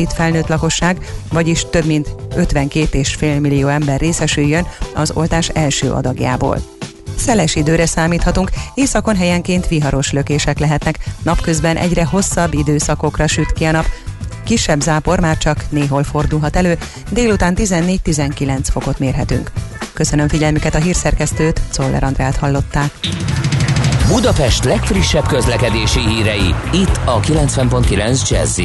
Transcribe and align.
itt 0.00 0.12
felnőtt 0.12 0.46
lakosság, 0.46 1.04
vagyis 1.32 1.66
több 1.70 1.84
mint 1.84 2.08
52,5 2.36 3.40
millió 3.40 3.68
ember 3.68 4.00
részesüljön 4.00 4.66
az 4.94 5.10
oltás 5.14 5.48
első 5.48 5.90
adagjából. 5.90 6.58
Szeles 7.18 7.54
időre 7.54 7.86
számíthatunk, 7.86 8.50
északon 8.74 9.16
helyenként 9.16 9.68
viharos 9.68 10.12
lökések 10.12 10.58
lehetnek, 10.58 10.98
napközben 11.22 11.76
egyre 11.76 12.04
hosszabb 12.04 12.54
időszakokra 12.54 13.26
süt 13.26 13.52
ki 13.52 13.64
a 13.64 13.70
nap, 13.70 13.86
kisebb 14.44 14.80
zápor 14.80 15.20
már 15.20 15.38
csak 15.38 15.64
néhol 15.70 16.02
fordulhat 16.02 16.56
elő, 16.56 16.78
délután 17.10 17.54
14-19 17.56 18.58
fokot 18.62 18.98
mérhetünk. 18.98 19.50
Köszönöm 19.92 20.28
figyelmüket 20.28 20.74
a 20.74 20.78
hírszerkesztőt, 20.78 21.60
Czoller 21.70 22.04
Andrát 22.04 22.36
hallották. 22.36 22.90
Budapest 24.08 24.64
legfrissebb 24.64 25.26
közlekedési 25.26 26.00
hírei, 26.00 26.54
itt 26.72 27.00
a 27.04 27.20
90.9 27.20 28.28
jazz 28.28 28.60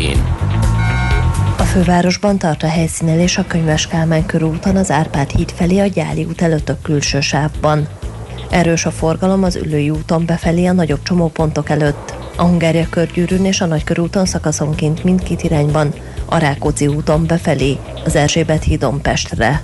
a 1.62 1.64
fővárosban 1.64 2.38
tart 2.38 2.64
a 2.64 2.68
helyszínelés 2.68 3.38
a 3.38 3.46
Könyves 3.48 3.88
Kálmán 3.88 4.26
körúton 4.26 4.76
az 4.76 4.92
Árpád 4.92 5.30
híd 5.30 5.52
felé 5.52 5.80
a 5.80 5.86
Gyáli 5.86 6.24
út 6.24 6.42
előtt 6.42 6.70
a 6.70 6.78
külső 6.82 7.20
sávban. 7.20 7.88
Erős 8.50 8.86
a 8.86 8.92
forgalom 8.92 9.44
az 9.44 9.56
Ülői 9.56 9.90
úton 9.90 10.26
befelé 10.26 10.66
a 10.66 10.74
nagyobb 10.74 11.02
csomópontok 11.04 11.70
előtt. 11.70 12.14
A 12.36 12.44
Hungária 12.44 12.90
körgyűrűn 12.90 13.46
és 13.46 13.62
a 13.62 13.66
Nagykörúton 13.66 14.26
szakaszonként 14.26 15.04
mindkét 15.04 15.44
irányban, 15.44 15.94
a 16.26 16.38
Rákóczi 16.38 16.88
úton 16.88 17.26
befelé, 17.26 17.78
az 18.06 18.16
Erzsébet 18.16 18.64
hídon 18.64 19.02
Pestre. 19.02 19.64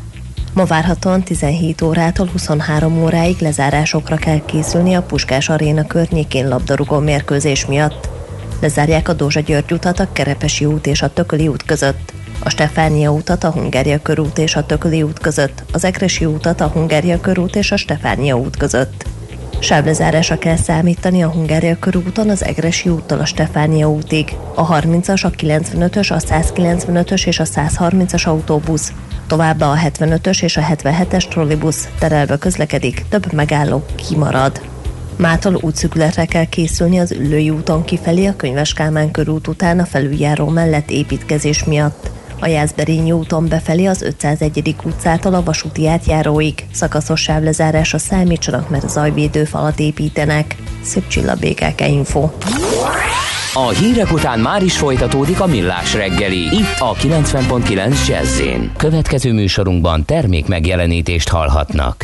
Ma 0.53 0.65
várhatóan 0.65 1.23
17 1.23 1.81
órától 1.81 2.27
23 2.27 3.03
óráig 3.03 3.35
lezárásokra 3.39 4.15
kell 4.15 4.45
készülni 4.45 4.93
a 4.93 5.01
Puskás 5.01 5.49
Aréna 5.49 5.87
környékén 5.87 6.47
labdarúgó 6.47 6.99
mérkőzés 6.99 7.65
miatt. 7.65 8.16
Lezárják 8.59 9.09
a 9.09 9.13
Dózsa 9.13 9.39
György 9.39 9.71
utat 9.71 9.99
a 9.99 10.07
Kerepesi 10.11 10.65
út 10.65 10.87
és 10.87 11.01
a 11.01 11.13
Tököli 11.13 11.47
út 11.47 11.63
között, 11.63 12.13
a 12.43 12.49
Stefánia 12.49 13.13
útat 13.13 13.43
a 13.43 13.51
Hungária 13.51 14.01
körút 14.01 14.37
és 14.37 14.55
a 14.55 14.65
Tököli 14.65 15.01
út 15.01 15.19
között, 15.19 15.63
az 15.71 15.83
Ekresi 15.83 16.25
útat 16.25 16.61
a 16.61 16.67
Hungária 16.67 17.19
körút 17.19 17.55
és 17.55 17.71
a 17.71 17.77
Stefánia 17.77 18.35
út 18.35 18.57
között. 18.57 19.05
Sávlezárásra 19.59 20.37
kell 20.37 20.55
számítani 20.55 21.23
a 21.23 21.29
Hungária 21.29 21.79
körúton 21.79 22.29
az 22.29 22.43
Egresi 22.43 22.89
úttól 22.89 23.19
a 23.19 23.25
Stefánia 23.25 23.89
útig. 23.89 24.35
A 24.55 24.67
30-as, 24.67 25.25
a 25.25 25.29
95-ös, 25.29 26.11
a 26.11 26.19
195-ös 26.19 27.27
és 27.27 27.39
a 27.39 27.45
130-as 27.45 28.27
autóbusz, 28.27 28.91
továbbá 29.27 29.71
a 29.71 29.75
75-ös 29.75 30.43
és 30.43 30.57
a 30.57 30.61
77-es 30.61 31.27
trollibusz 31.27 31.87
terelve 31.99 32.37
közlekedik, 32.37 33.05
több 33.09 33.33
megálló 33.33 33.85
kimarad. 33.95 34.61
Mától 35.17 35.57
útszükletre 35.61 36.25
kell 36.25 36.45
készülni 36.45 36.99
az 36.99 37.11
Üllői 37.11 37.49
úton 37.49 37.83
kifelé 37.83 38.25
a 38.25 38.35
Könyves 38.35 38.73
Kálmán 38.73 39.11
körút 39.11 39.47
után 39.47 39.79
a 39.79 39.85
felüljáró 39.85 40.47
mellett 40.47 40.89
építkezés 40.89 41.63
miatt. 41.63 42.09
A 42.39 42.47
Jászberényi 42.47 43.11
úton 43.11 43.47
befelé 43.47 43.85
az 43.85 44.01
501. 44.01 44.75
utcától 44.83 45.33
a 45.33 45.43
vasúti 45.43 45.87
átjáróig 45.87 46.65
szakaszos 46.71 47.21
sávlezárásra 47.21 47.97
számítsanak, 47.97 48.69
mert 48.69 48.89
zajvédő 48.89 49.43
falat 49.43 49.79
építenek. 49.79 50.55
Szép 50.81 51.07
Csilla 51.07 51.35
BKK 51.35 51.81
Info. 51.87 52.29
A 53.53 53.69
hírek 53.69 54.11
után 54.11 54.39
már 54.39 54.63
is 54.63 54.77
folytatódik 54.77 55.39
a 55.39 55.45
millás 55.45 55.93
reggeli, 55.93 56.55
itt 56.55 56.79
a 56.79 56.93
90.9 56.93 58.07
jazz 58.07 58.41
Következő 58.77 59.33
műsorunkban 59.33 60.05
termék 60.05 60.47
megjelenítést 60.47 61.29
hallhatnak. 61.29 62.03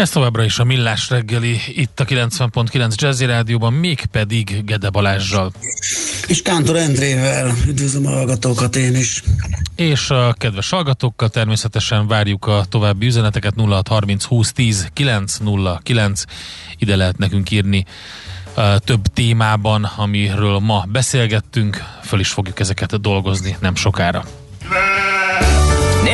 Ez 0.00 0.10
továbbra 0.10 0.44
is 0.44 0.58
a 0.58 0.64
Millás 0.64 1.10
reggeli, 1.10 1.60
itt 1.66 2.00
a 2.00 2.04
90.9 2.04 2.94
Jazzy 2.94 3.24
Rádióban, 3.24 3.72
mégpedig 3.72 4.64
Gede 4.64 4.90
Balázsral. 4.90 5.52
És 6.26 6.42
Kántor 6.42 6.76
Endrével, 6.76 7.54
üdvözlöm 7.66 8.06
a 8.06 8.10
hallgatókat 8.10 8.76
én 8.76 8.94
is. 8.94 9.22
És 9.76 10.10
a 10.10 10.32
kedves 10.32 10.70
hallgatókkal 10.70 11.28
természetesen 11.28 12.06
várjuk 12.06 12.46
a 12.46 12.64
további 12.68 13.06
üzeneteket 13.06 13.54
0630 13.56 14.24
20 14.24 14.52
10 14.52 14.88
909, 14.92 16.22
ide 16.78 16.96
lehet 16.96 17.18
nekünk 17.18 17.50
írni 17.50 17.84
több 18.78 19.06
témában, 19.06 19.84
amiről 19.84 20.58
ma 20.58 20.84
beszélgettünk, 20.88 21.84
föl 22.02 22.20
is 22.20 22.28
fogjuk 22.28 22.60
ezeket 22.60 23.00
dolgozni 23.00 23.56
nem 23.60 23.74
sokára. 23.74 24.24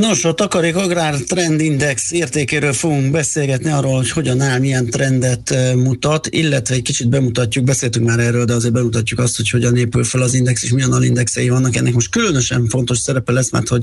Nos, 0.00 0.24
a 0.24 0.32
Takarék 0.32 0.76
Agrár 0.76 1.14
Trendindex 1.14 2.12
értékéről 2.12 2.72
fogunk 2.72 3.10
beszélgetni 3.10 3.70
arról, 3.70 3.96
hogy 3.96 4.10
hogyan 4.10 4.40
áll, 4.40 4.58
milyen 4.58 4.86
trendet 4.86 5.54
mutat, 5.74 6.26
illetve 6.26 6.74
egy 6.74 6.82
kicsit 6.82 7.08
bemutatjuk, 7.08 7.64
beszéltünk 7.64 8.06
már 8.06 8.18
erről, 8.18 8.44
de 8.44 8.54
azért 8.54 8.72
bemutatjuk 8.72 9.20
azt, 9.20 9.36
hogy 9.36 9.50
hogyan 9.50 9.76
épül 9.76 10.04
fel 10.04 10.22
az 10.22 10.34
index, 10.34 10.64
és 10.64 10.72
milyen 10.72 10.92
alindexei 10.92 11.48
vannak. 11.48 11.76
Ennek 11.76 11.92
most 11.92 12.10
különösen 12.10 12.66
fontos 12.66 12.98
szerepe 12.98 13.32
lesz, 13.32 13.50
mert 13.50 13.68
hogy 13.68 13.82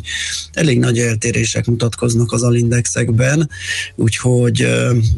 elég 0.54 0.80
nagy 0.80 1.00
eltérések 1.00 1.66
mutatkoznak 1.66 2.32
az 2.32 2.44
alindexekben, 2.44 3.50
úgyhogy 3.96 4.68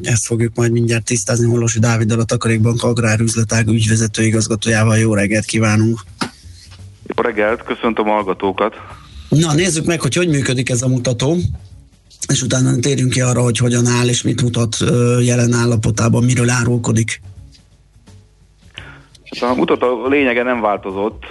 ezt 0.04 0.26
fogjuk 0.26 0.56
majd 0.56 0.72
mindjárt 0.72 1.06
tisztázni 1.06 1.48
Holosi 1.48 1.80
Dáviddal, 1.80 2.20
a 2.20 2.24
Takarékbank 2.24 2.84
Agrárüzletág 2.84 3.68
ügyvezető 3.68 4.24
igazgatójával. 4.24 4.98
Jó 4.98 5.14
reggelt 5.14 5.46
kívánunk! 5.46 6.00
Jó 7.16 7.24
reggelt, 7.24 7.64
köszöntöm 7.64 8.10
a 8.10 8.12
hallgatókat! 8.12 8.74
Na, 9.40 9.54
nézzük 9.54 9.86
meg, 9.86 10.02
hogy 10.02 10.16
hogy 10.16 10.28
működik 10.28 10.70
ez 10.70 10.82
a 10.82 10.88
mutató, 10.88 11.38
és 12.28 12.42
utána 12.42 12.76
térjünk 12.80 13.12
ki 13.12 13.22
arra, 13.22 13.42
hogy 13.42 13.58
hogyan 13.58 13.86
áll, 13.86 14.08
és 14.08 14.22
mit 14.22 14.42
mutat 14.42 14.78
jelen 15.22 15.54
állapotában, 15.54 16.24
miről 16.24 16.50
árulkodik. 16.50 17.22
A 19.42 19.54
mutató 19.56 20.08
lényege 20.08 20.44
nem 20.44 20.62
változott. 20.62 21.24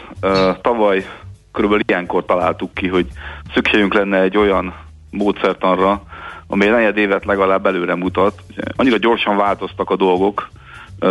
Tavaly 0.63 1.05
körülbelül 1.53 1.85
ilyenkor 1.87 2.25
találtuk 2.25 2.75
ki, 2.75 2.87
hogy 2.87 3.07
szükségünk 3.55 3.95
lenne 3.95 4.21
egy 4.21 4.37
olyan 4.37 4.75
módszertanra, 5.11 6.03
ami 6.47 6.67
negyed 6.67 6.97
évet 6.97 7.25
legalább 7.25 7.67
előre 7.67 7.95
mutat. 7.95 8.43
Annyira 8.77 8.97
gyorsan 8.97 9.37
változtak 9.37 9.91
a 9.91 9.97
dolgok, 9.97 10.51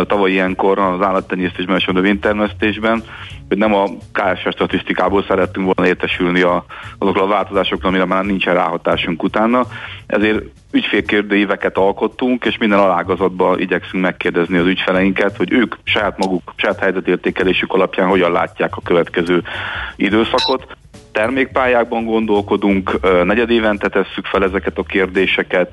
tavaly 0.06 0.30
ilyenkor 0.30 0.78
az 0.78 1.00
állattenyésztésben 1.00 1.76
és 1.76 1.86
a 1.86 1.92
növénytermesztésben, 1.92 3.02
hogy 3.48 3.58
nem 3.58 3.74
a 3.74 3.84
KSS 4.12 4.48
statisztikából 4.50 5.24
szerettünk 5.28 5.66
volna 5.74 5.90
értesülni 5.90 6.40
a, 6.40 6.64
azokról 6.98 7.24
a 7.24 7.28
változásokról, 7.28 7.90
amire 7.90 8.04
már 8.04 8.24
nincsen 8.24 8.54
ráhatásunk 8.54 9.22
utána. 9.22 9.66
Ezért 10.06 10.42
ügyfélkérdő 10.70 11.36
éveket 11.36 11.76
alkottunk, 11.76 12.44
és 12.44 12.58
minden 12.58 12.78
alágazatban 12.78 13.60
igyekszünk 13.60 14.02
megkérdezni 14.02 14.58
az 14.58 14.66
ügyfeleinket, 14.66 15.36
hogy 15.36 15.52
ők 15.52 15.74
saját 15.84 16.18
maguk, 16.18 16.52
saját 16.56 16.78
helyzetértékelésük 16.78 17.72
alapján 17.72 18.08
hogyan 18.08 18.32
látják 18.32 18.76
a 18.76 18.82
következő 18.84 19.42
időszakot 19.96 20.76
termékpályákban 21.12 22.04
gondolkodunk, 22.04 23.00
negyed 23.24 23.50
évente 23.50 23.88
tesszük 23.88 24.26
fel 24.26 24.44
ezeket 24.44 24.78
a 24.78 24.82
kérdéseket, 24.82 25.72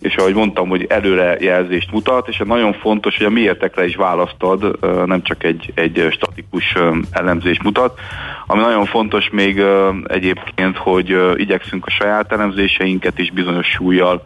és 0.00 0.14
ahogy 0.14 0.34
mondtam, 0.34 0.68
hogy 0.68 0.86
előrejelzést 0.88 1.92
mutat, 1.92 2.28
és 2.28 2.42
nagyon 2.44 2.72
fontos, 2.72 3.16
hogy 3.16 3.26
a 3.26 3.30
miértekre 3.30 3.86
is 3.86 3.96
választad, 3.96 4.78
nem 5.06 5.22
csak 5.22 5.44
egy, 5.44 5.72
egy 5.74 6.08
statikus 6.10 6.74
elemzést 7.10 7.62
mutat. 7.62 7.98
Ami 8.46 8.60
nagyon 8.60 8.86
fontos 8.86 9.28
még 9.32 9.62
egyébként, 10.06 10.76
hogy 10.76 11.16
igyekszünk 11.36 11.86
a 11.86 11.90
saját 11.90 12.32
elemzéseinket 12.32 13.18
is 13.18 13.30
bizonyos 13.30 13.66
súlyjal, 13.66 14.22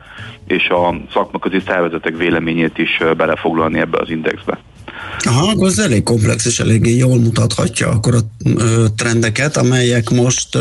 és 0.47 0.69
a 0.69 0.95
szakmaközi 1.13 1.61
szervezetek 1.67 2.17
véleményét 2.17 2.79
is 2.79 2.99
belefoglalni 3.17 3.79
ebbe 3.79 3.99
az 3.99 4.11
indexbe. 4.11 4.59
Aha, 5.19 5.51
akkor 5.51 5.67
ez 5.67 5.79
elég 5.79 6.03
komplex 6.03 6.47
és 6.47 6.59
eléggé 6.61 6.97
jól 6.97 7.19
mutathatja 7.19 7.89
akkor 7.89 8.15
a 8.15 8.21
trendeket, 8.97 9.57
amelyek 9.57 10.11
most 10.11 10.59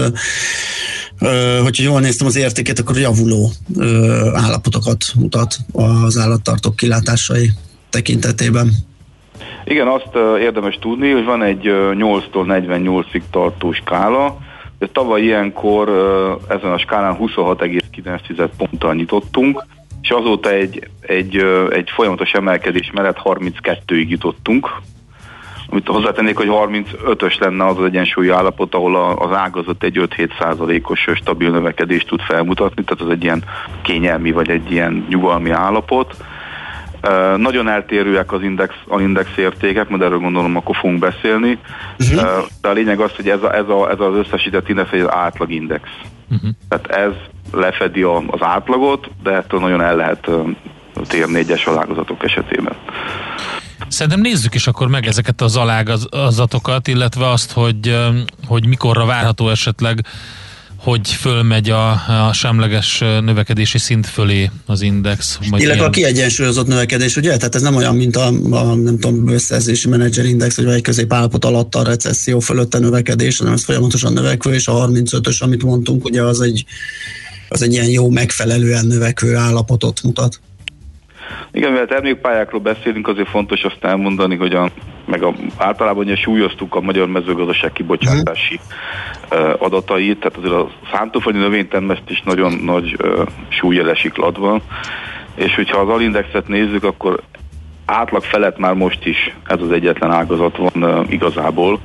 hogyha 1.64 1.84
jól 1.84 2.00
néztem 2.00 2.28
az 2.28 2.36
értéket, 2.36 2.80
akkor 2.80 2.98
javuló 2.98 3.52
állapotokat 4.34 5.06
mutat 5.20 5.56
az 5.72 6.18
állattartók 6.18 6.76
kilátásai 6.76 7.50
tekintetében. 7.90 8.72
Igen, 9.66 9.88
azt 9.88 10.40
érdemes 10.40 10.78
tudni, 10.82 11.12
hogy 11.12 11.24
van 11.24 11.44
egy 11.44 11.62
8-tól 11.94 12.46
48-ig 12.48 13.22
tartó 13.32 13.72
skála, 13.72 14.38
de 14.80 14.88
tavaly 14.92 15.22
ilyenkor 15.22 15.90
ezen 16.50 16.72
a 16.72 16.78
skálán 16.78 17.18
26,9 17.20 18.50
ponttal 18.58 18.94
nyitottunk, 18.94 19.66
és 20.02 20.10
azóta 20.10 20.52
egy, 20.52 20.90
egy, 21.02 21.46
egy 21.70 21.90
folyamatos 21.90 22.32
emelkedés 22.32 22.92
mellett 22.94 23.22
32-ig 23.24 24.08
jutottunk, 24.08 24.82
amit 25.72 25.88
hozzátennék, 25.88 26.38
hogy 26.38 26.48
35-ös 26.52 27.40
lenne 27.40 27.66
az 27.66 27.78
az 27.78 27.86
egyensúlyi 27.86 28.30
állapot, 28.30 28.76
ahol 28.76 28.96
az 28.96 29.38
ágazat 29.38 29.84
egy 29.84 29.98
5-7 30.18 30.30
százalékos 30.40 31.08
stabil 31.16 31.52
növekedést 31.52 32.08
tud 32.08 32.22
felmutatni, 32.22 32.84
tehát 32.84 33.04
az 33.04 33.10
egy 33.10 33.24
ilyen 33.24 33.44
kényelmi 33.82 34.32
vagy 34.32 34.50
egy 34.50 34.72
ilyen 34.72 35.06
nyugalmi 35.10 35.50
állapot. 35.50 36.16
Uh, 37.08 37.38
nagyon 37.38 37.68
eltérőek 37.68 38.32
az 38.32 38.42
index, 38.44 38.76
az 38.88 39.02
index 39.02 39.30
értékek, 39.38 39.90
majd 39.90 40.02
erről 40.02 40.18
gondolom 40.18 40.56
akkor 40.56 40.76
fogunk 40.76 41.00
beszélni. 41.00 41.58
Uh-huh. 42.00 42.38
Uh, 42.38 42.46
de 42.62 42.70
a 42.70 42.72
lényeg 42.72 43.00
az, 43.00 43.12
hogy 43.16 43.30
ez, 43.30 43.44
a, 43.44 43.56
ez, 43.56 43.68
a, 43.70 43.90
ez 43.90 44.00
az 44.00 44.16
összesített 44.16 44.70
index 44.70 44.92
egy 44.92 45.06
átlagindex. 45.08 45.90
Uh-huh. 46.30 46.50
Tehát 46.70 46.88
ez 46.88 47.12
lefedi 47.52 48.02
a, 48.02 48.18
az 48.28 48.42
átlagot, 48.42 49.10
de 49.24 49.32
ettől 49.32 49.60
nagyon 49.60 49.82
el 49.82 49.96
lehet 49.96 50.28
uh, 50.28 50.50
térni 51.08 51.38
egyes 51.38 51.66
alágazatok 51.66 52.24
esetében. 52.24 52.76
Szerintem 53.92 54.22
nézzük 54.22 54.56
is 54.56 54.68
akkor 54.68 54.88
meg 54.88 55.08
ezeket 55.08 55.42
az 55.42 55.56
alágazatokat, 55.56 56.88
illetve 56.88 57.30
azt, 57.30 57.52
hogy, 57.52 57.98
hogy 58.48 58.66
mikorra 58.66 59.06
várható 59.06 59.50
esetleg, 59.50 60.06
hogy 60.76 61.10
fölmegy 61.10 61.70
a, 61.70 61.92
a 62.28 62.34
semleges 62.34 63.00
növekedési 63.00 63.78
szint 63.78 64.08
fölé 64.08 64.50
az 64.66 64.82
index. 64.82 65.40
Vagy 65.50 65.62
illetve 65.62 65.74
ilyen... 65.74 65.88
a 65.88 65.90
kiegyensúlyozott 65.90 66.68
növekedés, 66.68 67.16
ugye? 67.16 67.38
Tehát 67.38 67.56
ez 67.56 67.62
nem 67.62 67.76
olyan, 67.76 67.96
mint 67.96 68.16
a, 68.16 68.28
a 68.50 68.76
nem 68.76 69.00
tudom, 69.00 69.28
összeszerzési 69.28 69.88
menedzser 69.88 70.26
index, 70.26 70.56
vagy 70.56 70.66
egy 70.66 70.82
középállapot 70.82 71.46
alatt 71.46 71.76
a 71.76 71.84
recesszió 71.84 72.40
fölött 72.40 72.74
a 72.74 72.80
növekedés, 72.80 73.38
hanem 73.38 73.54
ez 73.54 73.64
folyamatosan 73.64 74.14
növekvő, 74.14 74.54
és 74.54 74.68
a 74.68 74.88
35-ös, 74.88 75.40
amit 75.40 75.64
mondtunk, 75.64 76.06
ugye 76.06 76.24
az 76.24 76.42
egy, 76.42 76.66
az 77.50 77.62
egy 77.62 77.72
ilyen 77.74 77.90
jó, 77.90 78.10
megfelelően 78.10 78.86
növekvő 78.86 79.36
állapotot 79.36 80.04
mutat. 80.04 80.40
Igen, 81.52 81.72
mivel 81.72 81.86
termékpályákról 81.86 82.62
beszélünk, 82.62 83.08
azért 83.08 83.30
fontos 83.30 83.64
azt 83.64 83.84
elmondani, 83.84 84.36
hogy 84.36 84.54
a, 84.54 84.70
meg 85.06 85.24
a, 85.24 85.34
általában 85.58 86.04
ugye 86.04 86.16
súlyoztuk 86.16 86.76
a 86.76 86.82
magyar 86.82 87.08
mezőgazdaság 87.08 87.72
kibocsátási 87.72 88.60
uh, 89.32 89.54
adatait, 89.60 90.20
tehát 90.20 90.38
azért 90.38 90.54
a 90.54 90.70
szántóföldi 90.94 91.40
növénytermesztés 91.40 92.22
nagyon 92.26 92.54
nagy 92.54 92.98
uh, 93.04 93.28
súlyjelesik 93.48 94.16
van, 94.16 94.62
és 95.36 95.56
hogyha 95.56 95.80
az 95.80 95.90
alindexet 95.90 96.48
nézzük, 96.48 96.84
akkor 96.84 97.20
átlag 97.86 98.24
felett 98.24 98.58
már 98.58 98.74
most 98.74 99.06
is 99.06 99.36
ez 99.48 99.62
az 99.62 99.72
egyetlen 99.72 100.12
ágazat 100.12 100.58
van 100.58 100.84
uh, 100.84 101.12
igazából. 101.12 101.80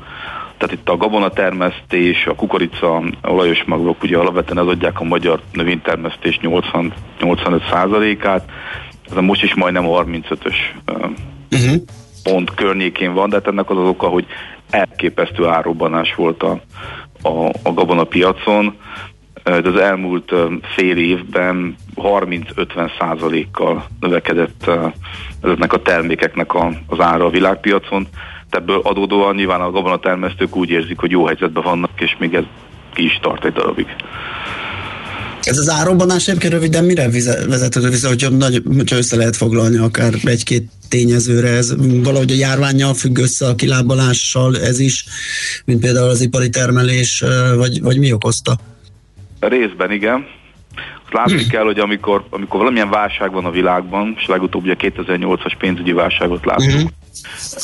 Tehát 0.58 0.74
itt 0.74 0.88
a 0.88 0.96
gabonatermesztés, 0.96 2.26
a 2.26 2.34
kukorica, 2.34 3.02
olajos 3.22 3.64
magok 3.64 4.02
ugye 4.02 4.16
alapvetően 4.16 4.58
az 4.58 4.68
adják 4.68 5.00
a 5.00 5.04
magyar 5.04 5.40
növénytermesztés 5.52 6.40
80-85%-át, 6.42 8.50
ez 9.10 9.16
a 9.16 9.20
most 9.20 9.42
is 9.42 9.54
majdnem 9.54 9.84
35-ös 9.86 10.56
uh-huh. 10.86 11.82
pont 12.22 12.54
környékén 12.54 13.12
van, 13.12 13.28
de 13.28 13.36
hát 13.36 13.46
ennek 13.46 13.70
az 13.70 13.78
az 13.78 13.88
oka, 13.88 14.06
hogy 14.06 14.26
elképesztő 14.70 15.46
árobbanás 15.46 16.14
volt 16.14 16.42
a, 16.42 16.60
a, 17.22 17.48
a 17.62 17.72
gabona 17.72 18.04
piacon, 18.04 18.76
de 19.42 19.68
az 19.68 19.76
elmúlt 19.76 20.32
fél 20.62 20.96
évben 20.96 21.76
30-50 21.96 22.90
százalékkal 22.98 23.86
növekedett 24.00 24.70
ezeknek 25.42 25.72
a 25.72 25.82
termékeknek 25.82 26.54
a, 26.54 26.70
az 26.86 27.00
ára 27.00 27.24
a 27.24 27.30
világpiacon. 27.30 28.06
Ebből 28.50 28.80
adódóan 28.82 29.34
nyilván 29.34 29.60
a 29.60 29.70
gabonatermesztők 29.70 30.56
úgy 30.56 30.70
érzik, 30.70 30.98
hogy 30.98 31.10
jó 31.10 31.26
helyzetben 31.26 31.62
vannak, 31.62 31.90
és 32.00 32.16
még 32.18 32.34
ez 32.34 32.44
ki 32.94 33.04
is 33.04 33.18
tart 33.22 33.44
egy 33.44 33.52
darabig. 33.52 33.86
Ez 35.46 35.58
az 35.58 35.68
árobbanás 35.68 36.28
egyébként 36.28 36.52
röviden 36.52 36.84
mire 36.84 37.08
vezethető 37.48 37.88
vissza, 37.88 38.08
hogyha, 38.08 38.30
nagy, 38.30 38.62
hogyha 38.76 38.96
össze 38.96 39.16
lehet 39.16 39.36
foglalni 39.36 39.76
akár 39.76 40.12
egy-két 40.24 40.68
tényezőre, 40.88 41.48
ez 41.48 41.74
valahogy 42.02 42.30
a 42.30 42.34
járványjal 42.34 42.94
függ 42.94 43.18
össze 43.18 43.46
a 43.46 43.54
kilábalással, 43.54 44.56
ez 44.56 44.78
is, 44.78 45.04
mint 45.64 45.80
például 45.80 46.08
az 46.08 46.20
ipari 46.20 46.48
termelés, 46.48 47.24
vagy, 47.56 47.82
vagy 47.82 47.98
mi 47.98 48.12
okozta? 48.12 48.56
Részben 49.40 49.90
igen. 49.90 50.26
Azt 51.04 51.12
látni 51.12 51.46
kell, 51.46 51.64
hogy 51.64 51.78
amikor, 51.78 52.24
amikor 52.30 52.58
valamilyen 52.58 52.90
válság 52.90 53.32
van 53.32 53.44
a 53.44 53.50
világban, 53.50 54.14
és 54.18 54.26
legutóbb 54.26 54.62
ugye 54.62 54.74
2008-as 54.78 55.52
pénzügyi 55.58 55.92
válságot 55.92 56.44
láttuk, 56.44 56.90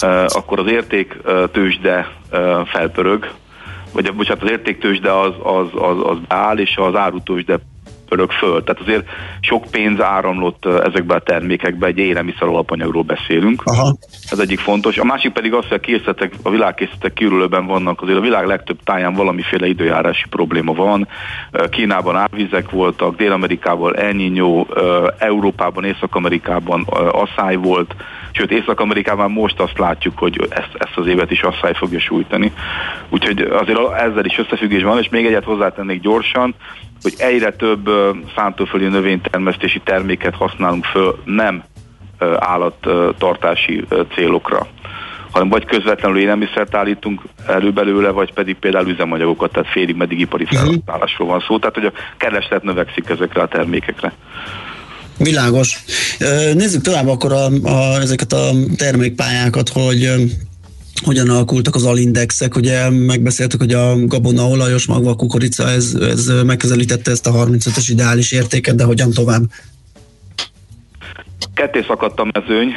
uh-huh. 0.00 0.24
akkor 0.28 0.58
az 0.58 0.66
érték 0.70 1.16
tőzsde 1.52 2.12
felpörög, 2.66 3.30
vagy 3.92 4.14
bocsánat, 4.14 4.42
az 4.42 4.50
értéktősde 4.50 5.12
az, 5.12 5.32
az, 5.42 5.66
az, 5.72 5.96
az 6.02 6.18
beáll, 6.28 6.58
és 6.58 6.76
az 6.76 6.94
árutősde 6.94 7.60
pörög 8.12 8.30
föl. 8.30 8.64
Tehát 8.64 8.80
azért 8.80 9.04
sok 9.40 9.64
pénz 9.70 10.00
áramlott 10.00 10.66
ezekbe 10.66 11.14
a 11.14 11.20
termékekbe, 11.20 11.86
egy 11.86 11.98
élelmiszer 11.98 12.48
alapanyagról 12.48 13.02
beszélünk. 13.02 13.62
Aha. 13.64 13.96
Ez 14.30 14.38
egyik 14.38 14.58
fontos. 14.58 14.98
A 14.98 15.04
másik 15.04 15.32
pedig 15.32 15.52
az, 15.52 15.66
hogy 15.68 15.76
a 15.76 15.80
készletek, 15.80 16.32
a 16.42 16.50
világkészletek 16.50 17.12
kiürülőben 17.12 17.66
vannak, 17.66 18.02
azért 18.02 18.18
a 18.18 18.20
világ 18.20 18.46
legtöbb 18.46 18.78
táján 18.84 19.14
valamiféle 19.14 19.66
időjárási 19.66 20.24
probléma 20.30 20.72
van. 20.72 21.08
Kínában 21.70 22.16
árvizek 22.16 22.70
voltak, 22.70 23.16
Dél-Amerikában 23.16 23.96
El 23.96 24.12
Niño, 24.12 24.66
Európában, 25.18 25.84
Észak-Amerikában 25.84 26.82
asszály 27.10 27.56
volt, 27.56 27.94
sőt 28.32 28.50
Észak-Amerikában 28.50 29.30
most 29.30 29.60
azt 29.60 29.78
látjuk, 29.78 30.18
hogy 30.18 30.46
ezt, 30.50 30.74
ezt 30.78 30.96
az 30.96 31.06
évet 31.06 31.30
is 31.30 31.42
asszály 31.42 31.74
fogja 31.74 31.98
sújtani. 32.00 32.52
Úgyhogy 33.08 33.40
azért 33.40 33.78
ezzel 33.92 34.24
is 34.24 34.38
összefüggés 34.38 34.82
van, 34.82 34.98
és 34.98 35.08
még 35.08 35.26
egyet 35.26 35.44
hozzátennék 35.44 36.00
gyorsan, 36.00 36.54
hogy 37.02 37.14
egyre 37.16 37.52
több 37.52 37.90
szántóföldi 38.36 38.86
növénytermesztési 38.86 39.80
terméket 39.84 40.34
használunk 40.34 40.84
föl 40.84 41.22
nem 41.24 41.64
állattartási 42.38 43.84
célokra 44.14 44.66
hanem 45.32 45.48
vagy 45.48 45.64
közvetlenül 45.64 46.18
élelmiszert 46.18 46.74
állítunk 46.74 47.22
elő 47.46 47.72
belőle, 47.72 48.10
vagy 48.10 48.32
pedig 48.32 48.56
például 48.56 48.88
üzemanyagokat, 48.88 49.52
tehát 49.52 49.70
félig 49.70 49.96
meddig 49.96 50.20
ipari 50.20 50.44
mhm. 50.44 50.54
felhasználásról 50.54 51.28
van 51.28 51.44
szó, 51.46 51.58
tehát 51.58 51.74
hogy 51.74 51.84
a 51.84 51.92
kereslet 52.16 52.62
növekszik 52.62 53.08
ezekre 53.08 53.42
a 53.42 53.48
termékekre. 53.48 54.12
Világos. 55.18 55.78
Nézzük 56.54 56.82
tovább 56.82 57.08
akkor 57.08 57.32
a, 57.32 57.46
a, 57.62 58.00
ezeket 58.00 58.32
a 58.32 58.50
termékpályákat, 58.76 59.68
hogy 59.68 60.10
hogyan 61.04 61.28
alakultak 61.28 61.74
az 61.74 61.84
alindexek, 61.84 62.56
ugye 62.56 62.90
megbeszéltük, 62.90 63.60
hogy 63.60 63.72
a 63.72 64.06
gabona, 64.06 64.48
olajos 64.48 64.86
magva, 64.86 65.14
kukorica, 65.14 65.68
ez, 65.68 65.94
ez 65.94 66.32
megközelítette 66.44 67.10
ezt 67.10 67.26
a 67.26 67.32
35-ös 67.32 67.86
ideális 67.88 68.32
értéket, 68.32 68.74
de 68.74 68.84
hogyan 68.84 69.10
tovább? 69.10 69.42
Ketté 71.54 71.84
szakadt 71.86 72.20
a 72.20 72.30
mezőny, 72.32 72.72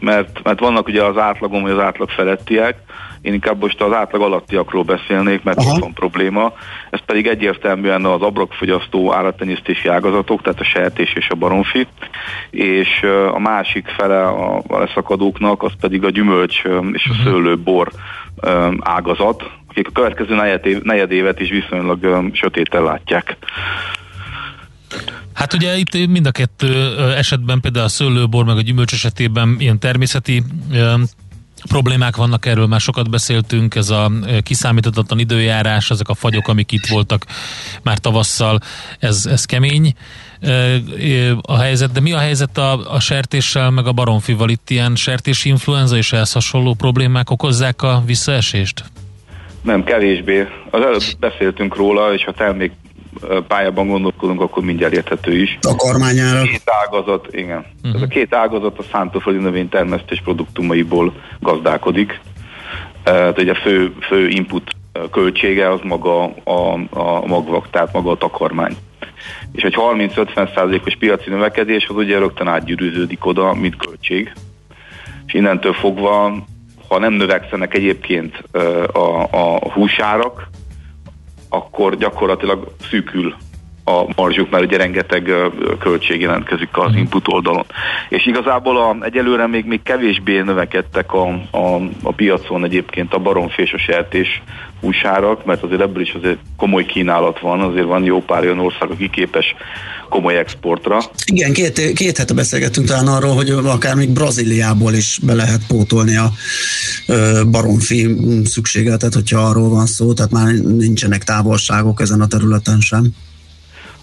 mert, 0.00 0.42
mert 0.42 0.60
vannak 0.60 0.86
ugye 0.86 1.04
az 1.04 1.16
átlagom, 1.16 1.62
vagy 1.62 1.70
az 1.70 1.78
átlag 1.78 2.10
felettiek, 2.10 2.76
én 3.20 3.32
inkább 3.32 3.60
most 3.60 3.80
az 3.80 3.92
átlag 3.92 4.22
alattiakról 4.22 4.82
beszélnék, 4.82 5.42
mert 5.42 5.58
Aha. 5.58 5.72
ott 5.72 5.80
van 5.80 5.92
probléma. 5.92 6.52
Ez 6.90 7.00
pedig 7.06 7.26
egyértelműen 7.26 8.04
az 8.04 8.20
abrokfogyasztó 8.20 9.14
állattenyésztési 9.14 9.88
ágazatok, 9.88 10.42
tehát 10.42 10.60
a 10.60 10.64
sertés 10.64 11.12
és 11.12 11.28
a 11.28 11.34
baromfi, 11.34 11.86
és 12.50 13.02
a 13.32 13.38
másik 13.38 13.86
fele 13.86 14.26
a 14.26 14.62
leszakadóknak, 14.68 15.62
az 15.62 15.72
pedig 15.80 16.04
a 16.04 16.10
gyümölcs 16.10 16.62
és 16.92 17.06
a 17.10 17.14
mhm. 17.14 17.22
szőlőbor 17.24 17.90
ágazat, 18.78 19.50
akik 19.68 19.88
a 19.88 19.92
következő 19.92 20.34
negyedévet 20.82 21.40
is 21.40 21.50
viszonylag 21.50 22.30
sötéten 22.32 22.82
látják. 22.82 23.36
Hát 25.34 25.52
ugye 25.52 25.76
itt 25.76 25.92
mind 26.08 26.26
a 26.26 26.30
kettő 26.30 26.96
esetben, 27.16 27.60
például 27.60 27.84
a 27.84 27.88
szőlőbor 27.88 28.44
meg 28.44 28.56
a 28.56 28.60
gyümölcs 28.60 28.92
esetében 28.92 29.56
ilyen 29.58 29.78
természeti 29.78 30.42
problémák 31.68 32.16
vannak, 32.16 32.46
erről 32.46 32.66
már 32.66 32.80
sokat 32.80 33.10
beszéltünk, 33.10 33.74
ez 33.74 33.90
a 33.90 34.10
kiszámíthatatlan 34.42 35.18
időjárás, 35.18 35.90
ezek 35.90 36.08
a 36.08 36.14
fagyok, 36.14 36.48
amik 36.48 36.72
itt 36.72 36.86
voltak 36.86 37.24
már 37.82 37.98
tavasszal, 37.98 38.58
ez, 38.98 39.26
ez 39.26 39.44
kemény 39.44 39.94
a 41.42 41.58
helyzet, 41.58 41.92
de 41.92 42.00
mi 42.00 42.12
a 42.12 42.18
helyzet 42.18 42.58
a, 42.58 42.94
a 42.94 43.00
sertéssel, 43.00 43.70
meg 43.70 43.86
a 43.86 43.92
baromfival? 43.92 44.48
Itt 44.48 44.70
ilyen 44.70 44.96
sertési 44.96 45.48
influenza 45.48 45.96
és 45.96 46.12
ehhez 46.12 46.32
hasonló 46.32 46.74
problémák 46.74 47.30
okozzák 47.30 47.82
a 47.82 48.02
visszaesést? 48.06 48.84
Nem, 49.62 49.84
kevésbé. 49.84 50.46
Az 50.70 50.80
előbb 50.80 51.02
beszéltünk 51.18 51.76
róla, 51.76 52.14
és 52.14 52.24
a 52.24 52.32
termék 52.32 52.72
pályában 53.48 53.86
gondolkodunk, 53.86 54.40
akkor 54.40 54.62
mindjárt 54.62 54.92
érthető 54.92 55.40
is. 55.40 55.58
A 55.60 55.76
kormányára. 55.76 56.42
Két 56.42 56.70
ágazat, 56.84 57.26
igen. 57.30 57.64
Uh-huh. 57.76 57.94
Ez 57.94 58.02
a 58.02 58.06
két 58.06 58.34
ágazat 58.34 58.78
a 58.78 58.82
szántóföldi 58.92 59.38
növénytermesztés 59.38 60.20
produktumaiból 60.20 61.12
gazdálkodik. 61.40 62.20
Tehát 63.02 63.40
ugye 63.40 63.52
a 63.52 63.54
fő, 63.62 63.94
fő 64.00 64.28
input 64.28 64.70
költsége 65.10 65.70
az 65.72 65.80
maga 65.82 66.24
a, 66.44 66.72
a 66.90 67.26
magvak, 67.26 67.70
tehát 67.70 67.92
maga 67.92 68.10
a 68.10 68.16
takarmány. 68.16 68.76
És 69.52 69.62
egy 69.62 69.76
30-50 69.76 70.54
százalékos 70.54 70.96
piaci 70.96 71.30
növekedés 71.30 71.86
az 71.88 71.96
ugye 71.96 72.18
rögtön 72.18 72.46
átgyűrűződik 72.46 73.26
oda, 73.26 73.54
mint 73.54 73.76
költség. 73.76 74.32
És 75.26 75.34
innentől 75.34 75.72
fogva, 75.72 76.34
ha 76.88 76.98
nem 76.98 77.12
növekszenek 77.12 77.74
egyébként 77.74 78.42
a, 78.92 79.22
a 79.30 79.72
húsárak, 79.72 80.48
akkor 81.48 81.96
gyakorlatilag 81.96 82.74
szűkül 82.90 83.34
a 83.88 84.06
marzsuk, 84.16 84.50
mert 84.50 84.64
ugye 84.64 84.76
rengeteg 84.76 85.32
költség 85.78 86.20
jelentkezik 86.20 86.68
az 86.72 86.90
mhm. 86.90 86.98
input 86.98 87.28
oldalon. 87.28 87.64
És 88.08 88.26
igazából 88.26 88.76
a, 88.76 88.96
egyelőre 89.04 89.46
még, 89.46 89.64
még 89.64 89.82
kevésbé 89.82 90.40
növekedtek 90.40 91.12
a, 91.12 91.26
a, 91.50 91.80
a 92.02 92.12
piacon 92.12 92.64
egyébként 92.64 93.14
a 93.14 93.18
baromfi 93.18 93.62
és 93.62 93.72
a 93.72 93.78
sertés 93.78 94.42
húsárak, 94.80 95.44
mert 95.44 95.62
azért 95.62 95.80
ebből 95.80 96.02
is 96.02 96.12
azért 96.12 96.38
komoly 96.56 96.84
kínálat 96.84 97.40
van, 97.40 97.60
azért 97.60 97.86
van 97.86 98.04
jó 98.04 98.22
pár 98.22 98.42
olyan 98.42 98.58
ország, 98.58 98.90
aki 98.90 99.10
képes 99.10 99.54
komoly 100.08 100.38
exportra. 100.38 100.98
Igen, 101.32 101.52
két, 101.52 101.92
két 101.92 102.18
hete 102.18 102.34
beszélgettünk 102.34 102.86
talán 102.86 103.06
arról, 103.06 103.34
hogy 103.34 103.50
akár 103.50 103.94
még 103.94 104.10
Brazíliából 104.10 104.92
is 104.92 105.18
be 105.22 105.34
lehet 105.34 105.66
pótolni 105.68 106.16
a 106.16 106.30
baromfi 107.50 108.16
szükségletet, 108.44 109.14
hogyha 109.14 109.40
arról 109.40 109.68
van 109.68 109.86
szó, 109.86 110.12
tehát 110.12 110.30
már 110.30 110.52
nincsenek 110.54 111.24
távolságok 111.24 112.00
ezen 112.00 112.20
a 112.20 112.26
területen 112.26 112.80
sem. 112.80 113.12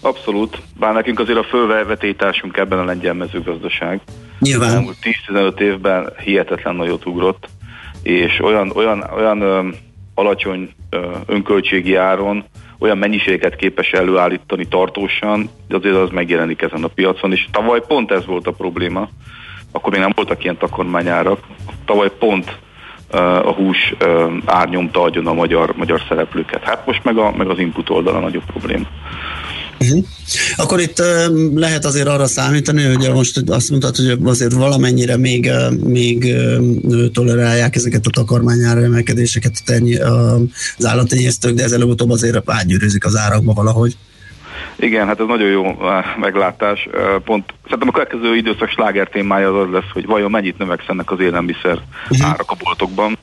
Abszolút, 0.05 0.61
bár 0.79 0.93
nekünk 0.93 1.19
azért 1.19 1.37
a 1.37 1.43
fölvevetításunk 1.43 2.57
ebben 2.57 2.79
a 2.79 2.83
lengyel 2.83 3.13
mezőgazdaság. 3.13 4.01
Nyilván. 4.39 4.87
10-15 5.27 5.59
évben 5.59 6.13
hihetetlen 6.23 6.75
nagyot 6.75 7.05
ugrott, 7.05 7.47
és 8.03 8.39
olyan, 8.41 8.71
olyan, 8.75 9.09
olyan 9.15 9.41
ö, 9.41 9.67
alacsony 10.13 10.69
ö, 10.89 11.11
önköltségi 11.25 11.95
áron 11.95 12.45
olyan 12.79 12.97
mennyiségeket 12.97 13.55
képes 13.55 13.91
előállítani 13.91 14.67
tartósan, 14.67 15.49
de 15.67 15.75
azért 15.75 15.95
az 15.95 16.09
megjelenik 16.09 16.61
ezen 16.61 16.83
a 16.83 16.87
piacon, 16.87 17.31
és 17.31 17.47
tavaly 17.51 17.81
pont 17.87 18.11
ez 18.11 18.25
volt 18.25 18.47
a 18.47 18.51
probléma, 18.51 19.09
akkor 19.71 19.91
még 19.91 20.01
nem 20.01 20.11
voltak 20.15 20.43
ilyen 20.43 20.57
takormányárak, 20.57 21.39
tavaly 21.85 22.11
pont 22.19 22.57
a 23.43 23.51
hús 23.51 23.95
árnyomta 24.45 25.01
agyon 25.01 25.27
a 25.27 25.33
magyar, 25.33 25.73
magyar 25.75 26.01
szereplőket. 26.07 26.63
Hát 26.63 26.85
most 26.85 27.03
meg, 27.03 27.17
a, 27.17 27.31
meg 27.37 27.49
az 27.49 27.59
input 27.59 27.89
oldala 27.89 28.19
nagyobb 28.19 28.45
probléma. 28.45 28.85
Uh-huh. 29.79 30.05
Akkor 30.55 30.79
itt 30.79 31.03
lehet 31.55 31.85
azért 31.85 32.07
arra 32.07 32.27
számítani, 32.27 32.83
hogy 32.83 33.11
most 33.13 33.41
azt 33.47 33.69
mondtad, 33.69 33.95
hogy 33.95 34.17
azért 34.23 34.53
valamennyire 34.53 35.17
még, 35.17 35.51
még 35.83 36.35
tolerálják 37.13 37.75
ezeket 37.75 38.05
a 38.05 38.09
takarmányára 38.09 38.83
emelkedéseket 38.83 39.63
az 40.77 40.85
állattenyésztők, 40.85 41.53
de 41.53 41.63
ez 41.63 41.71
előbb-utóbb 41.71 42.09
azért 42.09 42.41
átgyűrűzik 42.45 43.05
az 43.05 43.15
árakba 43.15 43.53
valahogy. 43.53 43.97
Igen, 44.75 45.07
hát 45.07 45.19
ez 45.19 45.25
nagyon 45.27 45.49
jó 45.49 45.77
meglátás. 46.19 46.87
Pont 47.25 47.53
szerintem 47.63 47.87
a 47.87 47.91
következő 47.91 48.35
időszak 48.35 48.69
sláger 48.69 49.07
témája 49.07 49.59
az, 49.59 49.67
az 49.67 49.73
lesz, 49.73 49.91
hogy 49.93 50.05
vajon 50.05 50.31
mennyit 50.31 50.57
növekszenek 50.57 51.11
az 51.11 51.19
élelmiszer 51.19 51.79
uh-huh. 52.09 52.27
árak 52.27 52.51
a 52.51 52.55
boltokban. 52.63 53.17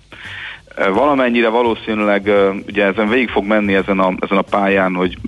Valamennyire 0.93 1.49
valószínűleg 1.49 2.31
ugye 2.67 2.85
ezen 2.85 3.09
végig 3.09 3.29
fog 3.29 3.45
menni 3.45 3.75
ezen 3.75 3.99
a, 3.99 4.15
ezen 4.21 4.39
a 4.39 4.43
pályán, 4.43 4.95
hogy 4.95 5.19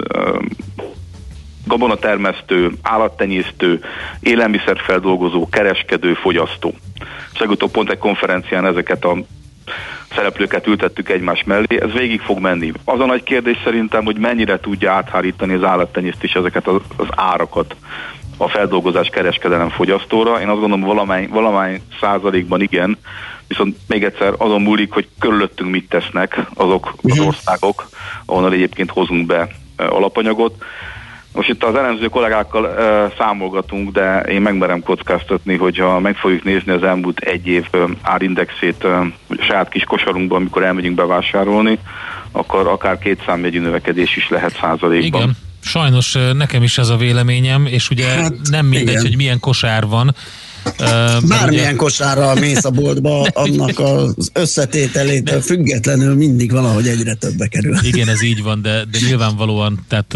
gabonatermesztő, 1.65 2.73
állattenyésztő, 2.83 3.85
élelmiszerfeldolgozó, 4.21 5.49
kereskedő, 5.49 6.15
fogyasztó. 6.15 6.75
És 7.33 7.39
legutóbb 7.39 7.71
pont 7.71 7.91
egy 7.91 7.99
konferencián 7.99 8.67
ezeket 8.67 9.05
a 9.05 9.17
szereplőket 10.15 10.67
ültettük 10.67 11.09
egymás 11.09 11.45
mellé, 11.45 11.81
ez 11.81 11.93
végig 11.93 12.21
fog 12.21 12.39
menni. 12.39 12.73
Az 12.85 13.01
a 13.01 13.07
nagy 13.07 13.23
kérdés 13.23 13.57
szerintem, 13.65 14.05
hogy 14.05 14.19
mennyire 14.19 14.61
tudja 14.61 14.93
áthárítani 14.93 15.55
az 15.55 15.63
állattenyésztés 15.63 16.33
ezeket 16.33 16.67
az, 16.67 16.81
az 16.97 17.07
árakat 17.11 17.77
a 18.37 18.49
feldolgozás 18.49 19.09
kereskedelem 19.09 19.69
fogyasztóra. 19.69 20.41
Én 20.41 20.49
azt 20.49 20.61
gondolom 20.61 20.81
valamány, 20.81 21.29
valamány 21.29 21.81
százalékban 22.01 22.61
igen, 22.61 22.99
viszont 23.49 23.77
még 23.87 24.05
egyszer 24.05 24.33
azon 24.37 24.63
múlik, 24.63 24.93
hogy 24.93 25.09
körülöttünk 25.19 25.71
mit 25.71 25.89
tesznek 25.89 26.41
azok 26.55 26.95
az 27.03 27.17
mhm. 27.17 27.27
országok, 27.27 27.89
ahonnan 28.25 28.53
egyébként 28.53 28.91
hozunk 28.91 29.27
be 29.27 29.49
alapanyagot 29.77 30.65
Most 31.35 31.49
itt 31.49 31.65
az 31.65 31.75
elemző 31.75 32.07
kollégákkal 32.07 32.65
uh, 32.65 33.13
számolgatunk, 33.19 33.91
de 33.91 34.21
én 34.21 34.41
megmerem 34.41 34.83
kockáztatni, 34.83 35.57
hogyha 35.57 36.01
meg 36.01 36.17
fogjuk 36.17 36.45
nézni 36.45 36.73
az 36.73 36.83
elmúlt 36.83 37.19
egy 37.19 37.47
év 37.47 37.67
uh, 37.73 37.91
árindexét 38.03 38.85
uh, 38.85 38.91
a 38.91 39.07
saját 39.39 39.69
kis 39.69 39.85
kosarunkban, 39.85 40.41
amikor 40.41 40.63
elmegyünk 40.63 40.97
bevásárolni, 40.97 41.79
akkor 42.33 42.67
akár 42.67 42.99
két 42.99 43.23
számjegyű 43.27 43.61
növekedés 43.61 44.17
is 44.17 44.29
lehet 44.29 44.57
százalékban. 44.61 45.23
Igen. 45.23 45.37
Sajnos 45.65 46.17
nekem 46.33 46.63
is 46.63 46.79
ez 46.79 46.89
a 46.89 46.97
véleményem, 46.97 47.67
és 47.67 47.91
ugye 47.91 48.07
hát, 48.07 48.35
nem 48.51 48.67
mindegy, 48.67 48.89
igen. 48.89 49.03
hogy 49.03 49.17
milyen 49.17 49.41
kosár 49.41 49.87
van, 49.87 50.15
Bármilyen 51.29 51.67
ugye... 51.67 51.75
kosárral 51.75 52.35
mész 52.35 52.65
a 52.65 52.71
boltba, 52.71 53.23
annak 53.45 53.79
az 53.79 54.31
összetételétől 54.33 55.41
függetlenül 55.41 56.15
mindig 56.15 56.53
valahogy 56.53 56.89
egyre 56.89 57.15
többe 57.15 57.47
kerül. 57.47 57.77
Igen, 57.83 58.09
ez 58.09 58.23
így 58.23 58.43
van, 58.43 58.63
de, 58.63 58.85
de 58.91 58.99
nyilvánvalóan, 59.07 59.85
tehát, 59.89 60.07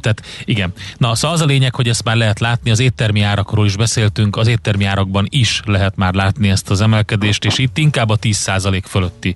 tehát 0.00 0.22
igen. 0.44 0.72
Na, 0.96 1.14
szóval 1.14 1.36
az 1.36 1.42
a 1.42 1.46
lényeg, 1.46 1.74
hogy 1.74 1.88
ezt 1.88 2.04
már 2.04 2.16
lehet 2.16 2.40
látni, 2.40 2.70
az 2.70 2.80
éttermi 2.80 3.20
árakról 3.20 3.66
is 3.66 3.76
beszéltünk, 3.76 4.36
az 4.36 4.46
éttermi 4.46 4.84
árakban 4.84 5.26
is 5.30 5.60
lehet 5.64 5.96
már 5.96 6.14
látni 6.14 6.48
ezt 6.48 6.70
az 6.70 6.80
emelkedést, 6.80 7.44
és 7.44 7.58
itt 7.58 7.78
inkább 7.78 8.10
a 8.10 8.18
10% 8.18 8.82
fölötti 8.86 9.34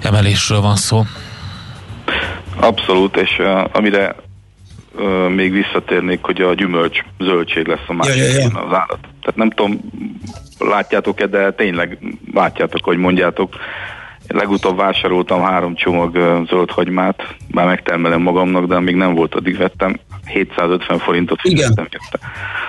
emelésről 0.00 0.60
van 0.60 0.76
szó. 0.76 1.06
Abszolút, 2.60 3.16
és 3.16 3.38
uh, 3.38 3.64
amire 3.72 4.16
uh, 4.94 5.28
még 5.28 5.52
visszatérnék, 5.52 6.18
hogy 6.22 6.40
a 6.40 6.54
gyümölcs 6.54 6.98
zöldség 7.18 7.66
lesz 7.66 7.84
a 7.86 7.92
másik 7.92 8.16
ja, 8.16 8.24
ja, 8.24 8.38
ja. 8.38 8.60
az 8.60 8.72
állat. 8.72 8.98
Tehát 9.00 9.36
nem 9.36 9.50
tudom, 9.50 9.80
látjátok-e, 10.58 11.26
de 11.26 11.52
tényleg 11.52 11.98
látjátok, 12.34 12.84
hogy 12.84 12.96
mondjátok. 12.96 13.54
Legutóbb 14.28 14.76
vásároltam 14.76 15.42
három 15.42 15.74
csomag 15.74 16.14
uh, 16.14 16.46
zöld 16.48 16.70
hagymát, 16.70 17.22
már 17.50 17.66
megtermelem 17.66 18.20
magamnak, 18.20 18.66
de 18.66 18.80
még 18.80 18.94
nem 18.94 19.14
volt, 19.14 19.34
addig 19.34 19.56
vettem. 19.56 19.98
750 20.26 20.98
forintot 20.98 21.40
fizettem 21.40 21.86
érte. 21.90 22.18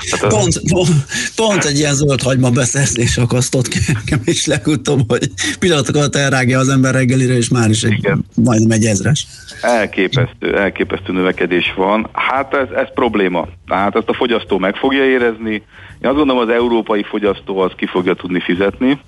Tehát 0.09 0.35
pont, 0.35 0.71
pont, 0.71 0.89
pont 1.35 1.63
egy 1.63 1.77
ilyen 1.77 1.93
zöld 1.93 2.21
hagyma 2.21 2.49
beszerzés 2.49 3.17
akasztott 3.17 3.67
nekem 3.93 4.21
is 4.25 4.45
legutóbb, 4.45 4.99
hogy 5.07 5.29
pillanatok 5.59 5.95
alatt 5.95 6.15
elrágja 6.15 6.59
az 6.59 6.69
ember 6.69 6.93
reggelire, 6.93 7.33
és 7.33 7.49
már 7.49 7.69
is 7.69 7.83
egy, 7.83 7.91
Igen. 7.91 8.25
majdnem 8.35 8.71
egy 8.71 8.85
ezres. 8.85 9.27
Elképesztő, 9.61 10.57
elképesztő 10.57 11.13
növekedés 11.13 11.73
van. 11.75 12.09
Hát 12.13 12.53
ez, 12.53 12.67
ez 12.75 12.93
probléma. 12.93 13.47
Hát 13.67 13.95
ezt 13.95 14.09
a 14.09 14.13
fogyasztó 14.13 14.57
meg 14.57 14.75
fogja 14.75 15.05
érezni. 15.05 15.53
Én 16.01 16.09
azt 16.11 16.15
gondolom, 16.15 16.41
az 16.41 16.49
európai 16.49 17.03
fogyasztó 17.03 17.59
az 17.59 17.71
ki 17.75 17.85
fogja 17.85 18.13
tudni 18.13 18.39
fizetni, 18.39 18.99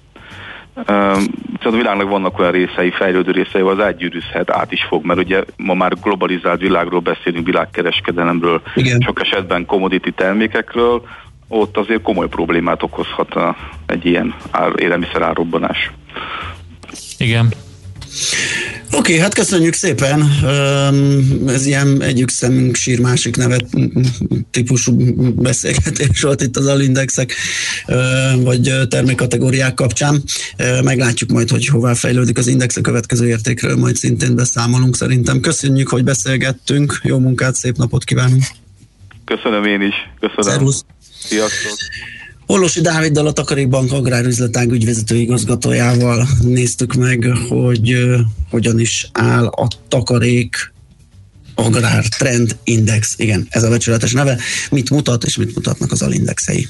Szóval 0.86 1.26
a 1.62 1.70
világnak 1.70 2.10
vannak 2.10 2.40
olyan 2.40 2.52
részei, 2.52 2.92
fejlődő 2.92 3.32
részei, 3.32 3.62
az 3.62 3.80
átgyűrűzhet, 3.80 4.52
át 4.52 4.72
is 4.72 4.84
fog, 4.84 5.06
mert 5.06 5.20
ugye 5.20 5.44
ma 5.56 5.74
már 5.74 5.94
globalizált 6.02 6.60
világról 6.60 7.00
beszélünk, 7.00 7.46
világkereskedelemről, 7.46 8.62
Igen. 8.76 9.02
sok 9.02 9.22
esetben 9.22 9.66
commodity 9.66 10.10
termékekről, 10.16 11.08
ott 11.48 11.78
azért 11.78 12.02
komoly 12.02 12.28
problémát 12.28 12.84
okozhat 12.84 13.36
egy 13.86 14.06
ilyen 14.06 14.36
ár, 14.52 14.72
élelmiszer 14.76 15.22
árrobbanás. 15.22 15.92
Igen, 17.18 17.54
Oké, 18.92 18.98
okay, 18.98 19.18
hát 19.18 19.34
köszönjük 19.34 19.74
szépen. 19.74 20.22
Ez 21.48 21.66
ilyen 21.66 22.02
egyik 22.02 22.30
szemünk 22.30 22.76
sír 22.76 23.00
másik 23.00 23.36
nevet 23.36 23.66
típusú 24.52 24.96
beszélgetés 25.34 26.22
volt 26.22 26.42
itt 26.42 26.58
az 26.58 26.68
alindexek 26.68 27.34
vagy 28.38 28.72
termékkategóriák 28.90 29.74
kapcsán. 29.74 30.24
Meglátjuk 30.84 31.30
majd, 31.32 31.50
hogy 31.50 31.66
hová 31.66 31.94
fejlődik 31.94 32.38
az 32.38 32.48
index 32.48 32.78
a 32.78 32.82
következő 32.82 33.28
értékről, 33.28 33.76
majd 33.76 33.96
szintén 33.96 34.36
beszámolunk 34.36 34.96
szerintem. 34.96 35.40
Köszönjük, 35.40 35.90
hogy 35.90 36.04
beszélgettünk. 36.04 37.00
Jó 37.04 37.20
munkát, 37.20 37.56
szép 37.56 37.78
napot 37.78 38.04
kívánunk. 38.04 38.44
Köszönöm 39.26 39.66
én 39.66 39.82
is. 39.82 39.96
Köszönöm. 40.20 40.44
Szervusz. 40.52 40.86
Sziasztok. 41.20 41.78
Orlosi 42.50 42.82
Dáviddal 42.82 43.28
a 43.28 43.32
Takarékbank 43.32 43.92
agrárüzletág 43.92 44.72
ügyvezető 44.72 45.16
igazgatójával 45.16 46.28
néztük 46.42 46.94
meg, 46.94 47.34
hogy 47.50 47.94
uh, 47.94 48.20
hogyan 48.50 48.80
is 48.80 49.10
áll 49.12 49.46
a 49.46 49.68
takarék 49.88 50.74
agrár 51.56 52.08
trend 52.08 52.58
index. 52.64 53.14
Igen, 53.18 53.48
ez 53.50 53.64
a 53.64 53.70
becsületes 53.70 54.12
neve. 54.12 54.38
Mit 54.72 54.90
mutat 54.90 55.24
és 55.24 55.38
mit 55.38 55.56
mutatnak 55.56 55.92
az 55.92 56.02
alindexei. 56.02 56.68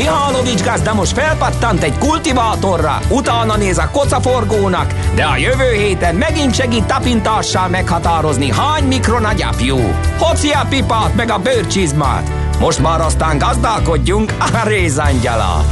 Mihálovics 0.00 0.62
gazda 0.62 0.94
most 0.94 1.12
felpattant 1.12 1.82
egy 1.82 1.98
kultivátorra, 1.98 2.98
utána 3.08 3.56
néz 3.56 3.78
a 3.78 3.90
kocaforgónak, 3.90 4.94
de 5.14 5.24
a 5.24 5.36
jövő 5.36 5.72
héten 5.72 6.14
megint 6.14 6.54
segít 6.54 6.84
tapintással 6.84 7.68
meghatározni, 7.68 8.50
hány 8.50 8.84
mikron 8.84 9.24
a 9.24 9.32
gyapjú. 9.32 9.76
Hoci 10.18 10.50
a 10.50 10.66
pipát 10.68 11.14
meg 11.14 11.30
a 11.30 11.38
bőrcsizmát. 11.38 12.30
Most 12.58 12.78
már 12.78 13.00
aztán 13.00 13.38
gazdálkodjunk 13.38 14.32
a 14.38 14.68
rézangyala. 14.68 15.64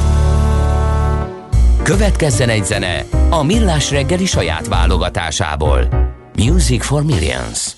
Következzen 1.82 2.48
egy 2.48 2.64
zene 2.64 3.04
a 3.30 3.42
Millás 3.42 3.90
reggeli 3.90 4.26
saját 4.26 4.66
válogatásából. 4.66 5.88
Music 6.36 6.84
for 6.84 7.02
Millions. 7.02 7.76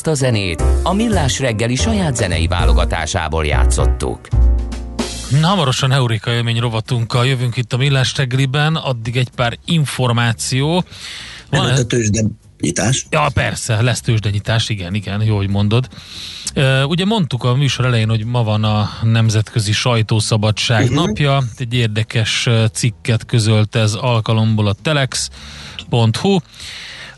Ezt 0.00 0.08
a 0.08 0.14
zenét 0.14 0.62
a 0.82 0.92
Millás 0.92 1.38
reggeli 1.38 1.74
saját 1.74 2.16
zenei 2.16 2.46
válogatásából 2.46 3.46
játszottuk. 3.46 4.28
Hamarosan 5.42 5.92
Eureka 5.92 6.32
élmény 6.32 6.58
rovatunkkal 6.58 7.26
jövünk 7.26 7.56
itt 7.56 7.72
a 7.72 7.76
Millás 7.76 8.16
reggeliben, 8.16 8.76
addig 8.76 9.16
egy 9.16 9.28
pár 9.36 9.58
információ. 9.64 10.84
Van 11.50 11.70
a 11.70 11.82
tőzsde 11.82 12.22
nyitás. 12.60 13.06
Ja, 13.10 13.26
persze, 13.34 13.82
lesz 13.82 14.00
tőzsdenyitás, 14.00 14.68
igen, 14.68 14.94
igen, 14.94 15.22
jó, 15.22 15.36
hogy 15.36 15.48
mondod. 15.48 15.88
Ugye 16.84 17.04
mondtuk 17.04 17.44
a 17.44 17.54
műsor 17.54 17.84
elején, 17.84 18.08
hogy 18.08 18.24
ma 18.24 18.42
van 18.42 18.64
a 18.64 18.90
Nemzetközi 19.02 19.72
Sajtószabadság 19.72 20.82
uh-huh. 20.82 21.06
napja. 21.06 21.42
Egy 21.56 21.74
érdekes 21.74 22.48
cikket 22.72 23.26
közölt 23.26 23.76
ez 23.76 23.94
alkalomból 23.94 24.66
a 24.66 24.74
telex.hu. 24.82 26.38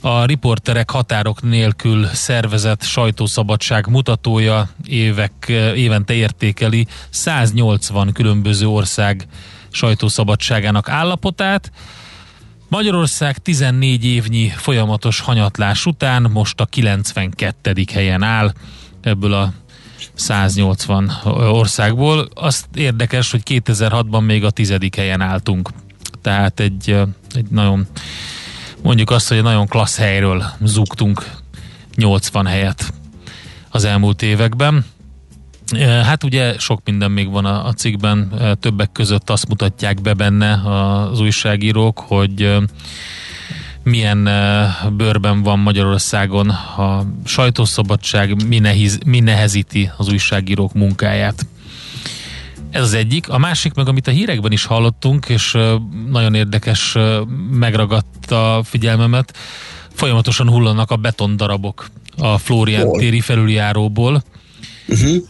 A 0.05 0.25
riporterek 0.25 0.91
határok 0.91 1.43
nélkül 1.43 2.07
szervezett 2.07 2.83
sajtószabadság 2.83 3.87
mutatója 3.87 4.69
évek, 4.87 5.33
évente 5.75 6.12
értékeli 6.12 6.87
180 7.11 8.12
különböző 8.12 8.67
ország 8.67 9.27
sajtószabadságának 9.71 10.88
állapotát. 10.88 11.73
Magyarország 12.69 13.38
14 13.38 14.05
évnyi 14.05 14.49
folyamatos 14.49 15.21
hanyatlás 15.21 15.87
után 15.87 16.23
most 16.33 16.61
a 16.61 16.67
92. 16.67 17.85
helyen 17.93 18.23
áll 18.23 18.53
ebből 19.01 19.33
a 19.33 19.53
180 20.15 21.12
országból. 21.35 22.29
Azt 22.35 22.67
érdekes, 22.75 23.31
hogy 23.31 23.43
2006-ban 23.45 24.25
még 24.25 24.45
a 24.45 24.51
tizedik 24.51 24.95
helyen 24.95 25.21
álltunk. 25.21 25.71
Tehát 26.23 26.61
egy, 26.61 26.97
egy 27.35 27.47
nagyon 27.51 27.87
mondjuk 28.83 29.11
azt, 29.11 29.29
hogy 29.29 29.37
egy 29.37 29.42
nagyon 29.42 29.66
klassz 29.66 29.97
helyről 29.97 30.45
zúgtunk 30.64 31.31
80 31.97 32.47
helyet 32.47 32.92
az 33.71 33.85
elmúlt 33.85 34.23
években. 34.23 34.85
E, 35.73 35.87
hát 35.87 36.25
ugye 36.25 36.59
sok 36.59 36.81
minden 36.85 37.11
még 37.11 37.31
van 37.31 37.45
a, 37.45 37.66
a 37.66 37.73
cikkben, 37.73 38.33
e, 38.38 38.55
többek 38.55 38.92
között 38.92 39.31
azt 39.31 39.49
mutatják 39.49 40.01
be 40.01 40.14
benne 40.14 40.53
az 41.11 41.21
újságírók, 41.21 41.99
hogy 41.99 42.42
e, 42.42 42.61
milyen 43.83 44.29
bőrben 44.97 45.42
van 45.42 45.59
Magyarországon 45.59 46.49
a 46.49 47.05
sajtószabadság, 47.25 48.47
mi, 48.49 48.59
nehiz, 48.59 48.99
mi 49.07 49.21
nehezíti 49.21 49.90
az 49.97 50.09
újságírók 50.09 50.73
munkáját. 50.73 51.47
Ez 52.72 52.82
az 52.82 52.94
egyik. 52.94 53.28
A 53.28 53.38
másik 53.38 53.74
meg, 53.74 53.88
amit 53.88 54.06
a 54.06 54.11
hírekben 54.11 54.52
is 54.52 54.64
hallottunk, 54.64 55.28
és 55.28 55.58
nagyon 56.08 56.35
érdekes, 56.35 56.96
megragadta 57.50 58.56
a 58.56 58.62
figyelmemet, 58.62 59.37
folyamatosan 59.92 60.48
hullanak 60.48 60.90
a 60.90 60.96
betondarabok 60.96 61.88
a 62.16 62.38
Florian 62.38 62.92
téri 62.92 63.20
felüljáróból. 63.20 64.22
Uh-huh. 64.88 65.22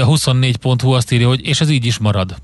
A 0.00 0.06
24.hu 0.06 0.90
azt 0.90 1.12
írja, 1.12 1.28
hogy 1.28 1.46
és 1.46 1.60
ez 1.60 1.70
így 1.70 1.84
is 1.84 1.98
marad. 1.98 2.34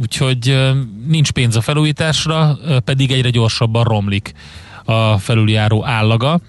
Úgyhogy 0.00 0.72
nincs 1.06 1.30
pénz 1.30 1.56
a 1.56 1.60
felújításra, 1.60 2.58
pedig 2.84 3.10
egyre 3.10 3.30
gyorsabban 3.30 3.84
romlik 3.84 4.32
a 4.84 5.18
felüljáró 5.18 5.86
állaga 5.86 6.40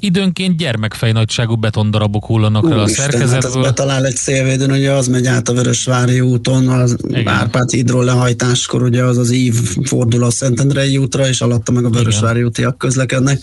időnként 0.00 0.56
gyermekfej 0.56 1.12
nagyságú 1.12 1.54
betondarabok 1.56 2.24
hullanak 2.24 2.64
Úr 2.64 2.72
el 2.72 2.78
a 2.78 2.88
Isten, 2.88 3.10
szerkezetből. 3.10 3.52
Hát 3.52 3.62
betalál 3.62 4.06
egy 4.06 4.16
szélvédőn, 4.16 4.70
ugye 4.70 4.92
az 4.92 5.08
megy 5.08 5.26
át 5.26 5.48
a 5.48 5.52
Vörösvári 5.52 6.20
úton, 6.20 6.68
az 6.68 6.96
Igen. 7.08 7.28
Árpád 7.28 7.70
hídról 7.70 8.04
lehajtáskor, 8.04 8.82
ugye 8.82 9.02
az 9.02 9.18
az 9.18 9.30
ív 9.30 9.54
fordul 9.82 10.24
a 10.24 10.30
Szentendrei 10.30 10.96
útra, 10.96 11.28
és 11.28 11.40
alatta 11.40 11.72
meg 11.72 11.84
a 11.84 11.90
Vörösvári 11.90 12.42
útiak 12.42 12.78
közlekednek. 12.78 13.40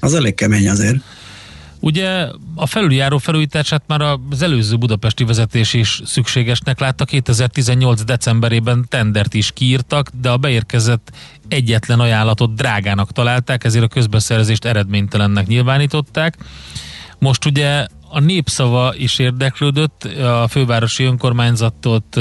Az 0.00 0.14
elég 0.14 0.34
kemény 0.34 0.68
azért. 0.68 0.96
Ugye 1.84 2.28
a 2.54 2.66
felüljáró 2.66 3.18
felújítását 3.18 3.82
már 3.86 4.00
az 4.30 4.42
előző 4.42 4.76
budapesti 4.76 5.24
vezetés 5.24 5.74
is 5.74 6.00
szükségesnek 6.04 6.80
látta. 6.80 7.04
2018. 7.04 8.04
decemberében 8.04 8.84
tendert 8.88 9.34
is 9.34 9.52
kiírtak, 9.52 10.10
de 10.20 10.30
a 10.30 10.36
beérkezett 10.36 11.10
egyetlen 11.48 12.00
ajánlatot 12.00 12.54
drágának 12.54 13.12
találták, 13.12 13.64
ezért 13.64 13.84
a 13.84 13.88
közbeszerzést 13.88 14.64
eredménytelennek 14.64 15.46
nyilvánították. 15.46 16.36
Most 17.18 17.44
ugye 17.44 17.86
a 18.08 18.20
népszava 18.20 18.94
is 18.96 19.18
érdeklődött, 19.18 20.04
a 20.22 20.48
fővárosi 20.48 21.04
önkormányzatot 21.04 22.20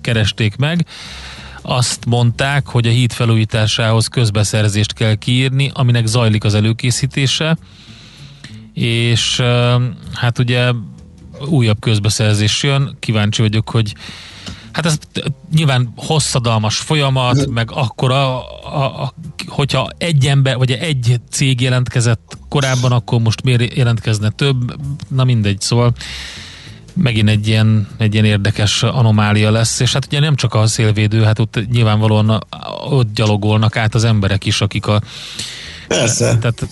keresték 0.00 0.56
meg, 0.56 0.86
azt 1.62 2.06
mondták, 2.06 2.66
hogy 2.66 2.86
a 2.86 2.90
híd 2.90 3.12
felújításához 3.12 4.06
közbeszerzést 4.06 4.92
kell 4.92 5.14
kiírni, 5.14 5.70
aminek 5.74 6.06
zajlik 6.06 6.44
az 6.44 6.54
előkészítése, 6.54 7.56
és 8.74 9.42
hát 10.12 10.38
ugye 10.38 10.72
újabb 11.48 11.80
közbeszerzés 11.80 12.62
jön, 12.62 12.96
kíváncsi 13.00 13.42
vagyok, 13.42 13.70
hogy 13.70 13.94
Hát 14.72 14.86
ez 14.86 14.98
nyilván 15.54 15.92
hosszadalmas 15.96 16.78
folyamat, 16.78 17.46
meg 17.46 17.70
akkor 17.72 18.10
a, 18.10 18.36
a, 18.64 19.02
a, 19.02 19.14
hogyha 19.46 19.88
egy 19.98 20.26
ember, 20.26 20.56
vagy 20.56 20.70
egy 20.70 21.20
cég 21.30 21.60
jelentkezett 21.60 22.38
korábban, 22.48 22.92
akkor 22.92 23.20
most 23.20 23.42
miért 23.42 23.76
jelentkezne 23.76 24.30
több? 24.30 24.74
Na 25.08 25.24
mindegy, 25.24 25.60
szóval 25.60 25.92
megint 26.94 27.28
egy 27.28 27.48
ilyen, 27.48 27.88
egy 27.98 28.12
ilyen 28.12 28.24
érdekes 28.24 28.82
anomália 28.82 29.50
lesz, 29.50 29.80
és 29.80 29.92
hát 29.92 30.06
ugye 30.06 30.20
nem 30.20 30.34
csak 30.34 30.54
a 30.54 30.66
szélvédő, 30.66 31.22
hát 31.22 31.38
ott 31.38 31.60
nyilvánvalóan 31.70 32.46
ott 32.88 33.14
gyalogolnak 33.14 33.76
át 33.76 33.94
az 33.94 34.04
emberek 34.04 34.44
is, 34.44 34.60
akik 34.60 34.86
a 34.86 35.00
Persze. 35.98 36.38
Tehát 36.38 36.66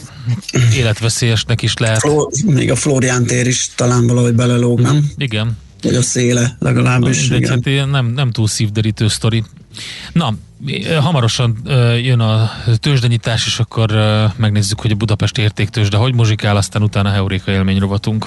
életveszélyesnek 0.76 1.62
is 1.62 1.76
lehet. 1.76 1.98
Flor, 1.98 2.28
még 2.44 2.70
a 2.70 2.76
Florián 2.76 3.24
tér 3.24 3.46
is 3.46 3.70
talán 3.76 4.06
valahogy 4.06 4.34
belelóg, 4.34 4.80
nem? 4.80 5.10
Igen. 5.16 5.58
Vagy 5.82 5.94
a 5.94 6.02
széle 6.02 6.56
legalábbis. 6.58 7.28
De 7.28 7.48
hát 7.48 7.90
nem, 7.90 8.06
nem 8.06 8.30
túl 8.30 8.48
szívderítő 8.48 9.08
sztori. 9.08 9.44
Na, 10.12 10.34
hamarosan 11.00 11.56
jön 12.02 12.20
a 12.20 12.50
tőzsdenyítás, 12.76 13.46
és 13.46 13.58
akkor 13.58 13.92
megnézzük, 14.36 14.80
hogy 14.80 14.90
a 14.90 14.94
Budapest 14.94 15.38
értéktőzsde 15.38 15.96
hogy 15.96 16.14
muzsikál, 16.14 16.56
aztán 16.56 16.82
utána 16.82 17.10
Heuréka 17.10 17.50
élmény 17.50 17.78
rovatunk. 17.78 18.26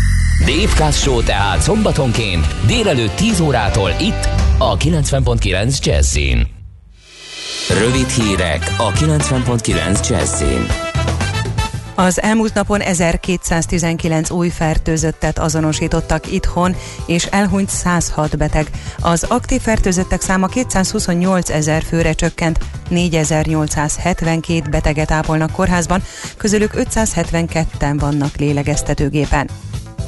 Dave 0.45 0.91
Show 0.91 1.23
tehát 1.23 1.61
szombatonként 1.61 2.47
délelőtt 2.65 3.11
10 3.11 3.39
órától 3.39 3.89
itt 3.99 4.29
a 4.57 4.77
90.9 4.77 5.79
Jazzin. 5.83 6.47
Rövid 7.79 8.07
hírek 8.07 8.75
a 8.77 8.91
90.9 8.91 10.09
Jazzin. 10.09 10.65
Az 11.95 12.21
elmúlt 12.21 12.53
napon 12.53 12.81
1219 12.81 14.29
új 14.29 14.49
fertőzöttet 14.49 15.39
azonosítottak 15.39 16.31
itthon, 16.31 16.75
és 17.05 17.25
elhunyt 17.25 17.69
106 17.69 18.37
beteg. 18.37 18.69
Az 18.99 19.23
aktív 19.23 19.61
fertőzöttek 19.61 20.21
száma 20.21 20.47
228 20.47 21.49
ezer 21.49 21.83
főre 21.83 22.13
csökkent, 22.13 22.59
4872 22.89 24.69
beteget 24.69 25.11
ápolnak 25.11 25.51
kórházban, 25.51 26.03
közülük 26.37 26.71
572-en 26.75 27.95
vannak 27.99 28.35
lélegeztetőgépen. 28.35 29.49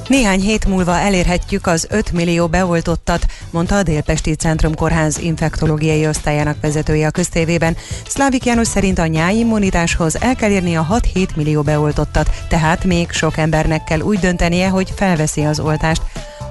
Néhány 0.08 0.40
hét 0.40 0.66
múlva 0.66 0.98
elérhetjük 1.00 1.68
az 1.68 1.88
5 1.90 2.12
millió 2.12 2.48
beoltottat, 2.48 3.26
mondta 3.52 3.78
a 3.78 3.84
Délpesti 3.84 4.34
Centrum 4.34 4.76
Kórház 4.76 5.18
infektológiai 5.18 6.08
osztályának 6.08 6.58
vezetője 6.62 7.08
a 7.08 7.12
köztévében. 7.12 7.76
Szlávik 8.08 8.46
János 8.46 8.68
szerint 8.68 9.00
a 9.00 9.06
nyáimmunitáshoz 9.06 10.22
el 10.22 10.36
kell 10.36 10.50
érni 10.50 10.76
a 10.76 10.88
6-7 11.14 11.36
millió 11.36 11.62
beoltottat, 11.62 12.30
tehát 12.48 12.84
még 12.84 13.12
sok 13.12 13.38
embernek 13.38 13.84
kell 13.84 14.00
úgy 14.00 14.20
döntenie, 14.20 14.70
hogy 14.70 14.94
felveszi 14.96 15.42
az 15.44 15.60
oltást. 15.60 16.02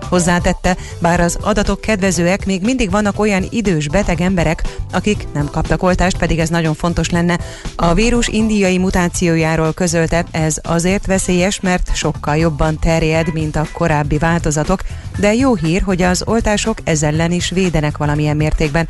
Hozzátette, 0.09 0.77
bár 0.99 1.21
az 1.21 1.39
adatok 1.41 1.81
kedvezőek, 1.81 2.47
még 2.47 2.63
mindig 2.63 2.91
vannak 2.91 3.19
olyan 3.19 3.47
idős 3.51 3.89
beteg 3.89 4.21
emberek, 4.21 4.63
akik 4.93 5.27
nem 5.35 5.51
kaptak 5.51 5.83
oltást, 5.83 6.19
pedig 6.19 6.39
ez 6.39 6.49
nagyon 6.49 6.75
fontos 6.75 7.11
lenne. 7.11 7.39
A 7.77 7.95
vírus 7.95 8.29
indiai 8.29 8.79
mutációjáról 8.79 9.73
közölte, 9.73 10.25
ez 10.31 10.57
azért 10.63 11.07
veszélyes, 11.07 11.61
mert 11.61 11.97
sokkal 11.97 12.37
jobban 12.37 12.79
terjed, 12.79 13.33
mint 13.33 13.57
a 13.57 13.67
korábbi 13.73 14.19
változatok, 14.19 14.83
de 15.19 15.35
jó 15.35 15.55
hír, 15.55 15.83
hogy 15.83 16.03
az 16.03 16.23
oltások 16.27 16.79
ez 16.85 17.03
ellen 17.03 17.33
is 17.33 17.51
védenek 17.51 17.97
valamilyen 17.97 18.37
mértékben. 18.37 18.89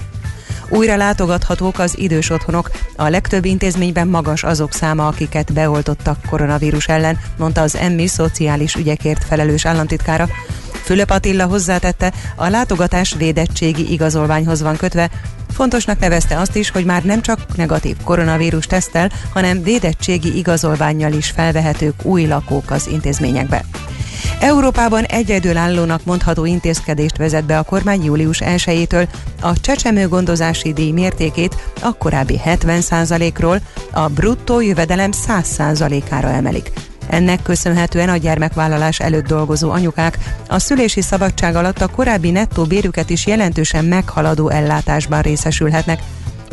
Újra 0.68 0.96
látogathatók 0.96 1.78
az 1.78 1.98
idős 1.98 2.30
otthonok. 2.30 2.70
A 2.96 3.08
legtöbb 3.08 3.44
intézményben 3.44 4.08
magas 4.08 4.42
azok 4.42 4.72
száma, 4.72 5.06
akiket 5.06 5.52
beoltottak 5.52 6.18
koronavírus 6.30 6.88
ellen, 6.88 7.18
mondta 7.36 7.60
az 7.60 7.76
emmi 7.76 8.06
szociális 8.06 8.74
ügyekért 8.74 9.24
felelős 9.24 9.66
államtitkára. 9.66 10.28
Fülöp 10.82 11.10
Attila 11.10 11.46
hozzátette, 11.46 12.12
a 12.36 12.48
látogatás 12.48 13.14
védettségi 13.14 13.92
igazolványhoz 13.92 14.62
van 14.62 14.76
kötve, 14.76 15.10
Fontosnak 15.52 15.98
nevezte 15.98 16.38
azt 16.38 16.56
is, 16.56 16.70
hogy 16.70 16.84
már 16.84 17.04
nem 17.04 17.22
csak 17.22 17.56
negatív 17.56 17.96
koronavírus 18.04 18.66
tesztel, 18.66 19.10
hanem 19.32 19.62
védettségi 19.62 20.36
igazolványjal 20.36 21.12
is 21.12 21.30
felvehetők 21.30 22.04
új 22.04 22.26
lakók 22.26 22.70
az 22.70 22.86
intézményekbe. 22.86 23.64
Európában 24.40 25.04
egyedülállónak 25.04 26.04
mondható 26.04 26.44
intézkedést 26.44 27.16
vezet 27.16 27.44
be 27.44 27.58
a 27.58 27.62
kormány 27.62 28.04
július 28.04 28.40
1-től. 28.44 29.08
A 29.40 29.60
csecsemő 29.60 30.08
gondozási 30.08 30.72
díj 30.72 30.90
mértékét 30.90 31.56
a 31.80 31.92
korábbi 31.92 32.40
70%-ról 32.44 33.60
a 33.90 34.08
bruttó 34.08 34.60
jövedelem 34.60 35.10
100%-ára 35.28 36.28
emelik. 36.28 36.91
Ennek 37.08 37.42
köszönhetően 37.42 38.08
a 38.08 38.16
gyermekvállalás 38.16 39.00
előtt 39.00 39.26
dolgozó 39.26 39.70
anyukák 39.70 40.18
a 40.48 40.58
szülési 40.58 41.00
szabadság 41.00 41.56
alatt 41.56 41.80
a 41.80 41.88
korábbi 41.88 42.30
nettó 42.30 42.64
bérüket 42.64 43.10
is 43.10 43.26
jelentősen 43.26 43.84
meghaladó 43.84 44.48
ellátásban 44.48 45.22
részesülhetnek. 45.22 46.00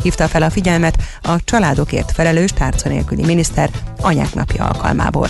Hívta 0.02 0.28
fel 0.28 0.42
a 0.42 0.50
figyelmet 0.50 1.02
a 1.22 1.44
családokért 1.44 2.12
felelős 2.12 2.50
tárca 2.52 2.88
nélküli 2.88 3.24
miniszter 3.24 3.70
anyák 4.00 4.34
napja 4.34 4.64
alkalmából. 4.64 5.28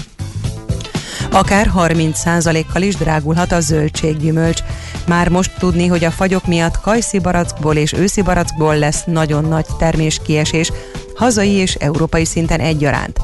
Akár 1.33 1.71
30%-kal 1.77 2.83
is 2.83 2.97
drágulhat 2.97 3.53
a 3.53 3.61
zöldséggyümölcs. 3.61 4.61
Már 5.07 5.29
most 5.29 5.53
tudni, 5.59 5.87
hogy 5.87 6.05
a 6.05 6.11
fagyok 6.11 6.47
miatt 6.47 6.81
kajszi 6.81 7.19
barackból 7.19 7.77
és 7.77 7.93
őszi 7.93 8.23
barackból 8.23 8.79
lesz 8.79 9.05
nagyon 9.07 9.45
nagy 9.45 9.67
terméskiesés, 9.79 10.73
hazai 11.15 11.51
és 11.51 11.75
európai 11.75 12.25
szinten 12.25 12.61
egyaránt. 12.61 13.21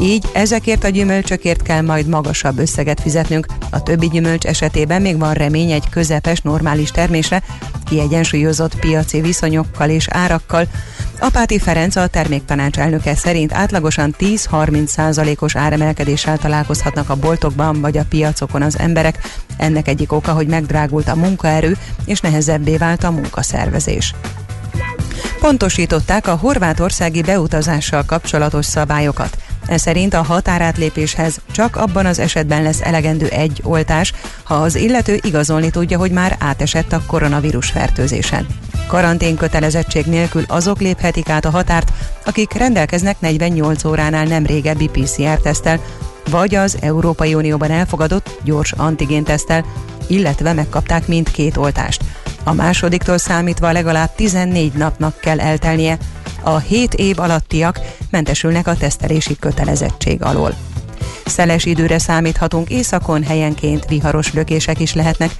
Így 0.00 0.24
ezekért 0.32 0.84
a 0.84 0.88
gyümölcsökért 0.88 1.62
kell 1.62 1.80
majd 1.80 2.06
magasabb 2.06 2.58
összeget 2.58 3.00
fizetnünk. 3.00 3.46
A 3.70 3.82
többi 3.82 4.08
gyümölcs 4.08 4.44
esetében 4.44 5.02
még 5.02 5.18
van 5.18 5.32
remény 5.32 5.70
egy 5.70 5.88
közepes, 5.90 6.40
normális 6.40 6.90
termésre, 6.90 7.42
kiegyensúlyozott 7.84 8.78
piaci 8.78 9.20
viszonyokkal 9.20 9.90
és 9.90 10.08
árakkal. 10.08 10.66
Apáti 11.18 11.58
Ferenc 11.58 11.96
a 11.96 12.06
terméktanács 12.06 12.78
elnöke 12.78 13.14
szerint 13.14 13.52
átlagosan 13.52 14.14
10-30 14.18 14.86
százalékos 14.86 15.56
áremelkedéssel 15.56 16.38
találkozhatnak 16.38 17.08
a 17.10 17.16
boltokban 17.16 17.80
vagy 17.80 17.98
a 17.98 18.04
piacokon 18.08 18.62
az 18.62 18.78
emberek. 18.78 19.18
Ennek 19.56 19.88
egyik 19.88 20.12
oka, 20.12 20.32
hogy 20.32 20.46
megdrágult 20.46 21.08
a 21.08 21.16
munkaerő 21.16 21.76
és 22.04 22.20
nehezebbé 22.20 22.76
vált 22.76 23.04
a 23.04 23.10
munkaszervezés. 23.10 24.14
Pontosították 25.40 26.26
a 26.26 26.36
horvátországi 26.36 27.22
beutazással 27.22 28.04
kapcsolatos 28.04 28.66
szabályokat. 28.66 29.36
Ez 29.70 29.80
szerint 29.80 30.14
a 30.14 30.22
határátlépéshez 30.22 31.40
csak 31.52 31.76
abban 31.76 32.06
az 32.06 32.18
esetben 32.18 32.62
lesz 32.62 32.80
elegendő 32.80 33.26
egy 33.26 33.60
oltás, 33.64 34.12
ha 34.42 34.54
az 34.54 34.74
illető 34.74 35.18
igazolni 35.22 35.70
tudja, 35.70 35.98
hogy 35.98 36.10
már 36.10 36.36
átesett 36.38 36.92
a 36.92 37.02
koronavírus 37.06 37.70
fertőzésen. 37.70 38.46
Karantén 38.86 39.36
kötelezettség 39.36 40.04
nélkül 40.06 40.44
azok 40.48 40.80
léphetik 40.80 41.28
át 41.28 41.44
a 41.44 41.50
határt, 41.50 41.92
akik 42.24 42.52
rendelkeznek 42.52 43.20
48 43.20 43.84
óránál 43.84 44.24
nem 44.24 44.46
régebbi 44.46 44.88
PCR-tesztel, 44.88 45.80
vagy 46.30 46.54
az 46.54 46.76
Európai 46.80 47.34
Unióban 47.34 47.70
elfogadott 47.70 48.38
gyors 48.44 48.72
antigén-tesztel, 48.72 49.64
illetve 50.06 50.52
megkapták 50.52 51.06
mindkét 51.06 51.56
oltást. 51.56 52.02
A 52.44 52.52
másodiktól 52.52 53.18
számítva 53.18 53.72
legalább 53.72 54.14
14 54.14 54.72
napnak 54.72 55.20
kell 55.20 55.40
eltelnie, 55.40 55.98
a 56.42 56.58
7 56.58 56.94
év 56.94 57.18
alattiak 57.18 57.80
mentesülnek 58.10 58.66
a 58.66 58.76
tesztelési 58.76 59.36
kötelezettség 59.36 60.22
alól. 60.22 60.54
Szeles 61.24 61.64
időre 61.64 61.98
számíthatunk 61.98 62.70
északon, 62.70 63.22
helyenként 63.22 63.84
viharos 63.88 64.32
lökések 64.32 64.80
is 64.80 64.94
lehetnek. 64.94 65.30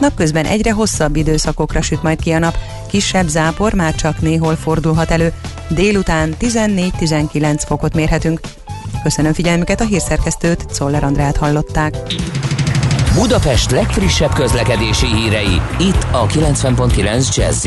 Napközben 0.00 0.44
egyre 0.44 0.72
hosszabb 0.72 1.16
időszakokra 1.16 1.82
süt 1.82 2.02
majd 2.02 2.20
ki 2.20 2.30
a 2.32 2.38
nap, 2.38 2.56
kisebb 2.88 3.28
zápor 3.28 3.72
már 3.72 3.94
csak 3.94 4.20
néhol 4.20 4.56
fordulhat 4.56 5.10
elő, 5.10 5.32
délután 5.68 6.34
14-19 6.40 7.62
fokot 7.66 7.94
mérhetünk. 7.94 8.40
Köszönöm 9.02 9.32
figyelmüket, 9.32 9.80
a 9.80 9.84
hírszerkesztőt, 9.84 10.66
Czoller 10.72 11.04
Andrát 11.04 11.36
hallották. 11.36 11.94
Budapest 13.14 13.70
legfrissebb 13.70 14.32
közlekedési 14.32 15.06
hírei, 15.06 15.60
itt 15.78 16.06
a 16.12 16.26
90.9 16.26 17.36
jazz 17.36 17.66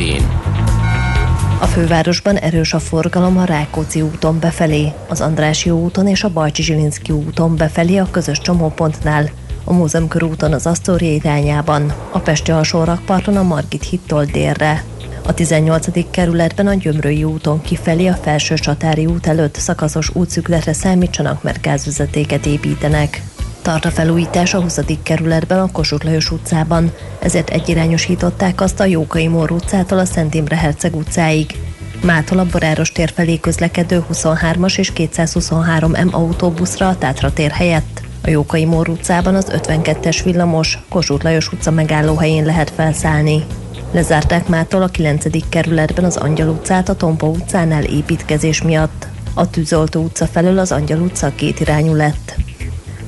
a 1.61 1.65
fővárosban 1.65 2.37
erős 2.37 2.73
a 2.73 2.79
forgalom 2.79 3.37
a 3.37 3.43
Rákóczi 3.43 4.01
úton 4.01 4.39
befelé, 4.39 4.91
az 5.07 5.21
Andrássy 5.21 5.69
úton 5.69 6.07
és 6.07 6.23
a 6.23 6.29
Bajcsi 6.29 6.63
Zsilinszki 6.63 7.11
úton 7.11 7.55
befelé 7.55 7.97
a 7.97 8.07
közös 8.11 8.39
csomópontnál, 8.39 9.29
a 9.63 9.73
Múzeum 9.73 10.07
körúton 10.07 10.53
az 10.53 10.65
Asztória 10.65 11.13
irányában, 11.13 11.93
a 12.11 12.19
Pesti 12.19 12.51
alsórakparton 12.51 13.37
a 13.37 13.43
Margit 13.43 13.83
hittól 13.83 14.25
délre. 14.25 14.83
A 15.25 15.33
18. 15.33 16.11
kerületben 16.11 16.67
a 16.67 16.73
Gyömrői 16.73 17.23
úton 17.23 17.61
kifelé 17.61 18.07
a 18.07 18.19
Felső 18.21 18.55
Csatári 18.55 19.05
út 19.05 19.27
előtt 19.27 19.55
szakaszos 19.55 20.15
útszükletre 20.15 20.73
számítsanak, 20.73 21.43
mert 21.43 21.61
gázvezetéket 21.61 22.45
építenek. 22.45 23.21
Tart 23.61 23.85
a 23.85 23.91
felújítás 23.91 24.53
a 24.53 24.61
20. 24.61 24.79
kerületben 25.03 25.59
a 25.59 25.71
Kossuth 25.71 26.05
Lajos 26.05 26.31
utcában, 26.31 26.91
ezért 27.19 27.49
egyirányosították 27.49 28.61
azt 28.61 28.79
a 28.79 28.85
Jókai 28.85 29.27
Mór 29.27 29.51
utcától 29.51 29.99
a 29.99 30.05
Szent 30.05 30.33
Imre 30.33 30.55
Herceg 30.55 30.95
utcáig. 30.95 31.55
Mától 32.03 32.39
a 32.39 32.45
Boráros 32.45 32.91
tér 32.91 33.11
felé 33.15 33.39
közlekedő 33.39 34.03
23-as 34.13 34.77
és 34.77 34.93
223 34.93 35.91
M 35.91 36.07
autóbuszra 36.11 36.87
a 36.87 36.97
Tátra 36.97 37.33
tér 37.33 37.51
helyett. 37.51 38.01
A 38.23 38.29
Jókai 38.29 38.65
Mór 38.65 38.89
utcában 38.89 39.35
az 39.35 39.47
52-es 39.49 40.21
villamos 40.23 40.79
Kossuth 40.89 41.23
Lajos 41.23 41.51
utca 41.51 41.71
megállóhelyén 41.71 42.45
lehet 42.45 42.69
felszállni. 42.69 43.43
Lezárták 43.91 44.47
mától 44.47 44.81
a 44.81 44.87
9. 44.87 45.49
kerületben 45.49 46.03
az 46.03 46.17
Angyal 46.17 46.49
utcát 46.49 46.89
a 46.89 46.95
Tompa 46.95 47.27
utcánál 47.27 47.83
építkezés 47.83 48.61
miatt. 48.61 49.07
A 49.33 49.49
Tűzoltó 49.49 50.01
utca 50.03 50.25
felől 50.25 50.59
az 50.59 50.71
Angyal 50.71 50.99
utca 50.99 51.31
két 51.35 51.59
irányú 51.59 51.93
lett. 51.93 52.35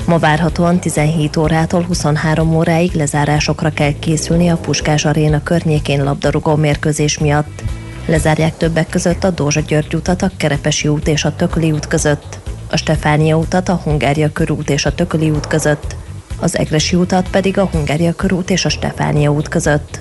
Ma 0.06 0.18
várhatóan 0.18 0.80
17 0.80 1.38
órától 1.38 1.82
23 1.82 2.56
óráig 2.56 2.92
lezárásokra 2.94 3.70
kell 3.70 3.92
készülni 4.00 4.50
a 4.50 4.58
Puskás 4.58 5.06
Aréna 5.06 5.44
környékén 5.44 6.04
labdarúgó 6.04 6.56
mérkőzés 6.56 7.18
miatt. 7.18 7.64
Lezárják 8.06 8.58
többek 8.58 8.90
között 8.90 9.24
a 9.24 9.30
Dózsa 9.30 9.60
György 9.60 9.96
utat 9.96 10.22
a 10.22 10.32
Kerepesi 10.38 10.88
út 10.88 11.08
és 11.08 11.24
a 11.24 11.36
Tököli 11.36 11.72
út 11.72 11.88
között, 11.88 12.40
a 12.70 12.78
Stefánia 12.78 13.38
utat 13.38 13.70
a 13.70 13.82
Hungária 13.84 14.32
körút 14.32 14.70
és 14.70 14.86
a 14.86 14.96
Tököli 14.96 15.30
út 15.30 15.48
között, 15.48 15.96
az 16.40 16.58
Egresi 16.58 16.96
utat 16.96 17.30
pedig 17.30 17.58
a 17.58 17.66
Hungária 17.66 18.14
körút 18.14 18.50
és 18.50 18.66
a 18.66 18.70
Stefánia 18.70 19.32
út 19.32 19.48
között. 19.48 20.00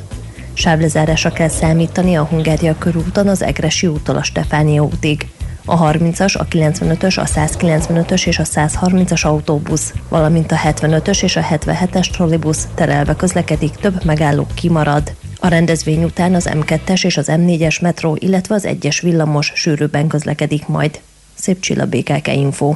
Sávlezárásra 0.52 1.30
kell 1.30 1.48
számítani 1.48 2.14
a 2.16 2.24
Hungária 2.24 2.78
körúton 2.78 3.28
az 3.28 3.42
Egresi 3.42 3.86
úttól 3.86 4.16
a 4.16 4.22
Stefánia 4.22 4.82
útig 4.82 5.26
a 5.64 5.90
30-as, 5.90 6.36
a 6.36 6.44
95-ös, 6.44 7.18
a 7.18 7.24
195-ös 7.24 8.26
és 8.26 8.38
a 8.38 8.44
130-as 8.44 9.22
autóbusz, 9.22 9.92
valamint 10.08 10.52
a 10.52 10.56
75-ös 10.56 11.22
és 11.22 11.36
a 11.36 11.40
77-es 11.40 12.10
trollibusz 12.10 12.68
terelve 12.74 13.16
közlekedik, 13.16 13.74
több 13.74 14.04
megálló 14.04 14.46
kimarad. 14.54 15.12
A 15.40 15.48
rendezvény 15.48 16.04
után 16.04 16.34
az 16.34 16.48
M2-es 16.52 17.04
és 17.04 17.16
az 17.16 17.26
M4-es 17.30 17.80
metró, 17.82 18.16
illetve 18.20 18.54
az 18.54 18.66
1-es 18.68 18.98
villamos 19.02 19.52
sűrűbben 19.54 20.06
közlekedik 20.06 20.66
majd. 20.66 21.00
Szép 21.34 21.60
csilla 21.60 21.86
BKK 21.86 22.28
Info. 22.28 22.74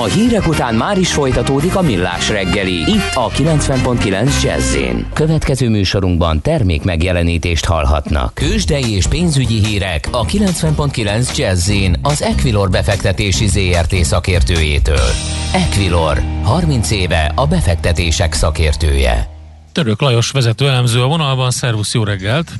A 0.00 0.04
hírek 0.04 0.48
után 0.48 0.74
már 0.74 0.98
is 0.98 1.12
folytatódik 1.12 1.76
a 1.76 1.82
millás 1.82 2.28
reggeli. 2.28 2.72
Itt 2.72 3.14
a 3.14 3.28
90.9 3.28 4.42
jazz 4.42 4.76
Következő 5.12 5.68
műsorunkban 5.68 6.40
termék 6.40 6.82
megjelenítést 6.82 7.64
hallhatnak. 7.64 8.34
Kősdei 8.34 8.94
és 8.94 9.06
pénzügyi 9.06 9.64
hírek 9.64 10.08
a 10.10 10.24
90.9 10.24 11.36
jazz 11.36 11.70
az 12.02 12.22
Equilor 12.22 12.70
befektetési 12.70 13.46
ZRT 13.46 13.94
szakértőjétől. 13.94 15.08
Equilor, 15.52 16.22
30 16.42 16.90
éve 16.90 17.32
a 17.34 17.46
befektetések 17.46 18.32
szakértője. 18.32 19.28
Török 19.72 20.00
Lajos 20.00 20.30
vezető 20.30 20.68
elemző 20.68 21.02
a 21.02 21.06
vonalban, 21.06 21.50
szervusz, 21.50 21.94
jó 21.94 22.04
reggelt! 22.04 22.52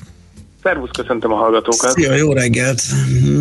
Szervusz, 0.62 0.90
köszöntöm 0.98 1.32
a 1.32 1.36
hallgatókat. 1.36 1.92
Szia, 1.92 2.14
jó 2.14 2.32
reggelt. 2.32 2.82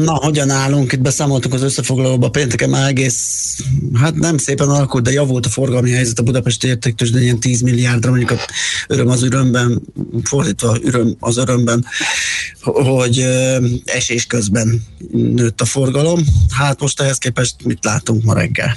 Na, 0.03 0.13
hogyan 0.13 0.49
állunk? 0.49 0.91
Itt 0.91 1.01
beszámoltunk 1.01 1.53
az 1.53 1.61
összefoglalóba. 1.61 2.29
Pénteken 2.29 2.69
már 2.69 2.89
egész, 2.89 3.57
hát 3.93 4.15
nem 4.15 4.37
szépen 4.37 4.69
alakult, 4.69 5.03
de 5.03 5.11
javult 5.11 5.45
a 5.45 5.49
forgalmi 5.49 5.91
helyzet 5.91 6.19
a 6.19 6.23
Budapesti 6.23 6.67
értéktős, 6.67 7.11
de 7.11 7.21
ilyen 7.21 7.39
10 7.39 7.61
milliárdra, 7.61 8.09
mondjuk 8.09 8.31
a 8.31 8.35
öröm 8.87 9.07
az 9.07 9.23
örömben, 9.23 9.81
fordítva 10.23 10.77
öröm 10.83 11.15
az 11.19 11.37
örömben, 11.37 11.85
hogy 12.61 13.25
esés 13.85 14.25
közben 14.25 14.83
nőtt 15.11 15.61
a 15.61 15.65
forgalom. 15.65 16.19
Hát 16.49 16.81
most 16.81 17.01
ehhez 17.01 17.17
képest 17.17 17.55
mit 17.63 17.85
látunk 17.85 18.23
ma 18.23 18.33
reggel? 18.33 18.75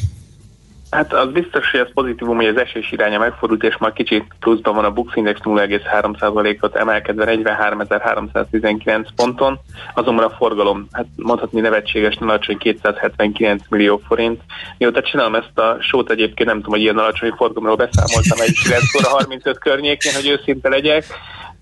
Hát 0.94 1.12
az 1.12 1.33
biztos, 1.33 1.70
hogy 1.70 1.80
ez 1.80 1.92
pozitívum, 1.92 2.37
hogy 2.37 2.46
az 2.46 2.57
esés 2.57 2.92
iránya 2.92 3.18
megfordult, 3.18 3.62
és 3.62 3.76
már 3.76 3.92
kicsit 3.92 4.24
pluszban 4.40 4.74
van 4.74 4.85
a 4.85 4.90
Bux 4.90 5.16
Index 5.16 5.40
0,3%-ot 5.44 6.76
emelkedve 6.76 7.24
43.319 7.35 9.07
ponton, 9.16 9.59
azonban 9.94 10.24
a 10.24 10.30
forgalom, 10.30 10.87
hát 10.92 11.07
mondhatni 11.16 11.61
nevetséges, 11.61 12.16
alacsony 12.20 12.59
279 12.59 13.62
millió 13.68 14.00
forint. 14.07 14.40
Mióta 14.78 15.02
csinálom 15.02 15.35
ezt 15.35 15.59
a 15.59 15.76
sót 15.80 16.11
egyébként, 16.11 16.48
nem 16.48 16.57
tudom, 16.57 16.72
hogy 16.72 16.83
ilyen 16.83 16.98
alacsony 16.98 17.33
forgalomról 17.37 17.76
beszámoltam 17.76 18.40
egy 18.40 18.59
9 18.62 18.94
óra 18.96 19.09
35 19.09 19.59
környékén, 19.59 20.14
hogy 20.14 20.28
őszinte 20.28 20.68
legyek, 20.68 21.04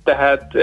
tehát 0.04 0.54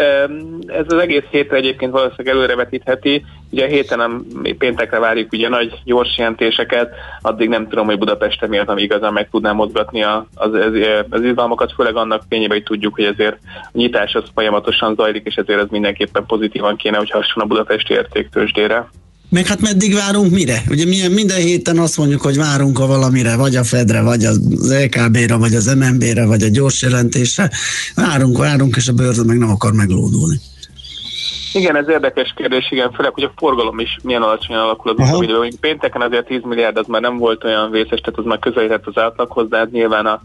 ez 0.67 0.85
az 0.87 0.97
egész 0.97 1.25
hétre 1.31 1.55
egyébként 1.55 1.91
valószínűleg 1.91 2.35
előrevetítheti. 2.35 3.25
Ugye 3.51 3.63
a 3.63 3.67
héten 3.67 3.99
a 3.99 4.21
péntekre 4.57 4.99
várjuk 4.99 5.31
ugye 5.31 5.49
nagy 5.49 5.73
gyors 5.85 6.17
jelentéseket, 6.17 6.93
addig 7.21 7.49
nem 7.49 7.67
tudom, 7.67 7.85
hogy 7.85 7.97
Budapesten 7.97 8.49
miért, 8.49 8.69
ami 8.69 8.81
igazán 8.81 9.13
meg 9.13 9.29
tudná 9.29 9.51
mozgatni 9.51 10.03
az, 10.03 10.23
az, 10.33 10.51
az 11.09 11.23
izgalmakat, 11.23 11.73
főleg 11.73 11.95
annak 11.95 12.23
fényében, 12.29 12.57
hogy 12.57 12.65
tudjuk, 12.65 12.95
hogy 12.95 13.03
ezért 13.03 13.37
a 13.43 13.69
nyitás 13.71 14.13
az 14.13 14.23
folyamatosan 14.33 14.95
zajlik, 14.95 15.25
és 15.25 15.35
ezért 15.35 15.61
ez 15.61 15.67
mindenképpen 15.69 16.25
pozitívan 16.25 16.75
kéne, 16.75 16.97
hogy 16.97 17.09
hasson 17.09 17.43
a 17.43 17.45
budapesti 17.45 17.93
értéktősdére. 17.93 18.89
Meg 19.29 19.47
hát 19.47 19.61
meddig 19.61 19.93
várunk 19.93 20.31
mire? 20.31 20.63
Ugye 20.69 20.85
milyen, 20.85 21.11
minden 21.11 21.37
héten 21.37 21.77
azt 21.77 21.97
mondjuk, 21.97 22.21
hogy 22.21 22.37
várunk 22.37 22.79
a 22.79 22.85
valamire, 22.85 23.35
vagy 23.35 23.55
a 23.55 23.63
Fedre, 23.63 24.01
vagy 24.01 24.25
az 24.25 24.39
LKB-ra, 24.83 25.37
vagy 25.37 25.55
az 25.55 25.75
MNB-re, 25.75 26.25
vagy 26.25 26.41
a 26.41 26.47
gyors 26.47 26.81
jelentésre. 26.81 27.49
Várunk, 27.95 28.37
várunk, 28.37 28.75
és 28.75 28.87
a 28.87 28.93
bőrze 28.93 29.23
meg 29.23 29.37
nem 29.37 29.49
akar 29.49 29.73
meglódulni. 29.73 30.39
Igen, 31.53 31.75
ez 31.75 31.87
érdekes 31.87 32.33
kérdés, 32.35 32.71
igen, 32.71 32.91
főleg, 32.91 33.13
hogy 33.13 33.23
a 33.23 33.31
forgalom 33.35 33.79
is 33.79 33.97
milyen 34.03 34.21
alacsonyan 34.21 34.61
alakul 34.61 34.91
az 34.91 35.07
utóbbi 35.07 35.25
időben. 35.25 35.51
Pénteken 35.59 36.01
azért 36.01 36.25
10 36.25 36.41
milliárd 36.43 36.77
az 36.77 36.87
már 36.87 37.01
nem 37.01 37.17
volt 37.17 37.43
olyan 37.43 37.71
vészes, 37.71 37.99
tehát 37.99 38.19
az 38.19 38.25
már 38.25 38.39
közelített 38.39 38.87
az 38.87 38.97
átlaghoz, 38.97 39.49
de 39.49 39.57
hát 39.57 39.71
nyilván 39.71 40.05
a, 40.05 40.21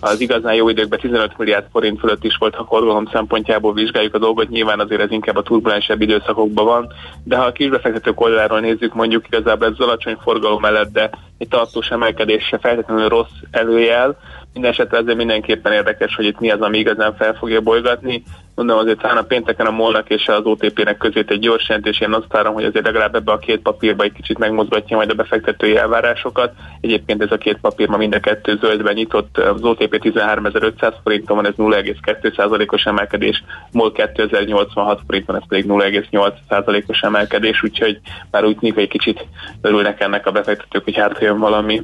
az 0.00 0.20
igazán 0.20 0.54
jó 0.54 0.68
időkben 0.68 0.98
15 0.98 1.38
milliárd 1.38 1.66
forint 1.72 2.00
fölött 2.00 2.24
is 2.24 2.36
volt, 2.36 2.54
ha 2.54 2.64
forgalom 2.64 3.06
szempontjából 3.12 3.72
vizsgáljuk 3.72 4.14
a 4.14 4.18
dolgot, 4.18 4.48
nyilván 4.48 4.80
azért 4.80 5.00
ez 5.00 5.10
inkább 5.10 5.36
a 5.36 5.42
turbulensebb 5.42 6.00
időszakokban 6.00 6.64
van, 6.64 6.92
de 7.24 7.36
ha 7.36 7.44
a 7.44 7.52
kisbefektetők 7.52 8.20
oldaláról 8.20 8.60
nézzük, 8.60 8.94
mondjuk 8.94 9.26
igazából 9.26 9.68
ez 9.68 9.78
alacsony 9.78 10.16
forgalom 10.22 10.60
mellett, 10.60 10.92
de 10.92 11.10
egy 11.38 11.48
tartós 11.48 11.88
emelkedés 11.88 12.44
se 12.44 12.58
feltétlenül 12.58 13.08
rossz 13.08 13.40
előjel, 13.50 14.16
Mindenesetre 14.56 14.98
ezért 14.98 15.16
mindenképpen 15.16 15.72
érdekes, 15.72 16.14
hogy 16.14 16.24
itt 16.24 16.40
mi 16.40 16.50
az, 16.50 16.60
ami 16.60 16.78
igazán 16.78 17.14
fel 17.14 17.34
fogja 17.34 17.60
bolygatni. 17.60 18.22
Mondom, 18.54 18.78
azért 18.78 19.00
talán 19.00 19.16
a 19.16 19.22
pénteken 19.22 19.66
a 19.66 19.70
molnak 19.70 20.10
és 20.10 20.28
az 20.28 20.44
OTP-nek 20.44 20.96
között 20.96 21.30
egy 21.30 21.38
gyors 21.38 21.68
jelentés, 21.68 22.00
én 22.00 22.12
azt 22.12 22.32
várom, 22.32 22.54
hogy 22.54 22.64
azért 22.64 22.84
legalább 22.84 23.14
ebbe 23.14 23.32
a 23.32 23.38
két 23.38 23.60
papírba 23.60 24.04
egy 24.04 24.12
kicsit 24.12 24.38
megmozgatja 24.38 24.96
majd 24.96 25.10
a 25.10 25.14
befektetői 25.14 25.76
elvárásokat. 25.76 26.52
Egyébként 26.80 27.22
ez 27.22 27.32
a 27.32 27.36
két 27.36 27.58
papír 27.60 27.88
ma 27.88 27.96
mind 27.96 28.14
a 28.14 28.20
kettő 28.20 28.58
zöldben 28.60 28.94
nyitott, 28.94 29.38
az 29.38 29.62
OTP 29.78 30.00
13.500 30.02 30.94
forinton 31.02 31.36
van, 31.36 31.46
ez 31.46 31.54
0,2%-os 31.56 32.84
emelkedés, 32.84 33.44
MOL 33.72 33.92
2086 33.92 35.00
forinton, 35.06 35.36
ez 35.36 35.42
pedig 35.48 35.64
0,8%-os 35.68 37.00
emelkedés, 37.00 37.62
úgyhogy 37.62 38.00
már 38.30 38.44
úgy 38.44 38.56
tűnik, 38.56 38.74
hogy 38.74 38.88
kicsit 38.88 39.26
örülnek 39.60 40.00
ennek 40.00 40.26
a 40.26 40.32
befektetők, 40.32 40.84
hogy 40.84 40.96
hát 40.96 41.20
jön 41.20 41.38
valami. 41.38 41.82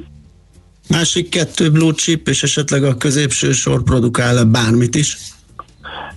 Másik 0.89 1.29
kettő 1.29 1.71
blue 1.71 1.93
chip, 1.93 2.27
és 2.27 2.43
esetleg 2.43 2.83
a 2.83 2.97
középső 2.97 3.51
sor 3.51 3.83
produkál 3.83 4.45
bármit 4.45 4.95
is? 4.95 5.17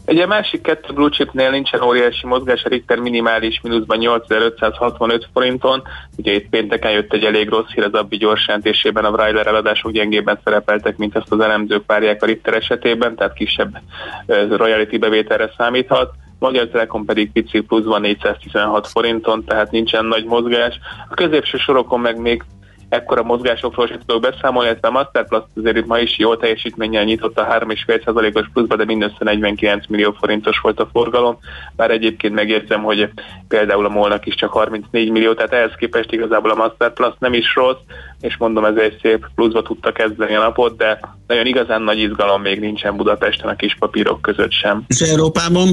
Ugye 0.06 0.26
másik 0.26 0.60
kettő 0.60 0.92
blue 0.94 1.10
chipnél 1.10 1.50
nincsen 1.50 1.82
óriási 1.82 2.26
mozgás, 2.26 2.64
a 2.64 2.68
Richter 2.68 2.98
minimális 2.98 3.60
mínuszban 3.62 3.98
8565 3.98 5.28
forinton. 5.32 5.82
Ugye 6.16 6.32
itt 6.32 6.48
pénteken 6.48 6.90
jött 6.90 7.12
egy 7.12 7.24
elég 7.24 7.48
rossz 7.48 7.70
hír 7.74 7.84
az 7.84 7.92
abbi 7.92 8.16
gyors 8.16 8.46
jelentésében, 8.46 9.04
a 9.04 9.10
Breiler 9.10 9.46
eladások 9.46 9.92
gyengében 9.92 10.40
szerepeltek, 10.44 10.96
mint 10.96 11.16
ezt 11.16 11.32
az 11.32 11.40
elemzők 11.40 11.82
várják 11.86 12.22
a 12.22 12.26
Richter 12.26 12.54
esetében, 12.54 13.16
tehát 13.16 13.32
kisebb 13.32 13.78
royalty 14.50 14.98
bevételre 14.98 15.50
számíthat. 15.56 16.12
Magyar 16.38 16.68
Telekom 16.68 17.04
pedig 17.04 17.32
pici 17.32 17.60
pluszban 17.60 18.00
416 18.00 18.86
forinton, 18.86 19.44
tehát 19.44 19.70
nincsen 19.70 20.04
nagy 20.04 20.24
mozgás. 20.24 20.78
A 21.08 21.14
középső 21.14 21.58
sorokon 21.58 22.00
meg 22.00 22.20
még 22.20 22.42
ekkora 22.88 23.22
mozgásokról 23.22 23.86
sem 23.86 24.00
tudok 24.06 24.22
beszámolni, 24.22 24.68
illetve 24.68 24.88
a 24.88 24.90
Masterplus 24.90 25.42
azért 25.56 25.86
ma 25.86 25.98
is 25.98 26.18
jó 26.18 26.36
teljesítménnyel 26.36 27.04
nyitott 27.04 27.38
a 27.38 27.46
3,5%-os 27.46 28.46
pluszba, 28.52 28.76
de 28.76 28.84
mindössze 28.84 29.16
49 29.20 29.86
millió 29.86 30.16
forintos 30.18 30.58
volt 30.58 30.80
a 30.80 30.88
forgalom, 30.92 31.38
bár 31.76 31.90
egyébként 31.90 32.34
megérzem, 32.34 32.82
hogy 32.82 33.08
például 33.48 33.84
a 33.84 33.88
molnak 33.88 34.26
is 34.26 34.34
csak 34.34 34.52
34 34.52 35.10
millió, 35.10 35.34
tehát 35.34 35.52
ehhez 35.52 35.72
képest 35.78 36.12
igazából 36.12 36.50
a 36.50 36.54
Masterplus 36.54 37.14
nem 37.18 37.34
is 37.34 37.54
rossz, 37.54 37.80
és 38.20 38.36
mondom, 38.36 38.64
ez 38.64 38.76
egy 38.76 38.98
szép 39.02 39.26
pluszba 39.34 39.62
tudta 39.62 39.92
kezdeni 39.92 40.34
a 40.34 40.40
napot, 40.40 40.76
de 40.76 41.00
nagyon 41.26 41.46
igazán 41.46 41.82
nagy 41.82 41.98
izgalom 41.98 42.42
még 42.42 42.60
nincsen 42.60 42.96
Budapesten 42.96 43.48
a 43.48 43.56
kis 43.56 43.76
papírok 43.78 44.22
között 44.22 44.52
sem. 44.52 44.84
És 44.86 45.00
Európában? 45.00 45.68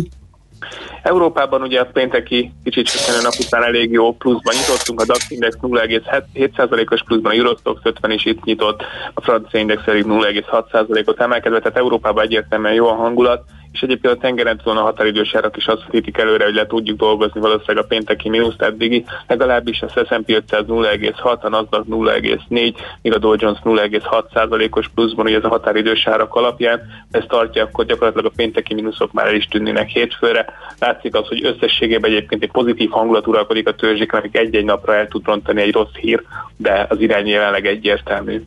Európában 1.03 1.61
ugye 1.61 1.79
a 1.79 1.85
pénteki 1.85 2.51
kicsit 2.63 2.85
csökkenő 2.85 3.21
nap 3.21 3.33
után 3.39 3.63
elég 3.63 3.91
jó 3.91 4.13
pluszban 4.13 4.53
nyitottunk, 4.55 5.01
a 5.01 5.05
DAX 5.05 5.29
index 5.29 5.57
0,7%-os 5.61 7.03
pluszban, 7.03 7.31
a 7.31 7.35
Eurostox 7.35 7.81
50 7.83 8.11
is 8.11 8.25
itt 8.25 8.43
nyitott, 8.43 8.83
a 9.13 9.21
francia 9.21 9.59
index 9.59 9.83
pedig 9.83 10.05
0,6%-ot 10.07 11.21
emelkedve, 11.21 11.59
tehát 11.59 11.77
Európában 11.77 12.23
egyértelműen 12.23 12.73
jó 12.73 12.87
a 12.87 12.93
hangulat, 12.93 13.43
és 13.73 13.81
egyébként 13.81 14.13
a 14.13 14.17
tengeren 14.17 14.57
túlon 14.57 14.77
a 14.77 14.83
határidős 14.83 15.35
árak 15.35 15.57
is 15.57 15.67
azt 15.67 15.83
vetítik 15.85 16.17
előre, 16.17 16.43
hogy 16.43 16.53
le 16.53 16.65
tudjuk 16.65 16.97
dolgozni 16.97 17.39
valószínűleg 17.39 17.83
a 17.83 17.87
pénteki 17.87 18.29
mínuszt 18.29 18.61
eddigi, 18.61 19.05
legalábbis 19.27 19.81
a 19.81 19.87
S&P 19.87 20.29
500 20.29 20.63
0,6, 20.67 21.39
a 21.39 21.49
Nasdaq 21.49 21.85
0,4, 21.89 22.73
míg 23.01 23.13
a 23.13 23.17
Dow 23.17 23.35
Jones 23.37 23.59
0,6 23.63 24.75
os 24.75 24.87
pluszban, 24.95 25.25
ugye 25.25 25.37
ez 25.37 25.43
a 25.43 25.47
határidős 25.47 26.07
árak 26.07 26.35
alapján, 26.35 26.81
ez 27.11 27.23
tartja, 27.27 27.63
akkor 27.63 27.85
gyakorlatilag 27.85 28.25
a 28.25 28.35
pénteki 28.35 28.73
mínuszok 28.73 29.11
már 29.11 29.27
el 29.27 29.35
is 29.35 29.45
tűnnének 29.45 29.89
hétfőre. 29.89 30.45
Látszik 30.79 31.15
az, 31.15 31.27
hogy 31.27 31.45
összességében 31.45 32.11
egyébként 32.11 32.43
egy 32.43 32.51
pozitív 32.51 32.89
hangulat 32.89 33.27
uralkodik 33.27 33.67
a 33.67 33.75
törzséken, 33.75 34.19
amik 34.19 34.37
egy-egy 34.37 34.65
napra 34.65 34.95
el 34.95 35.07
tud 35.07 35.25
rontani 35.25 35.61
egy 35.61 35.73
rossz 35.73 35.95
hír, 35.99 36.23
de 36.57 36.85
az 36.89 36.99
irány 36.99 37.27
jelenleg 37.27 37.65
egyértelmű. 37.65 38.41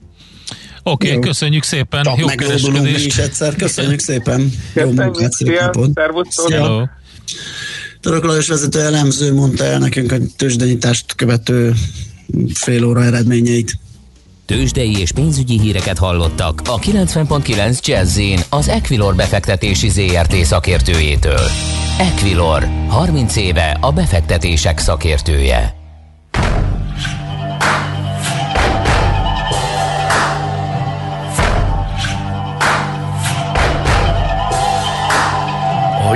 Oké, 0.89 1.09
okay, 1.09 1.21
köszönjük 1.21 1.63
szépen. 1.63 2.03
Csak 2.03 2.19
Jó 2.19 2.27
kereskedést. 2.27 3.07
is 3.07 3.17
egyszer. 3.17 3.55
Köszönjük 3.55 4.01
szépen. 4.01 4.53
Jó 4.75 4.91
munkát, 4.91 5.33
szép 5.33 5.61
napot. 5.61 5.91
Török 8.01 8.25
Lajos 8.25 8.49
vezető 8.49 8.81
elemző 8.81 9.35
mondta 9.35 9.65
el 9.65 9.79
nekünk 9.79 10.13
a 10.13 10.17
tőzsdenyítást 10.37 11.15
követő 11.15 11.75
fél 12.55 12.85
óra 12.85 13.05
eredményeit. 13.05 13.79
Tőzsdei 14.45 14.99
és 14.99 15.13
pénzügyi 15.13 15.61
híreket 15.61 15.99
hallottak 15.99 16.61
a 16.65 16.79
90.9 16.79 17.81
jazz 17.81 18.21
az 18.49 18.69
Equilor 18.69 19.15
befektetési 19.15 19.89
ZRT 19.89 20.35
szakértőjétől. 20.45 21.51
Equilor, 21.99 22.69
30 22.89 23.37
éve 23.37 23.79
a 23.81 23.93
befektetések 23.93 24.79
szakértője. 24.79 25.76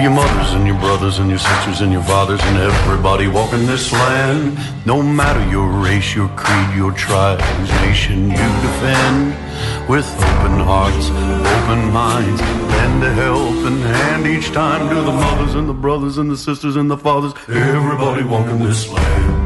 All 0.01 0.05
your 0.05 0.15
mothers 0.15 0.55
and 0.55 0.67
your 0.67 0.79
brothers 0.79 1.19
and 1.19 1.29
your 1.29 1.39
sisters 1.39 1.83
and 1.83 1.93
your 1.93 2.03
fathers 2.05 2.41
and 2.45 2.57
everybody 2.57 3.29
walking 3.29 3.67
this 3.67 3.93
land. 3.93 4.59
No 4.87 5.03
matter 5.03 5.47
your 5.51 5.69
race, 5.69 6.15
your 6.15 6.29
creed, 6.37 6.75
your 6.75 6.93
tribe, 6.93 7.39
whose 7.39 7.71
nation 7.83 8.31
you 8.31 8.49
defend. 8.65 9.37
With 9.91 10.07
open 10.15 10.59
hearts, 10.61 11.11
open 11.11 11.93
minds, 11.93 12.41
lend 12.41 13.05
a 13.05 13.13
helping 13.13 13.83
hand 13.83 14.27
each 14.27 14.51
time 14.53 14.89
to 14.89 15.03
the 15.03 15.13
mothers 15.13 15.55
and 15.55 15.69
the 15.69 15.75
brothers 15.75 16.17
and 16.17 16.31
the 16.31 16.39
sisters 16.39 16.77
and 16.77 16.91
the 16.91 16.97
fathers. 16.97 17.35
Everybody 17.47 18.25
walking 18.25 18.61
this 18.61 18.89
land. 18.89 19.40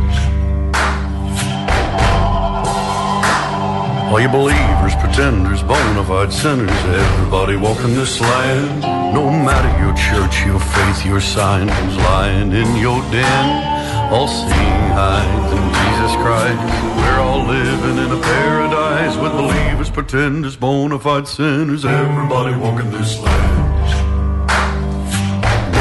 All 4.14 4.20
you 4.20 4.28
believers, 4.28 4.94
pretenders, 4.94 5.60
bona 5.64 6.04
fide 6.04 6.32
sinners, 6.32 6.70
everybody 6.70 7.56
walking 7.56 7.94
this 7.94 8.20
land. 8.20 8.82
No 9.12 9.28
matter 9.28 9.68
your 9.82 9.92
church, 9.96 10.46
your 10.46 10.60
faith, 10.60 11.04
your 11.04 11.20
sign, 11.20 11.66
who's 11.66 11.96
lying 11.96 12.52
in 12.52 12.76
your 12.76 13.02
den? 13.10 14.12
All 14.12 14.28
seeing 14.28 14.52
eyes 14.52 15.52
in 15.58 15.64
Jesus 15.78 16.14
Christ. 16.22 16.62
We're 16.96 17.18
all 17.18 17.44
living 17.44 17.98
in 17.98 18.12
a 18.12 18.20
paradise 18.22 19.16
with 19.16 19.32
believers, 19.32 19.90
pretenders, 19.90 20.54
bona 20.54 21.00
fide 21.00 21.26
sinners, 21.26 21.84
everybody 21.84 22.56
walking 22.56 22.92
this 22.92 23.18
land. 23.20 23.90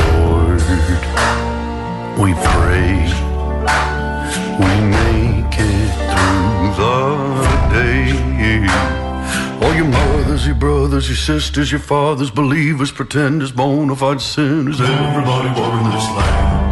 Lord, 0.09 0.59
we 2.17 2.33
pray, 2.33 2.97
we 4.57 4.89
make 4.89 5.12
brothers, 10.51 11.07
your 11.07 11.15
sisters, 11.15 11.71
your 11.71 11.81
fathers, 11.81 12.29
believers, 12.31 12.91
pretenders, 12.91 13.51
bona 13.51 13.95
fide 13.95 14.19
sinners, 14.19 14.79
everybody 14.81 15.49
walking 15.49 15.91
this 15.91 16.07
land. 16.09 16.63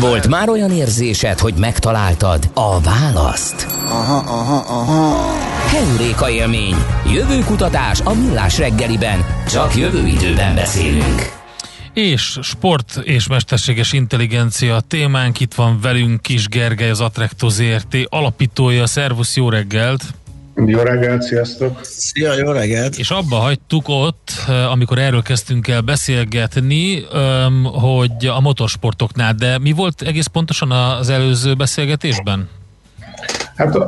Volt 0.00 0.28
már 0.28 0.48
olyan 0.48 0.70
érzésed, 0.70 1.38
hogy 1.38 1.54
megtaláltad 1.58 2.50
a 2.54 2.80
választ? 2.80 3.66
Aha, 3.88 4.16
aha, 4.16 4.64
aha. 4.68 5.32
Heuréka 5.68 6.30
élmény. 6.30 6.76
Jövőkutatás 7.12 8.00
a 8.00 8.14
millás 8.14 8.58
reggeliben. 8.58 9.24
Csak 9.48 9.76
jövő 9.76 10.06
időben 10.06 10.54
beszélünk. 10.54 11.43
És 11.94 12.38
sport 12.42 13.00
és 13.04 13.28
mesterséges 13.28 13.92
intelligencia 13.92 14.80
témánk 14.88 15.40
itt 15.40 15.54
van 15.54 15.78
velünk 15.82 16.22
Kis 16.22 16.48
Gergely, 16.48 16.90
az 16.90 17.00
Attracto 17.00 17.48
ZRT 17.48 17.96
alapítója. 18.08 18.86
Szervusz, 18.86 19.36
jó 19.36 19.48
reggelt! 19.48 20.02
Jó 20.66 20.78
reggelt, 20.78 21.22
sziasztok! 21.22 21.80
Szia, 21.82 22.32
jó 22.38 22.50
reggelt! 22.50 22.98
És 22.98 23.10
abba 23.10 23.36
hagytuk 23.36 23.88
ott, 23.88 24.30
amikor 24.70 24.98
erről 24.98 25.22
kezdtünk 25.22 25.68
el 25.68 25.80
beszélgetni, 25.80 27.06
hogy 27.62 28.26
a 28.26 28.40
motorsportoknál, 28.40 29.34
de 29.34 29.58
mi 29.58 29.72
volt 29.72 30.02
egész 30.02 30.26
pontosan 30.26 30.70
az 30.70 31.08
előző 31.08 31.54
beszélgetésben? 31.54 32.48
Hát 33.56 33.78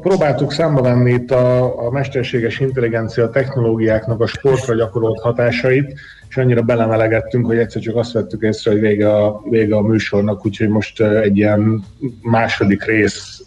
próbáltuk 0.00 0.52
számba 0.52 0.82
venni 0.82 1.12
itt 1.12 1.30
a, 1.30 1.64
a 1.86 1.90
mesterséges 1.90 2.60
intelligencia 2.60 3.30
technológiáknak 3.30 4.20
a 4.20 4.26
sportra 4.26 4.74
gyakorolt 4.74 5.20
hatásait, 5.20 5.94
és 6.32 6.38
annyira 6.38 6.62
belemelegettünk, 6.62 7.46
hogy 7.46 7.58
egyszer 7.58 7.82
csak 7.82 7.96
azt 7.96 8.12
vettük 8.12 8.42
észre, 8.42 8.70
hogy 8.70 8.80
vége 8.80 9.16
a, 9.16 9.42
vége 9.50 9.76
a 9.76 9.80
műsornak, 9.80 10.46
úgyhogy 10.46 10.68
most 10.68 11.00
egy 11.00 11.36
ilyen 11.36 11.84
második 12.22 12.84
rész 12.84 13.42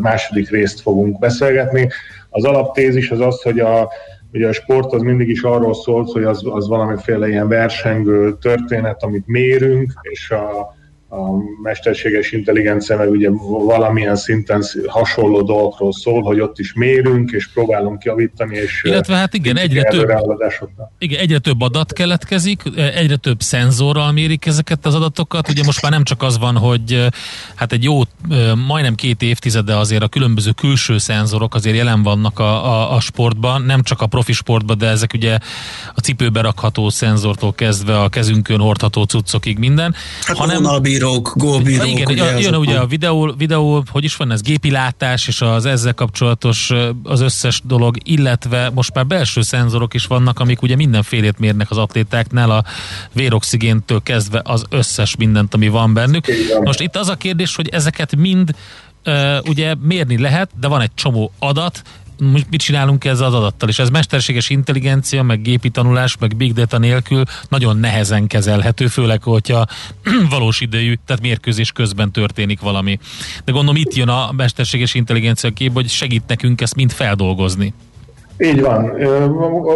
második 0.00 0.50
részt 0.50 0.80
fogunk 0.80 1.18
beszélgetni. 1.18 1.88
Az 2.30 2.44
alaptézis 2.44 3.10
az 3.10 3.20
az, 3.20 3.42
hogy 3.42 3.60
a, 3.60 3.88
ugye 4.32 4.48
a 4.48 4.52
sport 4.52 4.92
az 4.92 5.02
mindig 5.02 5.28
is 5.28 5.42
arról 5.42 5.74
szólt, 5.74 6.12
hogy 6.12 6.24
az, 6.24 6.42
az 6.44 6.68
valamiféle 6.68 7.28
ilyen 7.28 7.48
versengő 7.48 8.36
történet, 8.40 9.02
amit 9.02 9.26
mérünk, 9.26 9.92
és 10.02 10.30
a, 10.30 10.74
a 11.12 11.42
mesterséges 11.62 12.32
intelligencia 12.32 12.96
meg 12.96 13.10
ugye 13.10 13.28
valamilyen 13.48 14.16
szinten 14.16 14.62
hasonló 14.86 15.42
dolgokról 15.42 15.92
szól, 15.92 16.22
hogy 16.22 16.40
ott 16.40 16.58
is 16.58 16.72
mérünk, 16.72 17.30
és 17.30 17.48
próbálunk 17.52 18.04
javítani, 18.04 18.56
és 18.56 18.82
Illetve 18.84 19.16
hát 19.16 19.34
igen, 19.34 19.56
egyre 19.56 19.82
több, 19.82 20.12
igen, 20.98 21.20
egyre 21.20 21.38
több 21.38 21.60
adat 21.60 21.92
keletkezik, 21.92 22.62
egyre 22.76 23.16
több 23.16 23.40
szenzorral 23.40 24.12
mérik 24.12 24.46
ezeket 24.46 24.86
az 24.86 24.94
adatokat, 24.94 25.48
ugye 25.48 25.62
most 25.64 25.82
már 25.82 25.92
nem 25.92 26.04
csak 26.04 26.22
az 26.22 26.38
van, 26.38 26.56
hogy 26.56 27.06
hát 27.54 27.72
egy 27.72 27.82
jó, 27.82 28.00
majdnem 28.66 28.94
két 28.94 29.22
évtizede 29.22 29.76
azért 29.76 30.02
a 30.02 30.08
különböző 30.08 30.50
külső 30.50 30.98
szenzorok 30.98 31.54
azért 31.54 31.76
jelen 31.76 32.02
vannak 32.02 32.38
a, 32.38 32.64
a, 32.66 32.94
a 32.94 33.00
sportban, 33.00 33.62
nem 33.62 33.82
csak 33.82 34.00
a 34.00 34.06
profi 34.06 34.32
sportban, 34.32 34.78
de 34.78 34.86
ezek 34.86 35.12
ugye 35.14 35.38
a 35.94 36.00
cipőbe 36.00 36.40
rakható 36.40 36.88
szenzortól 36.88 37.52
kezdve 37.52 38.00
a 38.00 38.08
kezünkön 38.08 38.58
hordható 38.58 39.02
cuccokig 39.02 39.58
minden, 39.58 39.94
hát 40.24 40.36
hanem 40.36 40.64
gólbírók, 41.02 41.32
gólbírók. 41.34 41.86
Igen, 41.86 42.06
ugye, 42.06 42.38
jön 42.38 42.54
ugye 42.54 42.78
a 42.78 42.86
videó, 42.86 43.34
videó, 43.38 43.84
hogy 43.90 44.04
is 44.04 44.16
van 44.16 44.30
ez, 44.30 44.42
gépi 44.42 44.70
látás, 44.70 45.28
és 45.28 45.40
az 45.40 45.66
ezzel 45.66 45.94
kapcsolatos 45.94 46.72
az 47.02 47.20
összes 47.20 47.60
dolog, 47.64 47.96
illetve 48.04 48.70
most 48.74 48.94
már 48.94 49.06
belső 49.06 49.42
szenzorok 49.42 49.94
is 49.94 50.06
vannak, 50.06 50.40
amik 50.40 50.62
ugye 50.62 50.76
mindenfélét 50.76 51.38
mérnek 51.38 51.70
az 51.70 51.78
atlétáknál, 51.78 52.50
a 52.50 52.64
véroxigéntől 53.12 54.02
kezdve 54.02 54.40
az 54.44 54.64
összes 54.68 55.16
mindent, 55.16 55.54
ami 55.54 55.68
van 55.68 55.94
bennük. 55.94 56.26
Most 56.64 56.80
itt 56.80 56.96
az 56.96 57.08
a 57.08 57.14
kérdés, 57.14 57.56
hogy 57.56 57.68
ezeket 57.68 58.16
mind 58.16 58.54
uh, 59.06 59.38
ugye 59.48 59.74
mérni 59.80 60.18
lehet, 60.18 60.50
de 60.60 60.68
van 60.68 60.80
egy 60.80 60.94
csomó 60.94 61.32
adat, 61.38 61.82
mit 62.30 62.60
csinálunk 62.60 63.04
ezzel 63.04 63.26
az 63.26 63.34
adattal, 63.34 63.68
és 63.68 63.78
ez 63.78 63.90
mesterséges 63.90 64.50
intelligencia, 64.50 65.22
meg 65.22 65.42
gépi 65.42 65.70
tanulás, 65.70 66.16
meg 66.18 66.36
big 66.36 66.52
data 66.52 66.78
nélkül 66.78 67.22
nagyon 67.48 67.76
nehezen 67.76 68.26
kezelhető, 68.26 68.86
főleg, 68.86 69.22
hogyha 69.22 69.66
valós 70.30 70.60
idejű, 70.60 70.94
tehát 71.06 71.22
mérkőzés 71.22 71.72
közben 71.72 72.12
történik 72.12 72.60
valami. 72.60 72.98
De 73.44 73.52
gondolom 73.52 73.76
itt 73.76 73.94
jön 73.94 74.08
a 74.08 74.32
mesterséges 74.32 74.94
intelligencia 74.94 75.50
kép, 75.50 75.72
hogy 75.72 75.88
segít 75.88 76.22
nekünk 76.26 76.60
ezt 76.60 76.74
mind 76.74 76.92
feldolgozni. 76.92 77.74
Így 78.42 78.60
van. 78.60 78.90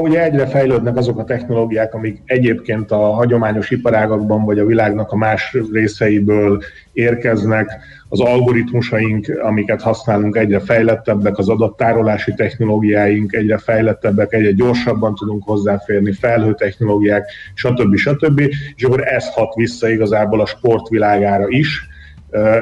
Ugye 0.03 0.25
egyre 0.25 0.47
fejlődnek 0.47 0.97
azok 0.97 1.19
a 1.19 1.25
technológiák, 1.25 1.95
amik 1.95 2.23
egyébként 2.25 2.91
a 2.91 2.97
hagyományos 2.97 3.71
iparágakban 3.71 4.45
vagy 4.45 4.59
a 4.59 4.67
világnak 4.67 5.13
a 5.13 5.17
más 5.17 5.57
részeiből 5.73 6.63
érkeznek. 6.93 7.71
Az 8.09 8.21
algoritmusaink, 8.21 9.39
amiket 9.43 9.83
használunk, 9.83 10.37
egyre 10.37 10.61
fejlettebbek, 10.61 11.39
az 11.39 11.49
adattárolási 11.49 12.35
technológiáink 12.35 13.33
egyre 13.33 13.59
fejlettebbek, 13.59 14.33
egyre 14.33 14.51
gyorsabban 14.51 15.15
tudunk 15.15 15.43
hozzáférni, 15.45 16.13
felhő 16.13 16.55
technológiák, 16.55 17.31
stb. 17.55 17.97
stb. 17.97 18.41
És 18.75 18.83
akkor 18.83 19.07
ez 19.07 19.29
hat 19.29 19.55
vissza 19.55 19.89
igazából 19.89 20.41
a 20.41 20.47
sportvilágára 20.47 21.49
is 21.49 21.89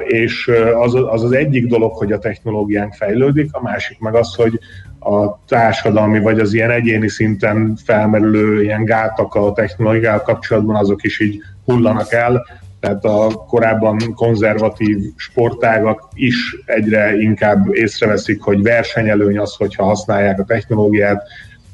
és 0.05 0.51
az, 0.81 0.95
az 0.95 1.25
az 1.25 1.33
egyik 1.33 1.67
dolog, 1.67 1.93
hogy 1.93 2.13
a 2.13 2.19
technológiánk 2.19 2.93
fejlődik, 2.93 3.49
a 3.53 3.63
másik 3.63 3.99
meg 3.99 4.15
az, 4.15 4.35
hogy 4.35 4.59
a 5.05 5.39
társadalmi 5.49 6.21
vagy 6.21 6.39
az 6.39 6.55
ilyen 6.55 6.71
egyéni 6.71 7.09
szinten 7.09 7.79
felmerülő 7.85 8.63
ilyen 8.63 8.85
gátak 8.85 9.35
a 9.35 9.53
technológiával 9.53 10.23
kapcsolatban 10.23 10.77
azok 10.77 11.03
is 11.03 11.21
így 11.21 11.43
hullanak 11.65 12.13
el, 12.13 12.47
tehát 12.81 13.05
a 13.05 13.45
korábban 13.49 14.15
konzervatív 14.15 14.99
sportágak 15.17 16.09
is 16.15 16.57
egyre 16.67 17.17
inkább 17.17 17.75
észreveszik, 17.75 18.43
hogy 18.43 18.63
versenyelőny 18.63 19.39
az, 19.39 19.55
hogyha 19.55 19.85
használják 19.85 20.39
a 20.39 20.45
technológiát, 20.45 21.23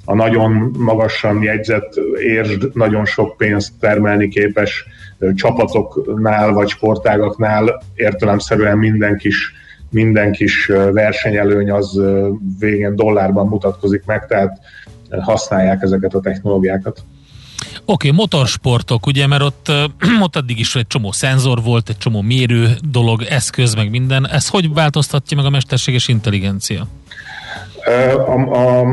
a 0.05 0.15
nagyon 0.15 0.75
magasan 0.79 1.43
jegyzett 1.43 1.95
érsd 2.23 2.71
nagyon 2.75 3.05
sok 3.05 3.37
pénzt 3.37 3.73
termelni 3.81 4.29
képes 4.29 4.87
csapatoknál 5.35 6.53
vagy 6.53 6.69
sportágaknál 6.69 7.83
értelemszerűen 7.95 8.79
minden 8.79 9.17
kis 9.17 9.55
minden 9.91 10.33
kis 10.33 10.67
versenyelőny 10.93 11.71
az 11.71 12.01
végén 12.59 12.97
dollárban 12.97 13.47
mutatkozik 13.47 14.05
meg, 14.05 14.27
tehát 14.27 14.59
használják 15.21 15.83
ezeket 15.83 16.15
a 16.15 16.21
technológiákat. 16.21 17.05
Oké, 17.85 18.09
okay, 18.09 18.11
motorsportok, 18.11 19.07
ugye, 19.07 19.27
mert 19.27 19.43
ott, 19.43 19.73
ott 20.25 20.37
addig 20.37 20.59
is 20.59 20.75
egy 20.75 20.87
csomó 20.87 21.13
szenzor 21.13 21.63
volt, 21.63 21.89
egy 21.89 21.99
csomó 21.99 22.21
mérő 22.21 22.69
dolog, 22.91 23.23
eszköz, 23.23 23.75
meg 23.75 23.91
minden. 23.91 24.29
Ez 24.29 24.49
hogy 24.49 24.73
változtatja 24.73 25.37
meg 25.37 25.47
a 25.47 25.51
mesterséges 25.51 26.09
intelligencia? 26.09 26.87
A, 28.27 28.57
a, 28.57 28.87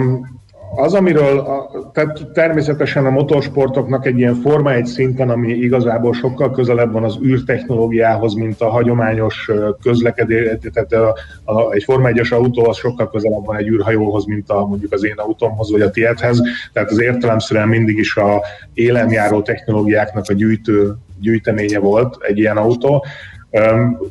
az, 0.76 0.94
amiről 0.94 1.40
a, 1.40 1.70
tehát 1.94 2.28
természetesen 2.34 3.06
a 3.06 3.10
motorsportoknak 3.10 4.06
egy 4.06 4.18
ilyen 4.18 4.36
forma 4.36 4.74
egy 4.74 4.86
szinten, 4.86 5.30
ami 5.30 5.54
igazából 5.54 6.14
sokkal 6.14 6.52
közelebb 6.52 6.92
van 6.92 7.04
az 7.04 7.18
űrtechnológiához, 7.24 8.34
mint 8.34 8.62
a 8.62 8.70
hagyományos 8.70 9.50
közlekedés, 9.82 10.58
tehát 10.74 10.94
a, 10.94 11.18
a, 11.44 11.72
egy 11.72 11.84
Forma 11.84 12.10
1-es 12.12 12.34
autó 12.34 12.70
az 12.70 12.78
sokkal 12.78 13.10
közelebb 13.10 13.46
van 13.46 13.58
egy 13.58 13.68
űrhajóhoz, 13.68 14.26
mint 14.26 14.50
a, 14.50 14.66
mondjuk 14.66 14.94
az 14.94 15.06
én 15.06 15.16
autómhoz, 15.18 15.72
vagy 15.72 15.82
a 15.82 15.90
tiédhez, 15.90 16.42
tehát 16.74 16.90
az 16.90 17.02
értelemszerűen 17.02 17.68
mindig 17.68 17.98
is 17.98 18.16
a 18.16 18.42
élemjáró 18.74 19.42
technológiáknak 19.42 20.26
a 20.28 20.34
gyűjtő, 20.34 20.96
gyűjteménye 21.20 21.80
volt 21.80 22.18
egy 22.20 22.38
ilyen 22.38 22.58
autó, 22.58 23.06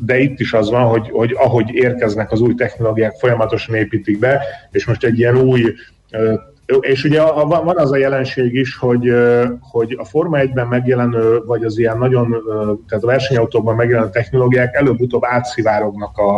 de 0.01 0.19
itt 0.19 0.41
is 0.41 0.53
az 0.53 0.71
van, 0.71 0.85
hogy, 0.85 1.11
hogy 1.11 1.35
ahogy 1.39 1.75
érkeznek 1.75 2.33
az 2.33 2.41
új 2.41 2.55
technológiák, 2.55 3.15
folyamatosan 3.19 3.75
építik 3.75 4.19
be, 4.19 4.43
és 4.71 4.87
most 4.87 5.05
egy 5.05 5.19
ilyen 5.19 5.39
új 5.39 5.75
és 6.81 7.05
ugye 7.05 7.23
van 7.47 7.79
az 7.79 7.93
a 7.93 7.97
jelenség 7.97 8.55
is, 8.55 8.77
hogy, 8.77 9.13
hogy 9.61 9.97
a 9.99 10.05
Forma 10.05 10.39
1-ben 10.41 10.67
megjelenő, 10.67 11.41
vagy 11.47 11.65
az 11.65 11.79
ilyen 11.79 11.99
nagyon, 11.99 12.37
tehát 12.89 13.05
a 13.05 13.07
versenyautókban 13.07 13.77
megjelenő 13.77 14.11
technológiák 14.11 14.75
előbb-utóbb 14.75 15.25
átszivárognak 15.25 16.19
a, 16.19 16.37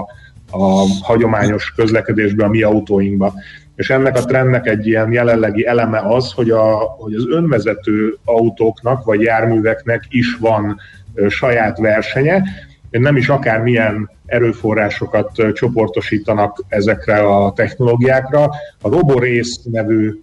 a 0.50 0.84
hagyományos 1.02 1.72
közlekedésbe, 1.76 2.44
a 2.44 2.48
mi 2.48 2.62
autóinkba. 2.62 3.32
És 3.74 3.90
ennek 3.90 4.16
a 4.16 4.24
trendnek 4.24 4.66
egy 4.66 4.86
ilyen 4.86 5.12
jelenlegi 5.12 5.66
eleme 5.66 5.98
az, 5.98 6.32
hogy, 6.32 6.50
a, 6.50 6.76
hogy 6.98 7.14
az 7.14 7.26
önvezető 7.28 8.16
autóknak 8.24 9.04
vagy 9.04 9.20
járműveknek 9.20 10.04
is 10.08 10.36
van 10.36 10.80
saját 11.28 11.78
versenye, 11.78 12.42
nem 12.90 13.16
is 13.16 13.28
akármilyen 13.28 14.10
erőforrásokat 14.26 15.52
csoportosítanak 15.52 16.64
ezekre 16.68 17.18
a 17.18 17.52
technológiákra. 17.52 18.42
A 18.82 18.88
Roborész 18.88 19.62
nevű 19.62 20.18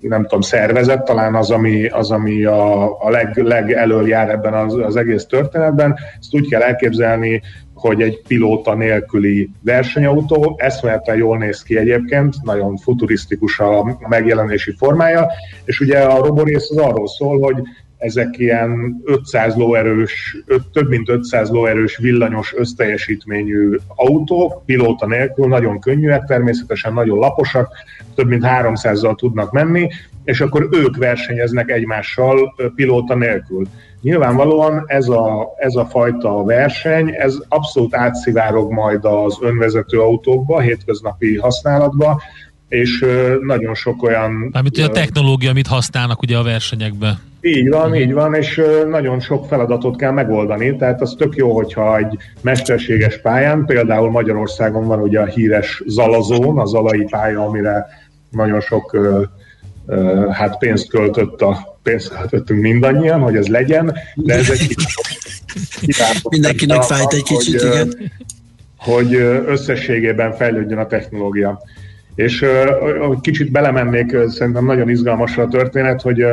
nem 0.00 0.22
tudom, 0.22 0.40
szervezet, 0.40 1.04
talán 1.04 1.34
az, 1.34 1.50
ami, 1.50 1.86
az, 1.86 2.10
ami 2.10 2.44
a, 2.44 2.84
a 3.00 3.10
leg, 3.10 3.36
legelől 3.36 4.08
jár 4.08 4.30
ebben 4.30 4.54
az, 4.54 4.74
az 4.74 4.96
egész 4.96 5.24
történetben. 5.24 5.98
Ezt 6.20 6.34
úgy 6.34 6.48
kell 6.48 6.60
elképzelni, 6.60 7.42
hogy 7.74 8.02
egy 8.02 8.22
pilóta 8.26 8.74
nélküli 8.74 9.50
versenyautó, 9.64 10.54
eszméletlen 10.58 11.16
jól 11.16 11.38
néz 11.38 11.62
ki 11.62 11.76
egyébként, 11.76 12.34
nagyon 12.42 12.76
futurisztikus 12.76 13.58
a 13.58 13.98
megjelenési 14.08 14.74
formája, 14.78 15.26
és 15.64 15.80
ugye 15.80 15.98
a 15.98 16.24
roborész 16.24 16.70
az 16.70 16.76
arról 16.76 17.08
szól, 17.08 17.40
hogy 17.40 17.62
ezek 18.02 18.38
ilyen 18.38 19.00
500 19.04 19.54
lóerős, 19.54 20.36
több 20.72 20.88
mint 20.88 21.08
500 21.08 21.50
lóerős 21.50 21.96
villanyos 21.96 22.54
összteljesítményű 22.56 23.76
autók, 23.86 24.64
pilóta 24.64 25.06
nélkül, 25.06 25.46
nagyon 25.46 25.80
könnyűek, 25.80 26.24
természetesen 26.24 26.92
nagyon 26.92 27.18
laposak, 27.18 27.68
több 28.14 28.28
mint 28.28 28.44
300-zal 28.46 29.14
tudnak 29.16 29.52
menni, 29.52 29.88
és 30.24 30.40
akkor 30.40 30.68
ők 30.72 30.96
versenyeznek 30.96 31.70
egymással 31.70 32.54
pilóta 32.74 33.14
nélkül. 33.14 33.66
Nyilvánvalóan 34.00 34.84
ez 34.86 35.08
a, 35.08 35.48
ez 35.56 35.74
a 35.74 35.86
fajta 35.86 36.44
verseny, 36.44 37.14
ez 37.18 37.36
abszolút 37.48 37.94
átszivárog 37.94 38.72
majd 38.72 39.04
az 39.04 39.38
önvezető 39.40 40.00
autókba, 40.00 40.60
hétköznapi 40.60 41.36
használatba, 41.36 42.22
és 42.68 43.04
nagyon 43.40 43.74
sok 43.74 44.02
olyan... 44.02 44.32
Mármint 44.52 44.78
a 44.78 44.88
technológia, 44.88 45.50
amit 45.50 45.66
használnak 45.66 46.22
ugye 46.22 46.36
a 46.36 46.42
versenyekbe. 46.42 47.18
Így 47.44 47.68
van, 47.68 47.94
így 47.94 48.12
van, 48.12 48.34
és 48.34 48.62
nagyon 48.88 49.20
sok 49.20 49.46
feladatot 49.46 49.96
kell 49.96 50.10
megoldani, 50.10 50.76
tehát 50.76 51.00
az 51.00 51.14
tök 51.18 51.36
jó, 51.36 51.54
hogyha 51.54 51.96
egy 51.96 52.16
mesterséges 52.40 53.20
pályán, 53.20 53.64
például 53.66 54.10
Magyarországon 54.10 54.86
van 54.86 55.00
ugye 55.00 55.20
a 55.20 55.26
híres 55.26 55.82
Zalazón, 55.86 56.58
a 56.58 56.64
Zalai 56.64 57.06
pálya, 57.10 57.44
amire 57.44 57.86
nagyon 58.30 58.60
sok 58.60 58.96
hát 60.30 60.58
pénzt 60.58 60.88
költött 60.88 61.40
a 61.40 61.78
pénzt 61.82 62.08
költöttünk 62.08 62.60
mindannyian, 62.60 63.20
hogy 63.20 63.36
ez 63.36 63.46
legyen, 63.46 63.94
de 64.14 64.34
ez 64.34 64.50
egy 64.50 64.74
Mindenkinek 66.28 66.82
fájt 66.82 67.12
egy 67.12 67.22
kicsit, 67.22 67.60
hogy, 67.60 67.70
igen. 67.72 68.12
Hogy 68.76 69.14
összességében 69.46 70.32
fejlődjön 70.32 70.78
a 70.78 70.86
technológia. 70.86 71.62
És 72.14 72.44
kicsit 73.20 73.50
belemennék, 73.50 74.16
szerintem 74.28 74.64
nagyon 74.64 74.90
izgalmas 74.90 75.36
a 75.36 75.48
történet, 75.48 76.02
hogy 76.02 76.24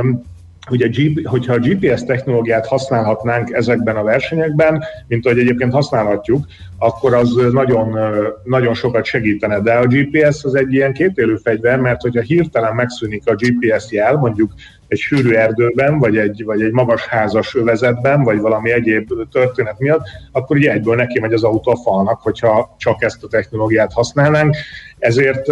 um, 0.70 0.76
Ugye, 0.76 0.90
hogyha 1.24 1.54
a 1.54 1.60
GPS 1.60 2.04
technológiát 2.04 2.68
használhatnánk 2.68 3.52
ezekben 3.52 3.96
a 3.96 4.04
versenyekben, 4.04 4.84
mint 5.08 5.26
ahogy 5.26 5.40
egyébként 5.40 5.74
használhatjuk, 5.74 6.46
akkor 6.78 7.14
az 7.14 7.36
nagyon, 7.52 7.98
nagyon 8.44 8.74
sokat 8.74 9.06
segítene. 9.06 9.60
De 9.60 9.74
a 9.74 9.88
GPS 9.88 10.44
az 10.44 10.56
egy 10.56 10.74
ilyen 10.74 10.94
kétélő 10.94 11.36
fegyver, 11.36 11.80
mert 11.80 12.02
hogyha 12.02 12.22
hirtelen 12.22 12.76
megszűnik 12.76 13.24
a 13.26 13.36
GPS 13.36 13.92
jel, 13.92 14.16
mondjuk 14.16 14.54
egy 14.88 14.98
sűrű 14.98 15.34
erdőben, 15.34 16.00
vagy 16.00 16.18
egy, 16.18 16.44
vagy 16.46 16.62
egy 16.62 16.72
magas 16.72 17.06
házas 17.06 17.56
övezetben, 17.56 18.24
vagy 18.24 18.40
valami 18.40 18.72
egyéb 18.72 19.12
történet 19.32 19.80
miatt, 19.80 20.02
akkor 20.32 20.58
ugye 20.58 20.72
egyből 20.72 20.96
neki 20.96 21.20
megy 21.20 21.34
az 21.34 21.44
autó 21.44 21.72
a 21.72 21.76
falnak, 21.76 22.22
hogyha 22.22 22.76
csak 22.78 23.04
ezt 23.04 23.24
a 23.24 23.28
technológiát 23.28 23.94
használnánk. 23.94 24.56
Ezért 25.00 25.52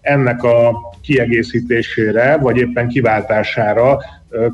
ennek 0.00 0.42
a 0.42 0.72
kiegészítésére, 1.02 2.36
vagy 2.36 2.56
éppen 2.56 2.88
kiváltására 2.88 3.98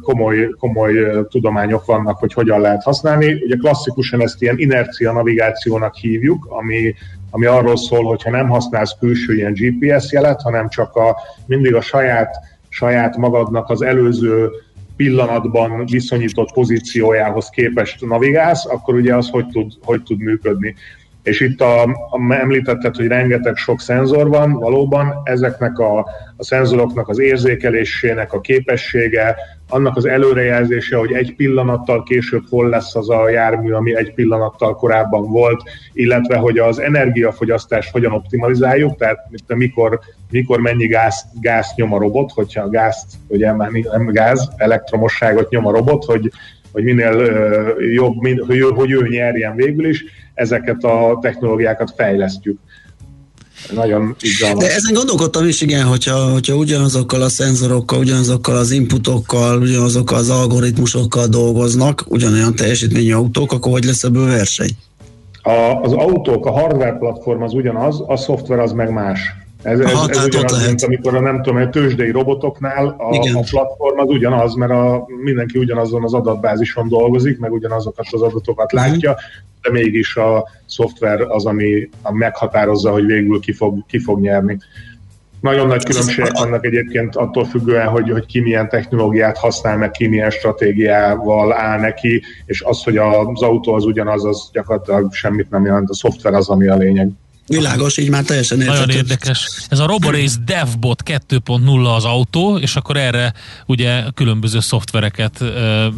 komoly, 0.00 0.48
komoly 0.58 1.26
tudományok 1.28 1.84
vannak, 1.84 2.18
hogy 2.18 2.32
hogyan 2.32 2.60
lehet 2.60 2.82
használni. 2.82 3.32
Ugye 3.32 3.56
klasszikusan 3.56 4.22
ezt 4.22 4.42
ilyen 4.42 4.58
inercia 4.58 5.12
navigációnak 5.12 5.94
hívjuk, 5.94 6.46
ami, 6.48 6.94
ami 7.30 7.46
arról 7.46 7.76
szól, 7.76 8.04
hogy 8.04 8.22
ha 8.22 8.30
nem 8.30 8.48
használsz 8.48 8.96
külső 9.00 9.34
ilyen 9.34 9.52
GPS 9.52 10.12
jelet, 10.12 10.42
hanem 10.42 10.68
csak 10.68 10.94
a, 10.94 11.16
mindig 11.46 11.74
a 11.74 11.80
saját, 11.80 12.36
saját 12.68 13.16
magadnak 13.16 13.70
az 13.70 13.82
előző 13.82 14.50
pillanatban 14.96 15.84
viszonyított 15.84 16.52
pozíciójához 16.52 17.48
képest 17.48 18.06
navigálsz, 18.06 18.66
akkor 18.66 18.94
ugye 18.94 19.14
az 19.14 19.28
hogy 19.30 19.46
tud, 19.46 19.72
hogy 19.82 20.02
tud 20.02 20.20
működni. 20.20 20.74
És 21.22 21.40
itt 21.40 21.60
a, 21.60 21.82
a, 21.82 22.34
említetted, 22.34 22.96
hogy 22.96 23.06
rengeteg 23.06 23.56
sok 23.56 23.80
szenzor 23.80 24.28
van, 24.28 24.52
valóban 24.52 25.14
ezeknek 25.24 25.78
a, 25.78 25.98
a 26.36 26.44
szenzoroknak 26.44 27.08
az 27.08 27.18
érzékelésének 27.18 28.32
a 28.32 28.40
képessége, 28.40 29.36
annak 29.68 29.96
az 29.96 30.06
előrejelzése, 30.06 30.96
hogy 30.96 31.12
egy 31.12 31.34
pillanattal 31.36 32.02
később 32.02 32.42
hol 32.50 32.68
lesz 32.68 32.94
az 32.94 33.10
a 33.10 33.28
jármű, 33.28 33.72
ami 33.72 33.96
egy 33.96 34.14
pillanattal 34.14 34.76
korábban 34.76 35.30
volt, 35.30 35.62
illetve 35.92 36.36
hogy 36.36 36.58
az 36.58 36.78
energiafogyasztást 36.78 37.90
hogyan 37.90 38.12
optimalizáljuk, 38.12 38.96
tehát 38.96 39.18
mikor, 39.46 40.00
mikor 40.30 40.60
mennyi 40.60 40.86
gáz, 40.86 41.24
gáz 41.40 41.72
nyom 41.76 41.92
a 41.92 41.98
robot, 41.98 42.32
hogyha 42.32 42.62
a 42.62 42.68
gázt, 42.68 43.12
ugye 43.28 43.52
nem 43.52 44.06
gáz, 44.06 44.50
elektromosságot 44.56 45.50
nyom 45.50 45.66
a 45.66 45.72
robot, 45.72 46.04
hogy, 46.04 46.30
hogy 46.72 46.84
minél 46.84 47.20
jobb, 47.92 48.14
hogy, 48.46 48.60
hogy 48.74 48.90
ő 48.90 49.08
nyerjen 49.08 49.56
végül 49.56 49.88
is, 49.88 50.04
ezeket 50.34 50.84
a 50.84 51.18
technológiákat 51.20 51.92
fejlesztjük. 51.96 52.58
Nagyon 53.74 54.16
izgalmas. 54.20 54.64
De 54.64 54.74
ezen 54.74 54.94
gondolkodtam 54.94 55.46
is, 55.46 55.60
igen, 55.60 55.84
hogyha, 55.84 56.32
hogyha 56.32 56.54
ugyanazokkal 56.54 57.22
a 57.22 57.28
szenzorokkal, 57.28 57.98
ugyanazokkal 57.98 58.56
az 58.56 58.70
inputokkal, 58.70 59.60
ugyanazokkal 59.60 60.18
az 60.18 60.30
algoritmusokkal 60.30 61.26
dolgoznak, 61.26 62.04
ugyanolyan 62.08 62.54
teljesítményű 62.54 63.12
autók, 63.12 63.52
akkor 63.52 63.72
hogy 63.72 63.84
lesz 63.84 64.04
ebből 64.04 64.26
verseny? 64.26 64.70
A, 65.42 65.80
az 65.82 65.92
autók, 65.92 66.46
a 66.46 66.50
hardware 66.50 66.96
platform 66.98 67.42
az 67.42 67.52
ugyanaz, 67.52 68.02
a 68.06 68.16
szoftver 68.16 68.58
az 68.58 68.72
meg 68.72 68.90
más. 68.90 69.20
Ez, 69.66 69.80
ez, 69.80 69.92
Aha, 69.92 70.08
ez 70.08 70.24
ugyanaz, 70.24 70.52
lehet. 70.52 70.66
mint 70.66 70.82
amikor 70.82 71.14
a 71.14 71.20
nem 71.20 71.42
tudom, 71.42 71.62
a 71.62 71.68
tőzsdei 71.68 72.10
robotoknál 72.10 72.86
a, 72.86 73.16
a 73.38 73.44
platform 73.50 73.98
az 73.98 74.08
ugyanaz, 74.08 74.54
mert 74.54 74.70
a, 74.70 75.06
mindenki 75.22 75.58
ugyanazon 75.58 76.02
az 76.02 76.14
adatbázison 76.14 76.88
dolgozik, 76.88 77.38
meg 77.38 77.52
ugyanazokat 77.52 78.06
az 78.10 78.22
adatokat 78.22 78.72
látja, 78.72 79.10
uh-huh. 79.10 79.24
de 79.62 79.70
mégis 79.70 80.16
a 80.16 80.48
szoftver 80.66 81.20
az, 81.20 81.46
ami, 81.46 81.88
ami 82.02 82.18
meghatározza, 82.18 82.90
hogy 82.90 83.06
végül 83.06 83.40
ki 83.40 83.52
fog, 83.52 83.86
ki 83.86 83.98
fog 83.98 84.20
nyerni. 84.20 84.58
Nagyon 85.40 85.66
nagy 85.66 85.84
különbségek 85.84 86.38
vannak 86.38 86.64
egyébként 86.64 87.16
attól 87.16 87.44
függően, 87.44 87.88
hogy, 87.88 88.10
hogy 88.10 88.26
ki 88.26 88.40
milyen 88.40 88.68
technológiát 88.68 89.38
használ, 89.38 89.76
meg 89.76 89.90
ki 89.90 90.06
milyen 90.06 90.30
stratégiával 90.30 91.52
áll 91.52 91.80
neki, 91.80 92.22
és 92.44 92.62
az, 92.62 92.82
hogy 92.82 92.96
az 92.96 93.42
autó 93.42 93.72
az 93.72 93.84
ugyanaz, 93.84 94.24
az 94.24 94.50
gyakorlatilag 94.52 95.12
semmit 95.12 95.50
nem 95.50 95.64
jelent, 95.64 95.90
a 95.90 95.94
szoftver 95.94 96.34
az, 96.34 96.48
ami 96.48 96.66
a 96.66 96.76
lényeg. 96.76 97.10
Világos, 97.46 97.96
így 97.96 98.10
már 98.10 98.24
teljesen 98.24 98.60
érthető. 98.60 98.80
Nagyon 98.80 98.96
érdekes. 98.96 99.48
Ez 99.68 99.78
a 99.78 99.86
Roborace 99.86 100.36
DevBot 100.44 101.02
2.0 101.06 101.94
az 101.94 102.04
autó, 102.04 102.58
és 102.58 102.76
akkor 102.76 102.96
erre 102.96 103.32
ugye 103.66 104.04
különböző 104.14 104.60
szoftvereket, 104.60 105.44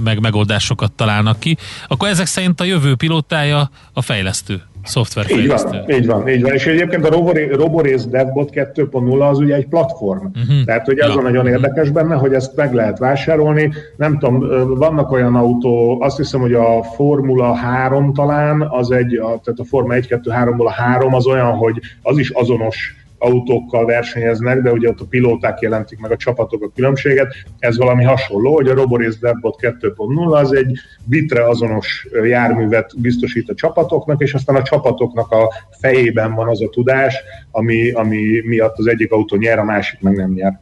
meg 0.05 0.20
megoldásokat 0.20 0.92
találnak 0.92 1.40
ki. 1.40 1.57
Akkor 1.88 2.09
ezek 2.09 2.26
szerint 2.26 2.61
a 2.61 2.64
jövő 2.64 2.94
pilótája 2.94 3.70
a 3.92 4.03
fejlesztő 4.03 4.62
szoftverfejlesztő. 4.85 5.79
Így 5.79 5.87
van, 5.87 5.99
így 5.99 6.07
van, 6.07 6.29
így 6.29 6.43
van. 6.43 6.53
És 6.53 6.66
egyébként 6.66 7.07
a 7.07 7.11
Roborace 7.51 8.09
DevBot 8.09 8.51
2.0 8.53 9.29
az 9.29 9.39
ugye 9.39 9.55
egy 9.55 9.66
platform. 9.66 10.26
Uh-huh. 10.26 10.64
Tehát, 10.64 10.87
hogy 10.87 10.99
ez 10.99 11.09
ja. 11.09 11.18
a 11.18 11.22
nagyon 11.22 11.47
érdekes 11.47 11.91
benne, 11.91 12.14
hogy 12.14 12.33
ezt 12.33 12.57
meg 12.57 12.72
lehet 12.72 12.99
vásárolni. 12.99 13.72
Nem 13.97 14.18
tudom, 14.18 14.39
vannak 14.79 15.11
olyan 15.11 15.35
autó, 15.35 16.01
azt 16.01 16.16
hiszem, 16.16 16.41
hogy 16.41 16.53
a 16.53 16.83
Formula 16.83 17.55
3 17.55 18.12
talán, 18.12 18.61
az 18.70 18.91
egy, 18.91 19.14
a, 19.14 19.41
tehát 19.45 19.59
a 19.59 19.64
Forma 19.64 19.95
1, 19.95 20.07
2, 20.07 20.31
3-ból 20.35 20.66
a 20.66 20.70
3 20.70 21.14
az 21.14 21.26
olyan, 21.26 21.53
hogy 21.53 21.81
az 22.03 22.18
is 22.18 22.31
azonos 22.31 22.97
autókkal 23.18 23.84
versenyeznek, 23.84 24.62
de 24.62 24.72
ugye 24.72 24.88
ott 24.88 25.00
a 25.00 25.06
pilóták 25.08 25.60
jelentik 25.60 25.98
meg 25.98 26.10
a 26.10 26.16
csapatok 26.16 26.62
a 26.62 26.70
különbséget. 26.74 27.34
Ez 27.58 27.76
valami 27.76 28.04
hasonló, 28.04 28.54
hogy 28.54 28.68
a 28.68 28.74
Roborace 28.74 29.18
DevBot 29.20 29.58
2.0 29.60 30.30
az 30.30 30.52
egy 30.52 30.78
bitre 31.04 31.48
azonos 31.48 32.06
járművet 32.24 33.00
biztosít 33.00 33.50
a 33.50 33.54
csapatoknak, 33.54 34.20
és 34.20 34.34
aztán 34.34 34.56
a 34.56 34.62
csapatoknak 34.62 35.30
a 35.30 35.52
fejében 35.80 36.34
van 36.34 36.48
az 36.48 36.62
a 36.62 36.68
tudás, 36.68 37.16
ami, 37.50 37.90
ami 37.90 38.40
miatt 38.44 38.78
az 38.78 38.86
egyik 38.86 39.12
autó 39.12 39.36
nyer, 39.36 39.58
a 39.58 39.64
másik 39.64 40.00
meg 40.00 40.16
nem 40.16 40.32
nyer. 40.32 40.58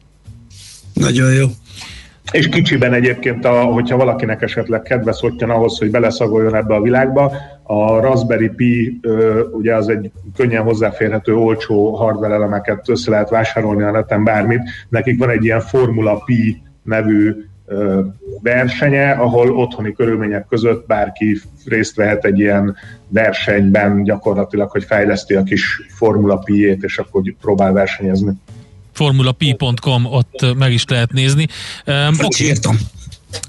Nagyon 0.93 1.33
jó. 1.33 1.45
És 2.31 2.49
kicsiben 2.49 2.93
egyébként, 2.93 3.45
a, 3.45 3.63
hogyha 3.63 3.97
valakinek 3.97 4.41
esetleg 4.41 4.81
kedve 4.81 5.11
szottyan 5.11 5.49
ahhoz, 5.49 5.77
hogy 5.77 5.91
beleszagoljon 5.91 6.55
ebbe 6.55 6.75
a 6.75 6.81
világba, 6.81 7.31
a 7.63 7.99
Raspberry 7.99 8.49
Pi 8.49 8.99
ugye 9.51 9.75
az 9.75 9.89
egy 9.89 10.11
könnyen 10.35 10.63
hozzáférhető, 10.63 11.35
olcsó 11.35 11.95
hardware 11.95 12.33
elemeket 12.33 12.89
össze 12.89 13.11
lehet 13.11 13.29
vásárolni 13.29 13.83
a 13.83 13.91
neten 13.91 14.23
bármit. 14.23 14.61
Nekik 14.89 15.19
van 15.19 15.29
egy 15.29 15.43
ilyen 15.43 15.61
Formula 15.61 16.21
Pi 16.25 16.61
nevű 16.83 17.35
versenye, 18.41 19.11
ahol 19.11 19.57
otthoni 19.57 19.91
körülmények 19.91 20.45
között 20.49 20.87
bárki 20.87 21.41
részt 21.65 21.95
vehet 21.95 22.25
egy 22.25 22.39
ilyen 22.39 22.75
versenyben 23.07 24.03
gyakorlatilag, 24.03 24.71
hogy 24.71 24.83
fejleszti 24.83 25.33
a 25.33 25.43
kis 25.43 25.81
Formula 25.89 26.37
Pi-ét, 26.37 26.83
és 26.83 26.97
akkor 26.97 27.21
próbál 27.41 27.73
versenyezni 27.73 28.31
formulapi.com, 28.97 30.05
ott 30.05 30.55
meg 30.55 30.73
is 30.73 30.83
lehet 30.87 31.11
nézni. 31.11 31.47
Um, 31.85 32.17
okay. 32.21 32.53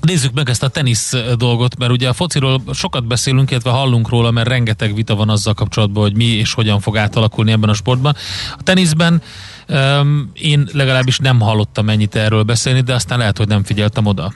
Nézzük 0.01 0.33
meg 0.35 0.49
ezt 0.49 0.63
a 0.63 0.69
tenisz 0.69 1.15
dolgot, 1.37 1.79
mert 1.79 1.93
ugye 1.93 2.09
a 2.09 2.13
fociról 2.13 2.63
sokat 2.73 3.07
beszélünk, 3.07 3.51
illetve 3.51 3.71
hallunk 3.71 4.09
róla, 4.09 4.31
mert 4.31 4.49
rengeteg 4.49 4.95
vita 4.95 5.15
van 5.15 5.29
azzal 5.29 5.55
kapcsolatban, 5.55 6.03
hogy 6.03 6.17
mi 6.17 6.25
és 6.25 6.53
hogyan 6.53 6.81
fog 6.81 6.97
átalakulni 6.97 7.53
ebben 7.53 7.69
a 7.69 7.75
sportban. 7.75 8.17
A 8.59 8.63
teniszben 8.63 9.23
um, 9.69 10.31
én 10.35 10.69
legalábbis 10.73 11.19
nem 11.19 11.41
hallottam 11.41 11.89
ennyit 11.89 12.15
erről 12.15 12.43
beszélni, 12.43 12.81
de 12.81 12.95
aztán 12.95 13.19
lehet, 13.19 13.39
hogy 13.39 13.49
nem 13.49 13.65
figyeltem 13.65 14.07
oda. 14.07 14.33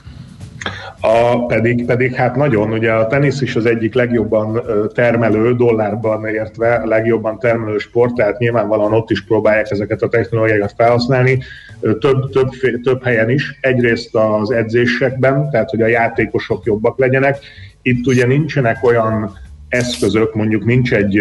A, 0.99 1.45
pedig, 1.45 1.85
pedig 1.85 2.13
hát 2.13 2.35
nagyon, 2.35 2.71
ugye 2.71 2.91
a 2.91 3.07
tenisz 3.07 3.41
is 3.41 3.55
az 3.55 3.65
egyik 3.65 3.93
legjobban 3.93 4.61
termelő, 4.93 5.55
dollárban 5.55 6.25
értve 6.25 6.73
a 6.73 6.87
legjobban 6.87 7.39
termelő 7.39 7.77
sport, 7.77 8.13
tehát 8.13 8.37
nyilvánvalóan 8.37 8.93
ott 8.93 9.09
is 9.09 9.23
próbálják 9.23 9.71
ezeket 9.71 10.01
a 10.01 10.07
technológiákat 10.07 10.73
felhasználni, 10.77 11.43
több, 11.81 12.29
több, 12.31 12.49
több 12.83 13.03
helyen 13.03 13.29
is. 13.29 13.57
Egyrészt 13.61 14.15
az 14.15 14.51
edzésekben, 14.51 15.49
tehát 15.49 15.69
hogy 15.69 15.81
a 15.81 15.87
játékosok 15.87 16.65
jobbak 16.65 16.97
legyenek. 16.97 17.37
Itt 17.81 18.07
ugye 18.07 18.25
nincsenek 18.25 18.83
olyan 18.83 19.37
eszközök, 19.73 20.33
mondjuk 20.33 20.65
nincs 20.65 20.93
egy 20.93 21.19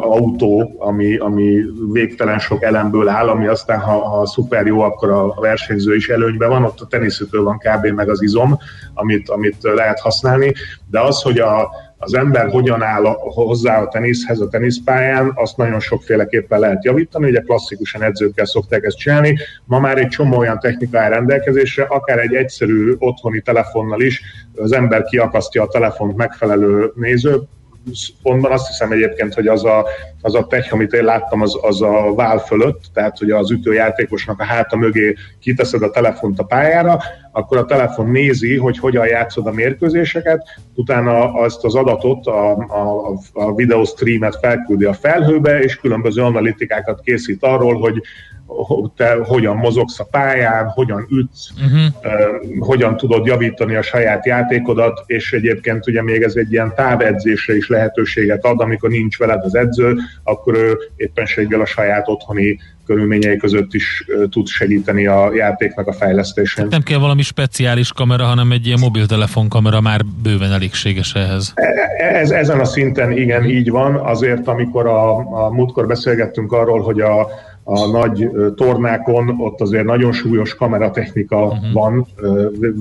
autó, 0.00 0.76
ami, 0.78 1.16
ami 1.16 1.62
végtelen 1.92 2.38
sok 2.38 2.62
elemből 2.62 3.08
áll, 3.08 3.28
ami 3.28 3.46
aztán, 3.46 3.78
ha, 3.80 4.08
ha 4.08 4.26
szuper 4.26 4.66
jó, 4.66 4.80
akkor 4.80 5.10
a 5.10 5.34
versenyző 5.40 5.94
is 5.94 6.08
előnyben 6.08 6.48
van, 6.48 6.64
ott 6.64 6.80
a 6.80 6.86
teniszütől 6.86 7.42
van 7.42 7.58
kb. 7.58 7.86
meg 7.86 8.08
az 8.08 8.22
izom, 8.22 8.58
amit, 8.94 9.28
amit 9.28 9.56
lehet 9.60 10.00
használni, 10.00 10.52
de 10.90 11.00
az, 11.00 11.22
hogy 11.22 11.38
a, 11.38 11.70
az 11.98 12.14
ember 12.14 12.48
hogyan 12.48 12.82
áll 12.82 13.02
hozzá 13.34 13.80
a 13.80 13.88
teniszhez 13.88 14.40
a 14.40 14.48
teniszpályán, 14.48 15.32
azt 15.34 15.56
nagyon 15.56 15.80
sokféleképpen 15.80 16.60
lehet 16.60 16.84
javítani, 16.84 17.28
ugye 17.28 17.40
klasszikusan 17.40 18.02
edzőkkel 18.02 18.44
szokták 18.44 18.84
ezt 18.84 18.96
csinálni, 18.96 19.38
ma 19.64 19.78
már 19.78 19.98
egy 19.98 20.08
csomó 20.08 20.38
olyan 20.38 20.58
technika 20.58 21.08
rendelkezésre, 21.08 21.84
akár 21.84 22.18
egy 22.18 22.34
egyszerű 22.34 22.94
otthoni 22.98 23.40
telefonnal 23.40 24.00
is 24.00 24.22
az 24.56 24.72
ember 24.72 25.02
kiakasztja 25.02 25.62
a 25.62 25.68
telefont 25.68 26.16
megfelelő 26.16 26.92
néző, 26.94 27.40
pontban 28.22 28.52
azt 28.52 28.66
hiszem 28.66 28.92
egyébként, 28.92 29.34
hogy 29.34 29.46
az 29.46 29.64
a, 29.64 29.86
az 30.20 30.34
a 30.34 30.46
tech, 30.46 30.72
amit 30.72 30.92
én 30.92 31.04
láttam, 31.04 31.40
az, 31.40 31.58
az 31.62 31.82
a 31.82 32.14
vál 32.14 32.38
fölött, 32.38 32.80
tehát 32.92 33.18
hogy 33.18 33.30
az 33.30 33.50
ütőjátékosnak 33.50 34.40
a 34.40 34.44
háta 34.44 34.76
mögé 34.76 35.14
kiteszed 35.40 35.82
a 35.82 35.90
telefont 35.90 36.38
a 36.38 36.44
pályára, 36.44 36.98
akkor 37.32 37.56
a 37.56 37.64
telefon 37.64 38.10
nézi, 38.10 38.56
hogy 38.56 38.78
hogyan 38.78 39.06
játszod 39.06 39.46
a 39.46 39.52
mérkőzéseket, 39.52 40.42
utána 40.74 41.32
azt 41.32 41.64
az 41.64 41.74
adatot, 41.74 42.26
a, 42.26 42.50
a, 42.52 43.12
a 43.32 43.54
videostreamet 43.54 44.38
felküldi 44.40 44.84
a 44.84 44.92
felhőbe, 44.92 45.60
és 45.60 45.76
különböző 45.76 46.22
analitikákat 46.22 47.00
készít 47.00 47.42
arról, 47.42 47.78
hogy 47.78 48.02
te 48.96 49.16
hogyan 49.22 49.56
mozogsz 49.56 50.00
a 50.00 50.04
pályán, 50.10 50.66
hogyan 50.66 51.06
ütsz, 51.10 51.48
uh-huh. 51.54 52.66
hogyan 52.66 52.96
tudod 52.96 53.26
javítani 53.26 53.74
a 53.74 53.82
saját 53.82 54.26
játékodat, 54.26 55.02
és 55.06 55.32
egyébként 55.32 55.86
ugye 55.86 56.02
még 56.02 56.22
ez 56.22 56.34
egy 56.34 56.52
ilyen 56.52 56.72
távedzésre 56.74 57.56
is 57.56 57.68
lehetőséget 57.68 58.44
ad, 58.44 58.60
amikor 58.60 58.90
nincs 58.90 59.18
veled 59.18 59.44
az 59.44 59.54
edző, 59.54 59.96
akkor 60.22 60.54
ő 60.54 60.78
éppenséggel 60.96 61.60
a 61.60 61.66
saját 61.66 62.08
otthoni 62.08 62.58
körülményei 62.90 63.36
között 63.36 63.74
is 63.74 64.04
tud 64.30 64.46
segíteni 64.46 65.06
a 65.06 65.34
játéknak 65.34 65.86
a 65.86 65.92
fejlesztésén. 65.92 66.66
Nem 66.70 66.82
kell 66.82 66.98
valami 66.98 67.22
speciális 67.22 67.92
kamera, 67.92 68.24
hanem 68.24 68.52
egy 68.52 68.66
ilyen 68.66 68.78
mobiltelefon 68.78 69.48
kamera 69.48 69.80
már 69.80 70.00
bőven 70.22 70.52
elégséges 70.52 71.14
ehhez. 71.14 71.52
E, 71.54 71.66
e, 71.98 72.18
ez, 72.18 72.30
ezen 72.30 72.60
a 72.60 72.64
szinten 72.64 73.12
igen, 73.12 73.44
így 73.44 73.70
van. 73.70 73.94
Azért, 73.94 74.48
amikor 74.48 74.86
a, 74.86 75.16
a 75.16 75.50
múltkor 75.50 75.86
beszélgettünk 75.86 76.52
arról, 76.52 76.80
hogy 76.80 77.00
a 77.00 77.28
a 77.64 77.86
nagy 77.86 78.30
tornákon, 78.54 79.34
ott 79.40 79.60
azért 79.60 79.84
nagyon 79.84 80.12
súlyos 80.12 80.54
kameratechnika 80.54 81.44
uh-huh. 81.44 81.72
van, 81.72 82.06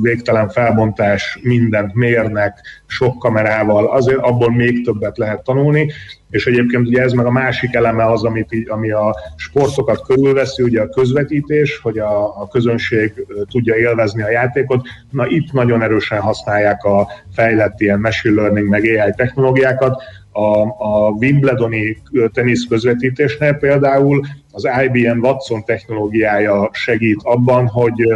végtelen 0.01 0.49
felbontás, 0.49 1.39
mindent 1.41 1.93
mérnek, 1.93 2.59
sok 2.85 3.19
kamerával, 3.19 3.85
azért 3.85 4.19
abból 4.19 4.51
még 4.51 4.83
többet 4.83 5.17
lehet 5.17 5.43
tanulni, 5.43 5.91
és 6.29 6.45
egyébként 6.45 6.87
ugye 6.87 7.01
ez 7.01 7.11
meg 7.11 7.25
a 7.25 7.31
másik 7.31 7.73
eleme 7.73 8.05
az, 8.05 8.23
amit 8.23 8.65
ami 8.67 8.91
a 8.91 9.15
sportokat 9.35 10.05
körülveszi, 10.05 10.63
ugye 10.63 10.81
a 10.81 10.89
közvetítés, 10.89 11.79
hogy 11.83 11.99
a, 11.99 12.41
a 12.41 12.47
közönség 12.47 13.25
tudja 13.51 13.75
élvezni 13.75 14.21
a 14.21 14.29
játékot. 14.29 14.87
Na 15.11 15.27
itt 15.27 15.51
nagyon 15.51 15.81
erősen 15.81 16.19
használják 16.19 16.83
a 16.83 17.07
fejlett 17.33 17.79
ilyen 17.79 17.99
machine 17.99 18.41
learning 18.41 18.67
meg 18.67 18.83
AI 18.83 19.13
technológiákat, 19.15 20.03
a, 20.31 20.61
a 20.77 21.09
Wimbledoni 21.09 21.97
tenisz 22.33 22.65
közvetítésnél 22.69 23.53
például 23.53 24.21
az 24.51 24.67
IBM 24.83 25.19
Watson 25.19 25.63
technológiája 25.63 26.69
segít 26.73 27.19
abban, 27.23 27.67
hogy 27.67 28.07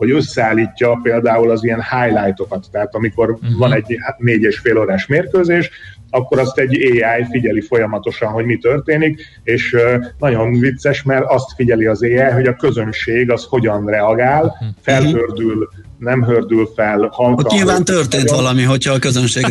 hogy 0.00 0.10
összeállítja 0.10 0.98
például 1.02 1.50
az 1.50 1.64
ilyen 1.64 1.84
highlightokat, 1.90 2.66
tehát 2.70 2.94
amikor 2.94 3.30
uh-huh. 3.30 3.58
van 3.58 3.72
egy 3.72 3.96
hát 4.00 4.18
négy 4.18 4.42
és 4.42 4.58
fél 4.58 4.78
órás 4.78 5.06
mérkőzés, 5.06 5.70
akkor 6.10 6.38
azt 6.38 6.58
egy 6.58 6.74
AI 6.82 7.24
figyeli 7.30 7.60
folyamatosan, 7.60 8.28
hogy 8.28 8.44
mi 8.44 8.56
történik, 8.56 9.40
és 9.42 9.76
nagyon 10.18 10.52
vicces, 10.58 11.02
mert 11.02 11.24
azt 11.28 11.54
figyeli 11.56 11.86
az 11.86 12.02
AI, 12.02 12.16
hogy 12.16 12.46
a 12.46 12.56
közönség 12.56 13.30
az 13.30 13.44
hogyan 13.44 13.86
reagál, 13.86 14.44
uh-huh. 14.44 14.68
felhördül 14.80 15.68
nem 16.00 16.24
hördül 16.24 16.70
fel. 16.74 17.08
Halka, 17.12 17.42
Ott 17.42 17.50
nyilván 17.50 17.84
történt 17.84 18.30
vagy, 18.30 18.38
valami, 18.38 18.62
hogyha 18.62 18.92
a 18.92 18.98
közönség 18.98 19.44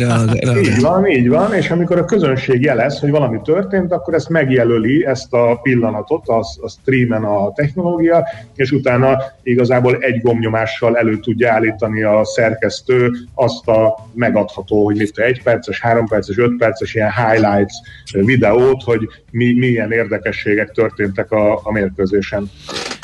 így 0.62 0.80
van, 0.80 1.06
így 1.06 1.28
van, 1.28 1.54
és 1.54 1.70
amikor 1.70 1.98
a 1.98 2.04
közönség 2.04 2.62
jelez, 2.62 2.98
hogy 2.98 3.10
valami 3.10 3.40
történt, 3.44 3.92
akkor 3.92 4.14
ezt 4.14 4.28
megjelöli, 4.28 5.06
ezt 5.06 5.32
a 5.32 5.58
pillanatot, 5.62 6.28
a, 6.28 6.38
a 6.38 6.68
streamen 6.68 7.24
a 7.24 7.52
technológia, 7.52 8.24
és 8.54 8.70
utána 8.70 9.16
igazából 9.42 9.96
egy 9.96 10.20
gomnyomással 10.20 10.96
elő 10.96 11.18
tudja 11.18 11.52
állítani 11.52 12.02
a 12.02 12.24
szerkesztő 12.24 13.10
azt 13.34 13.68
a 13.68 13.94
megadható, 14.14 14.84
hogy 14.84 14.96
mit 14.96 15.18
egy 15.18 15.42
perces, 15.42 15.80
három 15.80 16.06
perces, 16.06 16.38
öt 16.38 16.56
perces 16.56 16.94
ilyen 16.94 17.12
highlights 17.12 17.74
videót, 18.12 18.82
hogy 18.82 19.08
mi, 19.30 19.52
milyen 19.52 19.92
érdekességek 19.92 20.70
történtek 20.70 21.32
a, 21.32 21.60
a 21.62 21.72
mérkőzésen. 21.72 22.50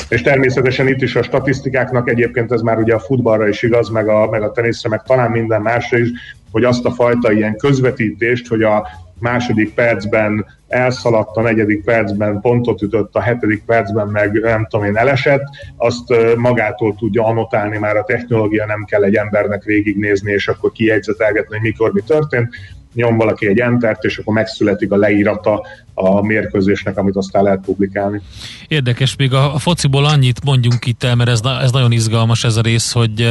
És 0.08 0.22
természetesen 0.22 0.88
itt 0.88 1.02
is 1.02 1.16
a 1.16 1.22
statisztikáknak 1.22 2.10
egyébként 2.10 2.52
ez 2.52 2.60
már 2.60 2.78
ugye 2.78 2.94
a 2.94 2.98
futballra 2.98 3.48
is 3.48 3.62
igaz, 3.62 3.88
meg 3.88 4.08
a, 4.08 4.30
meg 4.30 4.42
a 4.42 4.52
teniszre, 4.52 4.88
meg 4.88 5.02
talán 5.02 5.30
minden 5.30 5.62
másra 5.62 5.98
is, 5.98 6.08
hogy 6.50 6.64
azt 6.64 6.84
a 6.84 6.90
fajta 6.90 7.32
ilyen 7.32 7.56
közvetítést, 7.56 8.48
hogy 8.48 8.62
a 8.62 8.88
második 9.18 9.74
percben 9.74 10.46
elszaladt, 10.68 11.36
a 11.36 11.42
negyedik 11.42 11.84
percben 11.84 12.40
pontot 12.40 12.82
ütött, 12.82 13.14
a 13.14 13.20
hetedik 13.20 13.64
percben 13.64 14.08
meg 14.08 14.40
nem 14.40 14.66
tudom 14.66 14.86
én 14.86 14.96
elesett, 14.96 15.42
azt 15.76 16.14
magától 16.36 16.94
tudja 16.94 17.24
anotálni 17.24 17.78
már 17.78 17.96
a 17.96 18.04
technológia, 18.04 18.66
nem 18.66 18.84
kell 18.84 19.02
egy 19.02 19.14
embernek 19.14 19.62
végignézni, 19.62 20.32
és 20.32 20.48
akkor 20.48 20.72
kijegyzetelgetni, 20.72 21.54
hogy 21.54 21.66
mikor 21.66 21.92
mi 21.92 22.00
történt 22.00 22.48
nyom 22.96 23.16
valaki 23.16 23.46
egy 23.46 23.58
entert, 23.58 24.04
és 24.04 24.18
akkor 24.18 24.34
megszületik 24.34 24.92
a 24.92 24.96
leírata 24.96 25.62
a 25.94 26.22
mérkőzésnek, 26.22 26.98
amit 26.98 27.16
aztán 27.16 27.42
lehet 27.42 27.60
publikálni. 27.64 28.20
Érdekes, 28.68 29.16
még 29.16 29.34
a, 29.34 29.54
a 29.54 29.58
fociból 29.58 30.04
annyit 30.04 30.44
mondjunk 30.44 30.86
itt 30.86 31.02
el, 31.02 31.14
mert 31.14 31.30
ez, 31.30 31.40
ez 31.62 31.70
nagyon 31.70 31.92
izgalmas 31.92 32.44
ez 32.44 32.56
a 32.56 32.60
rész, 32.60 32.92
hogy, 32.92 33.30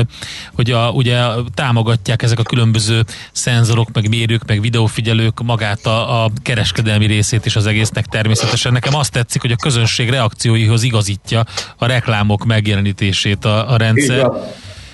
hogy 0.54 0.72
a, 0.72 0.90
ugye 0.90 1.18
támogatják 1.54 2.22
ezek 2.22 2.40
a 2.40 2.44
különböző 2.44 3.04
szenzorok, 3.32 3.88
meg 3.94 4.10
mérők, 4.10 4.46
meg 4.48 4.62
videófigyelők 4.62 5.44
magát 5.44 5.86
a, 5.86 6.24
a 6.24 6.30
kereskedelmi 6.42 7.06
részét 7.06 7.46
is 7.46 7.56
az 7.56 7.66
egésznek 7.66 8.06
természetesen. 8.06 8.72
Nekem 8.72 8.96
azt 8.96 9.12
tetszik, 9.12 9.42
hogy 9.42 9.52
a 9.52 9.56
közönség 9.56 10.10
reakcióihoz 10.10 10.84
igazítja 10.84 11.44
a 11.78 11.86
reklámok 11.86 12.46
megjelenítését 12.46 13.46
a, 13.46 13.72
a 13.72 13.78
rendszer. 13.78 14.18
Igen 14.18 14.32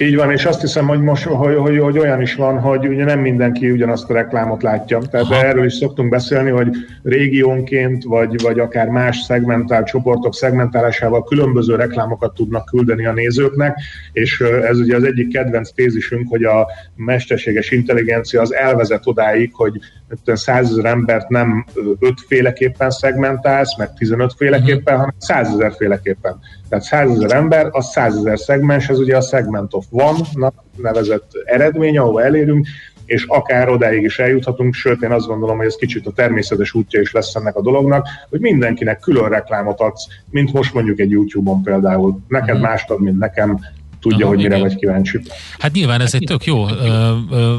így 0.01 0.15
van, 0.15 0.31
és 0.31 0.45
azt 0.45 0.61
hiszem, 0.61 0.87
hogy 0.87 1.01
most 1.01 1.23
hogy, 1.23 1.55
hogy, 1.55 1.79
hogy 1.79 1.97
olyan 1.97 2.21
is 2.21 2.35
van, 2.35 2.59
hogy 2.59 2.87
ugye 2.87 3.03
nem 3.03 3.19
mindenki 3.19 3.71
ugyanazt 3.71 4.09
a 4.09 4.13
reklámot 4.13 4.63
látja. 4.63 4.99
Tehát 4.99 5.27
de 5.27 5.45
erről 5.45 5.65
is 5.65 5.73
szoktunk 5.73 6.09
beszélni, 6.09 6.49
hogy 6.49 6.69
régiónként, 7.03 8.03
vagy, 8.03 8.41
vagy 8.41 8.59
akár 8.59 8.87
más 8.87 9.17
szegmentált 9.17 9.85
csoportok 9.87 10.35
szegmentálásával 10.35 11.23
különböző 11.23 11.75
reklámokat 11.75 12.33
tudnak 12.33 12.65
küldeni 12.65 13.05
a 13.05 13.13
nézőknek, 13.13 13.79
és 14.11 14.39
ez 14.41 14.79
ugye 14.79 14.95
az 14.95 15.03
egyik 15.03 15.33
kedvenc 15.33 15.71
tézisünk, 15.71 16.29
hogy 16.29 16.43
a 16.43 16.67
mesterséges 16.95 17.71
intelligencia 17.71 18.41
az 18.41 18.53
elvezet 18.53 19.07
odáig, 19.07 19.51
hogy 19.53 19.79
százezer 20.25 20.85
embert 20.85 21.29
nem 21.29 21.65
ötféleképpen 21.99 22.89
szegmentálsz, 22.89 23.77
meg 23.77 23.93
15 23.93 24.33
féleképpen, 24.37 24.97
hanem 24.97 25.13
százezer 25.17 25.73
féleképpen. 25.77 26.39
Tehát 26.69 26.85
százezer 26.85 27.31
ember, 27.31 27.67
az 27.71 27.89
százezer 27.89 28.39
szegmens, 28.39 28.89
ez 28.89 28.99
ugye 28.99 29.17
a 29.17 29.21
segment 29.21 29.73
of 29.73 29.85
one 29.89 30.51
nevezett 30.75 31.31
eredmény, 31.45 31.97
ahova 31.97 32.23
elérünk, 32.23 32.67
és 33.05 33.25
akár 33.27 33.69
odáig 33.69 34.03
is 34.03 34.19
eljuthatunk, 34.19 34.73
sőt 34.73 35.01
én 35.01 35.11
azt 35.11 35.27
gondolom, 35.27 35.57
hogy 35.57 35.65
ez 35.65 35.75
kicsit 35.75 36.07
a 36.07 36.11
természetes 36.11 36.73
útja 36.73 37.01
is 37.01 37.11
lesz 37.11 37.35
ennek 37.35 37.55
a 37.55 37.61
dolognak, 37.61 38.07
hogy 38.29 38.39
mindenkinek 38.39 38.99
külön 38.99 39.29
reklámot 39.29 39.79
adsz, 39.79 40.07
mint 40.29 40.53
most 40.53 40.73
mondjuk 40.73 40.99
egy 40.99 41.09
YouTube-on 41.09 41.63
például. 41.63 42.19
Neked 42.27 42.57
mm. 42.57 42.61
mást 42.61 42.89
ad, 42.89 43.01
mint 43.01 43.19
nekem, 43.19 43.59
tudja, 44.01 44.25
Aha, 44.25 44.27
hogy 44.27 44.37
mire 44.37 44.55
igen. 44.55 44.67
vagy 44.67 44.77
kíváncsi. 44.77 45.19
Hát 45.59 45.71
nyilván 45.71 46.01
ez 46.01 46.13
egy 46.13 46.23
tök 46.23 46.45
jó, 46.45 46.69
ö, 46.69 47.15
ö, 47.31 47.55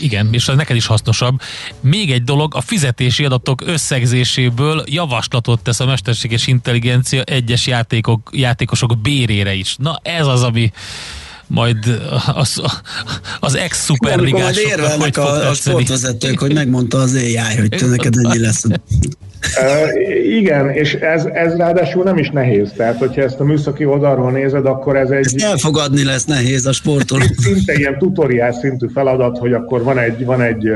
igen, 0.00 0.28
és 0.32 0.48
ez 0.48 0.56
neked 0.56 0.76
is 0.76 0.86
hasznosabb. 0.86 1.40
Még 1.80 2.10
egy 2.10 2.24
dolog, 2.24 2.54
a 2.54 2.60
fizetési 2.60 3.24
adatok 3.24 3.62
összegzéséből 3.66 4.84
javaslatot 4.86 5.60
tesz 5.62 5.80
a 5.80 5.86
mesterséges 5.86 6.46
intelligencia 6.46 7.22
egyes 7.22 7.66
játékok, 7.66 8.30
játékosok 8.32 8.98
bérére 8.98 9.54
is. 9.54 9.76
Na 9.78 10.00
ez 10.02 10.26
az, 10.26 10.42
ami 10.42 10.72
majd 11.46 12.00
az, 12.34 12.62
az 13.40 13.54
ex-szuperligások. 13.54 14.54
Majd 14.54 14.78
érvelnek 14.78 15.16
a, 15.16 15.48
a 15.48 15.54
sportvezetők, 15.54 16.38
hogy 16.38 16.52
megmondta 16.52 16.98
az 16.98 17.14
AI, 17.14 17.56
hogy 17.58 17.68
te 17.68 17.86
neked 17.86 18.14
ennyi 18.16 18.38
lesz. 18.38 18.64
Igen, 20.24 20.70
és 20.70 20.94
ez, 20.94 21.24
ez 21.24 21.56
ráadásul 21.56 22.04
nem 22.04 22.16
is 22.16 22.30
nehéz. 22.30 22.72
Tehát, 22.76 22.98
hogyha 22.98 23.22
ezt 23.22 23.40
a 23.40 23.44
műszaki 23.44 23.84
oldalról 23.84 24.30
nézed, 24.30 24.66
akkor 24.66 24.96
ez 24.96 25.10
egy... 25.10 25.24
Ezt 25.24 25.42
elfogadni 25.42 26.04
lesz 26.04 26.24
nehéz 26.24 26.66
a 26.66 26.72
sportoló. 26.72 27.22
Szinte 27.36 27.72
ilyen 27.72 27.98
tutoriál 27.98 28.52
szintű 28.52 28.86
feladat, 28.94 29.38
hogy 29.38 29.52
akkor 29.52 29.82
van 29.82 29.98
egy, 29.98 30.24
van 30.24 30.40
egy 30.40 30.70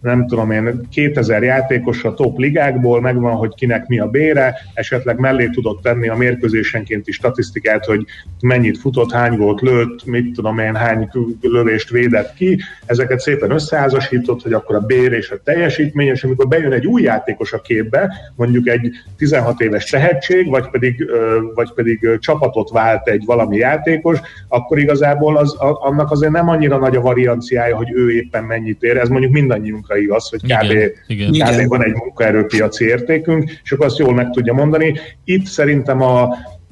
nem 0.00 0.26
tudom 0.26 0.50
én, 0.50 0.86
2000 0.90 1.42
játékos 1.42 2.04
a 2.04 2.14
top 2.14 2.38
ligákból, 2.38 3.00
megvan, 3.00 3.34
hogy 3.34 3.54
kinek 3.54 3.86
mi 3.86 3.98
a 3.98 4.06
bére, 4.06 4.54
esetleg 4.74 5.18
mellé 5.18 5.48
tudod 5.52 5.80
tenni 5.82 6.08
a 6.08 6.16
mérkőzésenkénti 6.16 7.12
statisztikát, 7.12 7.84
hogy 7.84 8.04
mennyit 8.40 8.78
futott, 8.78 9.12
hány 9.12 9.36
volt 9.36 9.60
lőtt, 9.60 10.04
mit 10.04 10.32
tudom 10.34 10.58
én, 10.58 10.74
hány 10.74 11.08
lövést 11.40 11.90
védett 11.90 12.34
ki, 12.34 12.60
ezeket 12.86 13.20
szépen 13.20 13.50
összeházasított, 13.50 14.42
hogy 14.42 14.52
akkor 14.52 14.76
a 14.76 14.80
bér 14.80 15.12
és 15.12 15.30
a 15.30 15.40
teljesítmény, 15.44 16.08
és 16.08 16.24
amikor 16.24 16.48
bejön 16.48 16.72
egy 16.72 16.86
új 16.86 17.02
játékos 17.02 17.52
a 17.52 17.60
képbe, 17.60 18.07
mondjuk 18.36 18.68
egy 18.68 18.90
16 19.16 19.60
éves 19.60 19.84
tehetség, 19.84 20.48
vagy 20.48 20.70
pedig, 20.70 21.10
vagy 21.54 21.72
pedig 21.72 22.18
csapatot 22.18 22.70
vált 22.70 23.08
egy 23.08 23.22
valami 23.26 23.56
játékos, 23.56 24.18
akkor 24.48 24.78
igazából 24.78 25.36
az, 25.36 25.54
annak 25.58 26.10
azért 26.10 26.32
nem 26.32 26.48
annyira 26.48 26.78
nagy 26.78 26.96
a 26.96 27.00
varianciája, 27.00 27.76
hogy 27.76 27.92
ő 27.92 28.10
éppen 28.10 28.44
mennyit 28.44 28.82
ér. 28.82 28.96
Ez 28.96 29.08
mondjuk 29.08 29.32
mindannyiunkra 29.32 29.96
igaz, 29.96 30.28
hogy 30.28 30.40
kb. 30.40 30.70
Igen, 31.06 31.32
igen. 31.32 31.62
kb. 31.62 31.68
van 31.68 31.84
egy 31.84 31.94
munkaerőpiaci 31.94 32.84
értékünk, 32.84 33.50
és 33.64 33.72
akkor 33.72 33.86
azt 33.86 33.98
jól 33.98 34.14
meg 34.14 34.30
tudja 34.30 34.52
mondani. 34.52 34.94
Itt 35.24 35.46
szerintem 35.46 36.02
a, 36.02 36.22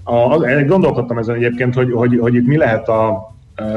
a, 0.05 0.39
gondolkodtam 0.66 1.18
ezen 1.18 1.34
egyébként, 1.34 1.74
hogy, 1.74 1.93
hogy, 1.93 2.18
hogy 2.18 2.34
itt 2.34 2.47
mi 2.47 2.57
lehet 2.57 2.89
a, 2.89 3.34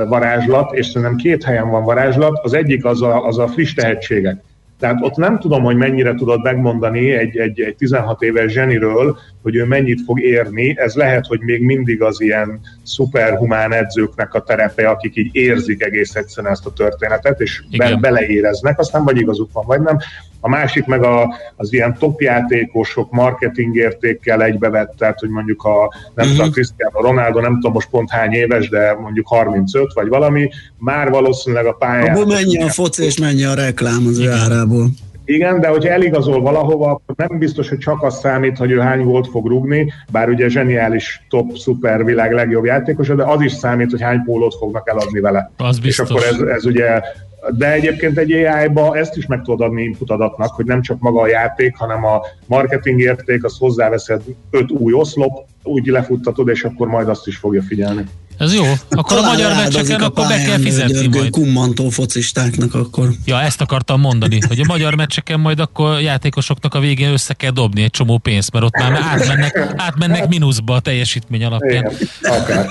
varázslat, 0.08 0.74
és 0.74 0.86
szerintem 0.86 1.16
két 1.16 1.44
helyen 1.44 1.70
van 1.70 1.84
varázslat. 1.84 2.40
Az 2.44 2.54
egyik 2.54 2.86
az 2.86 3.02
a, 3.02 3.26
az 3.26 3.38
a 3.38 3.48
friss 3.48 3.74
tehetségek. 3.74 4.44
Tehát 4.80 5.02
ott 5.02 5.16
nem 5.16 5.40
tudom, 5.40 5.64
hogy 5.64 5.76
mennyire 5.76 6.14
tudod 6.14 6.44
megmondani 6.44 7.12
egy, 7.12 7.38
egy, 7.38 7.62
egy 7.62 7.76
16 7.76 8.22
éves 8.22 8.52
zseniről, 8.52 9.18
hogy 9.42 9.56
ő 9.56 9.66
mennyit 9.66 10.02
fog 10.06 10.22
érni. 10.22 10.76
Ez 10.78 10.94
lehet, 10.94 11.26
hogy 11.26 11.40
még 11.40 11.62
mindig 11.62 12.02
az 12.02 12.22
ilyen 12.22 12.60
szuperhumán 12.84 13.74
edzőknek 13.74 14.34
a 14.34 14.42
terepe, 14.42 14.90
akik 14.90 15.16
így 15.16 15.36
érzik 15.36 15.84
egész 15.84 16.16
egyszerűen 16.16 16.54
ezt 16.54 16.66
a 16.66 16.74
történetet, 16.74 17.40
és 17.40 17.64
be, 17.78 17.96
beleéreznek, 17.96 18.80
aztán 18.80 19.04
vagy 19.04 19.18
igazuk 19.18 19.52
van, 19.52 19.66
vagy 19.66 19.82
nem. 19.82 19.98
A 20.40 20.50
másik 20.50 20.86
meg 20.86 21.04
a, 21.04 21.34
az 21.56 21.74
ilyen 21.74 21.98
topjátékosok 22.00 23.12
marketing 23.12 23.76
értékkel 23.76 24.44
egybevett, 24.44 24.94
tehát 24.98 25.20
hogy 25.20 25.30
mondjuk 25.30 25.64
a, 25.64 25.94
nem 26.16 26.26
uh-huh. 26.26 26.32
tudom, 26.36 26.52
Cristiano 26.52 27.02
Ronaldo, 27.02 27.40
nem 27.40 27.54
tudom 27.54 27.72
most 27.72 27.90
pont 27.90 28.10
hány 28.10 28.34
éves, 28.34 28.70
de 28.70 28.98
mondjuk 29.02 29.28
35 29.28 29.94
vagy 29.94 30.08
valami, 30.08 30.50
már 30.78 31.10
valószínűleg 31.10 31.66
a 31.66 31.74
pályán. 31.74 32.16
Abból 32.16 32.26
mennyi 32.26 32.62
a 32.62 32.68
foci 32.68 33.04
és 33.04 33.20
mennyi 33.20 33.44
a 33.44 33.54
reklám 33.54 34.06
az 34.08 34.20
ő 34.20 34.32
árából. 34.32 34.88
Igen, 35.30 35.60
de 35.60 35.68
hogyha 35.68 35.90
eligazol 35.90 36.42
valahova, 36.42 36.90
akkor 36.90 37.28
nem 37.28 37.40
biztos, 37.40 37.70
hogy 37.70 37.78
csak 37.78 38.04
az 38.04 38.20
számít, 38.20 38.58
hogy 38.58 38.72
ő 38.72 38.80
hány 38.80 39.04
volt 39.04 39.28
fog 39.28 39.48
rugni, 39.48 39.94
bár 40.12 40.30
ugye 40.30 40.50
zseniális 40.50 41.26
top, 41.30 41.58
szuper 41.58 42.06
világ 42.06 42.34
legjobb 42.34 42.66
játékosa, 42.66 43.16
de 43.16 43.24
az 43.24 43.42
is 43.42 43.52
számít, 43.52 43.92
hogy 43.92 44.02
hány 44.02 44.24
pólót 44.24 44.56
fognak 44.56 44.90
eladni 44.90 45.20
vele. 45.20 45.52
Az 45.58 45.80
És 45.84 46.00
akkor 46.00 46.24
ez, 46.24 46.40
ez 46.40 46.66
ugye 46.66 47.02
de 47.50 47.72
egyébként 47.72 48.18
egy 48.18 48.32
AI-ba 48.32 48.98
ezt 48.98 49.16
is 49.16 49.26
meg 49.26 49.42
tudod 49.42 49.62
adni 49.62 49.84
input 49.84 50.12
adatnak, 50.12 50.54
hogy 50.54 50.66
nem 50.66 50.82
csak 50.82 51.00
maga 51.00 51.22
a 51.22 51.28
játék, 51.28 51.76
hanem 51.76 52.06
a 52.06 52.22
marketing 52.46 53.00
érték, 53.00 53.44
az 53.44 53.58
hozzáveszed 53.58 54.22
öt 54.52 54.72
új 54.72 54.94
oszlop, 54.94 55.48
úgy 55.64 55.86
lefuttatod, 55.86 56.48
és 56.48 56.64
akkor 56.64 56.88
majd 56.88 57.10
azt 57.10 57.28
is 57.28 57.38
fogja 57.38 57.62
figyelni. 57.62 58.06
Ez 58.38 58.54
jó. 58.54 58.64
Akkor 58.90 59.18
Talán 59.18 59.24
a 59.24 59.32
magyar 59.32 59.56
meccseken 59.56 60.02
akkor 60.02 60.28
be 60.28 60.42
kell 60.42 60.58
fizetni 60.58 61.08
majd. 61.08 61.30
Kummantó 61.30 61.90
focistáknak 61.90 62.74
akkor. 62.74 63.10
Ja, 63.26 63.42
ezt 63.42 63.62
akartam 63.62 64.00
mondani, 64.00 64.40
hogy 64.48 64.60
a 64.60 64.66
magyar 64.68 64.96
meccseken 64.96 65.40
majd 65.40 65.60
akkor 65.60 66.02
játékosoknak 66.02 66.74
a 66.74 66.80
végén 66.80 67.12
össze 67.12 67.34
kell 67.34 67.52
dobni 67.52 67.84
egy 67.84 67.92
csomó 67.92 68.18
pénzt, 68.18 68.52
mert 68.52 68.66
ott 68.66 68.78
már 68.78 68.92
átmennek, 68.92 69.74
átmennek 69.76 70.28
mínuszba 70.28 70.76
a 70.76 70.80
teljesítmény 70.80 71.44
alapján. 71.44 71.92
Igen, 71.92 72.42
akár. 72.42 72.68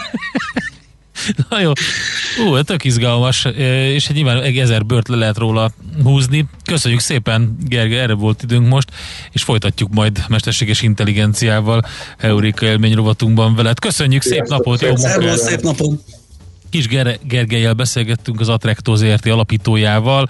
Na 1.49 1.61
jó, 1.61 1.73
ú, 2.47 2.63
tök 2.63 2.85
izgalmas, 2.85 3.45
és 3.95 4.09
egy 4.09 4.15
nyilván 4.15 4.43
egy 4.43 4.59
ezer 4.59 4.85
bört 4.85 5.09
le 5.09 5.17
lehet 5.17 5.37
róla 5.39 5.73
húzni. 6.03 6.45
Köszönjük 6.65 7.01
szépen, 7.01 7.57
Gerge, 7.67 8.01
erre 8.01 8.13
volt 8.13 8.43
időnk 8.43 8.69
most, 8.69 8.91
és 9.31 9.43
folytatjuk 9.43 9.95
majd 9.95 10.25
mesterséges 10.29 10.83
intelligenciával 10.83 11.85
Eurika 12.19 12.67
élmény 12.67 12.95
rovatunkban 12.95 13.55
veled. 13.55 13.79
Köszönjük, 13.79 14.23
szép 14.23 14.47
napot, 14.47 14.81
jó 14.81 14.89
munkát! 14.89 15.39
Szép 15.39 15.61
napot! 15.61 16.01
Kis 16.71 16.87
Ger- 16.87 17.27
Gergelyel 17.27 17.73
beszélgettünk 17.73 18.41
az 18.41 18.49
Atrecto 18.49 18.95
ZRT 18.95 19.27
alapítójával. 19.27 20.29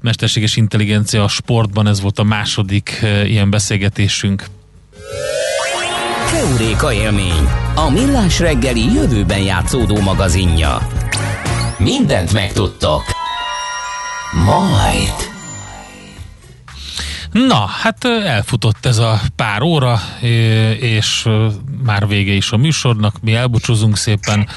Mesterséges 0.00 0.56
intelligencia 0.56 1.24
a 1.24 1.28
sportban, 1.28 1.86
ez 1.86 2.00
volt 2.00 2.18
a 2.18 2.22
második 2.22 3.04
ilyen 3.24 3.50
beszélgetésünk. 3.50 4.44
Keuréka 6.46 6.92
élmény, 6.92 7.48
a 7.74 7.90
millás 7.90 8.38
reggeli 8.38 8.92
jövőben 8.92 9.38
játszódó 9.38 10.00
magazinja. 10.00 10.88
Mindent 11.78 12.32
megtudtok. 12.32 13.02
Majd. 14.44 15.12
Na, 17.32 17.66
hát 17.66 18.04
elfutott 18.04 18.86
ez 18.86 18.98
a 18.98 19.20
pár 19.36 19.62
óra, 19.62 20.00
és 20.80 21.28
már 21.84 22.08
vége 22.08 22.32
is 22.32 22.50
a 22.50 22.56
műsornak. 22.56 23.14
Mi 23.22 23.34
elbúcsúzunk 23.34 23.96
szépen 23.96 24.48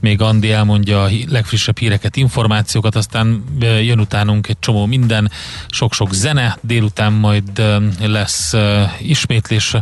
még 0.00 0.20
Andi 0.20 0.52
elmondja 0.52 1.02
a 1.02 1.10
legfrissebb 1.28 1.78
híreket, 1.78 2.16
információkat, 2.16 2.96
aztán 2.96 3.44
jön 3.60 4.00
utánunk 4.00 4.48
egy 4.48 4.58
csomó 4.58 4.86
minden, 4.86 5.30
sok-sok 5.68 6.14
zene, 6.14 6.58
délután 6.60 7.12
majd 7.12 7.62
lesz 8.00 8.54
ismétlés 8.98 9.74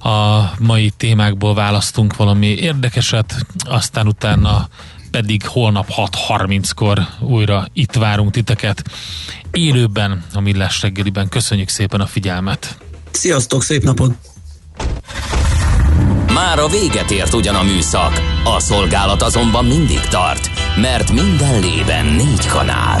a 0.00 0.50
mai 0.58 0.90
témákból 0.96 1.54
választunk 1.54 2.16
valami 2.16 2.46
érdekeset, 2.46 3.46
aztán 3.64 4.06
utána 4.06 4.68
pedig 5.10 5.46
holnap 5.46 5.88
6.30-kor 5.96 7.06
újra 7.20 7.66
itt 7.72 7.92
várunk 7.92 8.30
titeket 8.30 8.82
élőben 9.50 10.24
a 10.34 10.40
Millás 10.40 10.82
reggeliben. 10.82 11.28
Köszönjük 11.28 11.68
szépen 11.68 12.00
a 12.00 12.06
figyelmet! 12.06 12.78
Sziasztok, 13.10 13.62
szép 13.62 13.82
napot! 13.82 14.14
Már 16.32 16.58
a 16.58 16.68
véget 16.68 17.10
ért 17.10 17.34
ugyan 17.34 17.54
a 17.54 17.62
műszak, 17.62 18.22
a 18.44 18.60
szolgálat 18.60 19.22
azonban 19.22 19.64
mindig 19.64 20.00
tart, 20.00 20.50
mert 20.76 21.12
minden 21.12 21.60
lében 21.60 22.06
négy 22.06 22.46
kanál. 22.46 23.00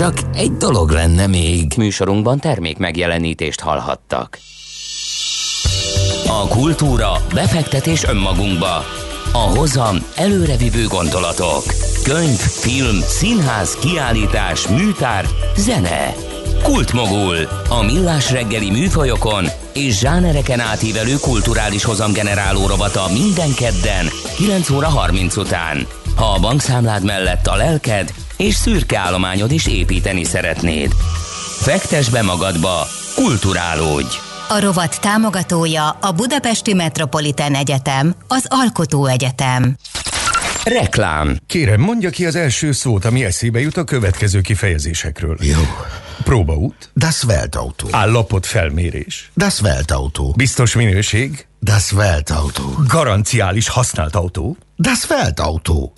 Csak 0.00 0.18
egy 0.34 0.52
dolog 0.52 0.90
lenne 0.90 1.26
még. 1.26 1.72
Műsorunkban 1.76 2.38
termék 2.38 2.78
megjelenítést 2.78 3.60
hallhattak. 3.60 4.38
A 6.26 6.48
kultúra, 6.48 7.12
befektetés 7.34 8.04
önmagunkba. 8.04 8.84
A 9.32 9.38
hozam 9.38 9.96
előrevívő 10.16 10.86
gondolatok. 10.86 11.62
Könyv, 12.02 12.38
film, 12.38 13.00
színház, 13.00 13.76
kiállítás, 13.76 14.68
műtár, 14.68 15.24
zene. 15.56 16.14
Kultmogul. 16.62 17.36
A 17.68 17.82
millás 17.82 18.30
reggeli 18.30 18.70
műfajokon 18.70 19.46
és 19.74 19.98
zsánereken 19.98 20.60
átívelő 20.60 21.14
kulturális 21.20 21.84
hozamgeneráló 21.84 22.66
rovata 22.66 23.08
minden 23.12 23.54
kedden 23.54 24.06
9 24.36 24.70
óra 24.70 24.88
30 24.88 25.36
után. 25.36 25.86
Ha 26.16 26.24
a 26.24 26.40
bankszámlád 26.40 27.04
mellett 27.04 27.46
a 27.46 27.56
lelked 27.56 28.12
és 28.40 28.54
szürke 28.54 28.98
állományod 28.98 29.50
is 29.50 29.66
építeni 29.66 30.24
szeretnéd. 30.24 30.92
Fektes 31.60 32.08
be 32.08 32.22
magadba, 32.22 32.86
kulturálódj! 33.14 34.16
A 34.48 34.60
rovat 34.60 35.00
támogatója 35.00 35.88
a 35.88 36.12
Budapesti 36.12 36.72
Metropolitán 36.72 37.54
Egyetem, 37.54 38.14
az 38.28 38.46
Alkotó 38.48 39.06
Egyetem. 39.06 39.76
Reklám. 40.64 41.36
Kérem, 41.46 41.80
mondja 41.80 42.10
ki 42.10 42.26
az 42.26 42.34
első 42.34 42.72
szót, 42.72 43.04
ami 43.04 43.24
eszébe 43.24 43.60
jut 43.60 43.76
a 43.76 43.84
következő 43.84 44.40
kifejezésekről. 44.40 45.36
Jó. 45.40 45.60
Próbaút. 46.22 46.90
Das 46.94 47.24
Weltauto. 47.24 47.86
Állapot 47.90 48.46
felmérés. 48.46 49.30
Das 49.36 49.60
Weltauto. 49.60 50.30
Biztos 50.36 50.74
minőség. 50.74 51.46
Das 51.60 51.92
Weltauto. 51.92 52.62
Garanciális 52.88 53.68
használt 53.68 54.16
autó. 54.16 54.56
Das 54.76 55.06
Weltauto. 55.08 55.92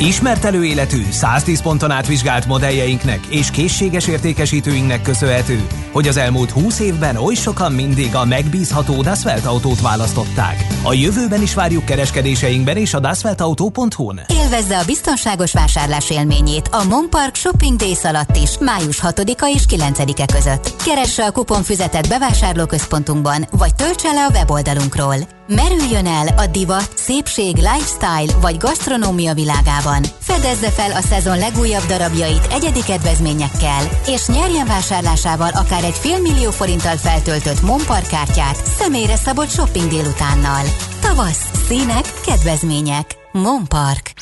Ismert 0.00 0.44
előéletű, 0.44 1.02
110 1.10 1.62
ponton 1.62 1.90
átvizsgált 1.90 2.46
modelljeinknek 2.46 3.26
és 3.26 3.50
készséges 3.50 4.06
értékesítőinknek 4.06 5.02
köszönhető, 5.02 5.66
hogy 5.92 6.08
az 6.08 6.16
elmúlt 6.16 6.50
20 6.50 6.80
évben 6.80 7.16
oly 7.16 7.34
sokan 7.34 7.72
mindig 7.72 8.14
a 8.14 8.24
megbízható 8.24 9.02
Dasvelt 9.02 9.44
autót 9.44 9.80
választották. 9.80 10.66
A 10.82 10.92
jövőben 10.92 11.42
is 11.42 11.54
várjuk 11.54 11.84
kereskedéseinkben 11.84 12.76
és 12.76 12.94
a 12.94 13.00
dasveltauto.hu-n. 13.00 14.20
Élvezze 14.28 14.78
a 14.78 14.84
biztonságos 14.86 15.52
vásárlás 15.52 16.10
élményét 16.10 16.68
a 16.68 16.84
Monpark 16.84 17.34
Shopping 17.34 17.78
Days 17.78 18.04
alatt 18.04 18.36
is, 18.36 18.58
május 18.58 19.00
6-a 19.02 19.52
és 19.54 19.62
9-e 19.68 20.24
között. 20.34 20.82
Keresse 20.84 21.24
a 21.24 21.30
kuponfüzetet 21.30 22.08
bevásárlóközpontunkban, 22.08 23.46
vagy 23.50 23.74
töltse 23.74 24.12
le 24.12 24.24
a 24.24 24.30
weboldalunkról. 24.30 25.16
Merüljön 25.48 26.06
el 26.06 26.26
a 26.36 26.46
divat, 26.46 26.90
szépség, 26.94 27.56
lifestyle 27.56 28.38
vagy 28.40 28.56
gasztronómia 28.56 29.34
világában. 29.34 30.02
Fedezze 30.20 30.70
fel 30.70 30.92
a 30.92 31.00
szezon 31.00 31.38
legújabb 31.38 31.86
darabjait 31.86 32.46
egyedi 32.50 32.82
kedvezményekkel, 32.82 33.82
és 34.06 34.26
nyerjen 34.26 34.66
vásárlásával 34.66 35.50
akár 35.52 35.84
egy 35.84 35.94
félmillió 35.94 36.50
forinttal 36.50 36.96
feltöltött 36.96 37.62
Monpark 37.62 38.06
kártyát 38.06 38.64
személyre 38.64 39.16
szabott 39.16 39.50
shopping 39.50 39.88
délutánnal. 39.88 40.64
Tavasz, 41.00 41.50
színek, 41.68 42.04
kedvezmények. 42.26 43.16
Monpark. 43.32 44.12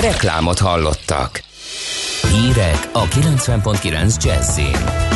Reklámot 0.00 0.58
hallottak. 0.58 1.42
Hírek 2.32 2.88
a 2.92 3.04
90.9 3.04 4.24
Jazzin. 4.24 5.09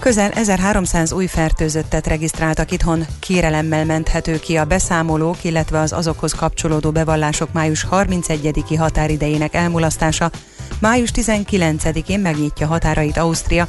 Közel 0.00 0.30
1300 0.30 1.12
új 1.12 1.26
fertőzöttet 1.26 2.06
regisztráltak 2.06 2.70
itthon, 2.70 3.06
kérelemmel 3.18 3.84
menthető 3.84 4.38
ki 4.38 4.56
a 4.56 4.64
beszámolók, 4.64 5.44
illetve 5.44 5.78
az 5.78 5.92
azokhoz 5.92 6.32
kapcsolódó 6.32 6.90
bevallások 6.90 7.52
május 7.52 7.86
31-i 7.90 8.74
határidejének 8.78 9.54
elmulasztása. 9.54 10.30
Május 10.80 11.10
19-én 11.14 12.20
megnyitja 12.20 12.66
határait 12.66 13.16
Ausztria. 13.16 13.68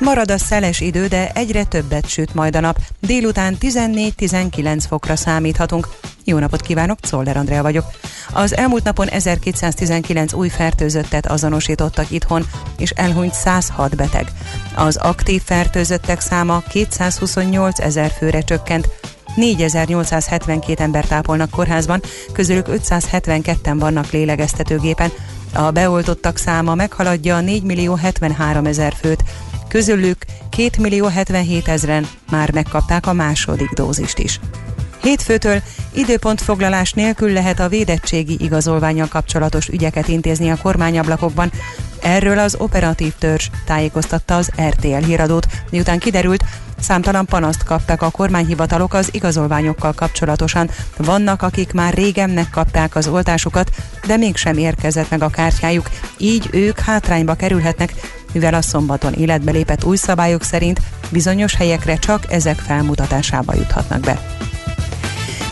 Marad 0.00 0.30
a 0.30 0.38
szeles 0.38 0.80
idő, 0.80 1.06
de 1.06 1.30
egyre 1.34 1.64
többet 1.64 2.08
süt 2.08 2.34
majd 2.34 2.56
a 2.56 2.60
nap. 2.60 2.78
Délután 3.00 3.56
14-19 3.60 4.84
fokra 4.88 5.16
számíthatunk. 5.16 5.88
Jó 6.24 6.38
napot 6.38 6.60
kívánok, 6.60 7.00
Czoller 7.00 7.36
Andrea 7.36 7.62
vagyok. 7.62 7.84
Az 8.32 8.56
elmúlt 8.56 8.84
napon 8.84 9.08
1219 9.08 10.32
új 10.32 10.48
fertőzöttet 10.48 11.26
azonosítottak 11.26 12.10
itthon, 12.10 12.46
és 12.78 12.90
elhunyt 12.90 13.34
106 13.34 13.96
beteg. 13.96 14.32
Az 14.74 14.96
aktív 14.96 15.42
fertőzöttek 15.44 16.20
száma 16.20 16.62
228 16.68 17.78
ezer 17.78 18.10
főre 18.10 18.40
csökkent, 18.40 18.88
4872 19.34 20.82
ember 20.82 21.04
tápolnak 21.04 21.50
kórházban, 21.50 22.00
közülük 22.32 22.66
572-en 22.68 23.76
vannak 23.78 24.10
lélegeztetőgépen. 24.10 25.10
A 25.54 25.70
beoltottak 25.70 26.36
száma 26.36 26.74
meghaladja 26.74 27.40
4 27.40 27.62
millió 27.62 27.94
73 27.94 28.66
ezer 28.66 28.94
főt, 29.00 29.24
közülük 29.70 30.24
2 30.50 30.70
millió 30.78 31.06
77 31.06 31.68
ezeren 31.68 32.06
már 32.30 32.52
megkapták 32.52 33.06
a 33.06 33.12
második 33.12 33.70
dózist 33.70 34.18
is. 34.18 34.40
Hétfőtől 35.02 35.62
időpontfoglalás 35.92 36.92
nélkül 36.92 37.32
lehet 37.32 37.60
a 37.60 37.68
védettségi 37.68 38.36
igazolványal 38.40 39.08
kapcsolatos 39.08 39.68
ügyeket 39.68 40.08
intézni 40.08 40.50
a 40.50 40.58
kormányablakokban. 40.62 41.50
Erről 42.02 42.38
az 42.38 42.56
operatív 42.58 43.12
törzs 43.18 43.48
tájékoztatta 43.66 44.36
az 44.36 44.50
RTL 44.68 45.04
híradót, 45.04 45.46
miután 45.70 45.98
kiderült, 45.98 46.44
Számtalan 46.80 47.26
panaszt 47.26 47.64
kaptak 47.64 48.02
a 48.02 48.10
kormányhivatalok 48.10 48.94
az 48.94 49.08
igazolványokkal 49.12 49.92
kapcsolatosan. 49.92 50.70
Vannak, 50.96 51.42
akik 51.42 51.72
már 51.72 51.94
régen 51.94 52.30
megkapták 52.30 52.96
az 52.96 53.08
oltásukat, 53.08 53.70
de 54.06 54.16
mégsem 54.16 54.58
érkezett 54.58 55.10
meg 55.10 55.22
a 55.22 55.28
kártyájuk, 55.28 55.90
így 56.16 56.48
ők 56.50 56.78
hátrányba 56.78 57.34
kerülhetnek, 57.34 57.92
mivel 58.32 58.54
a 58.54 58.62
szombaton 58.62 59.12
életbe 59.12 59.50
lépett 59.50 59.84
új 59.84 59.96
szabályok 59.96 60.42
szerint 60.42 60.80
bizonyos 61.10 61.54
helyekre 61.54 61.96
csak 61.96 62.32
ezek 62.32 62.58
felmutatásába 62.58 63.54
juthatnak 63.54 64.00
be. 64.00 64.20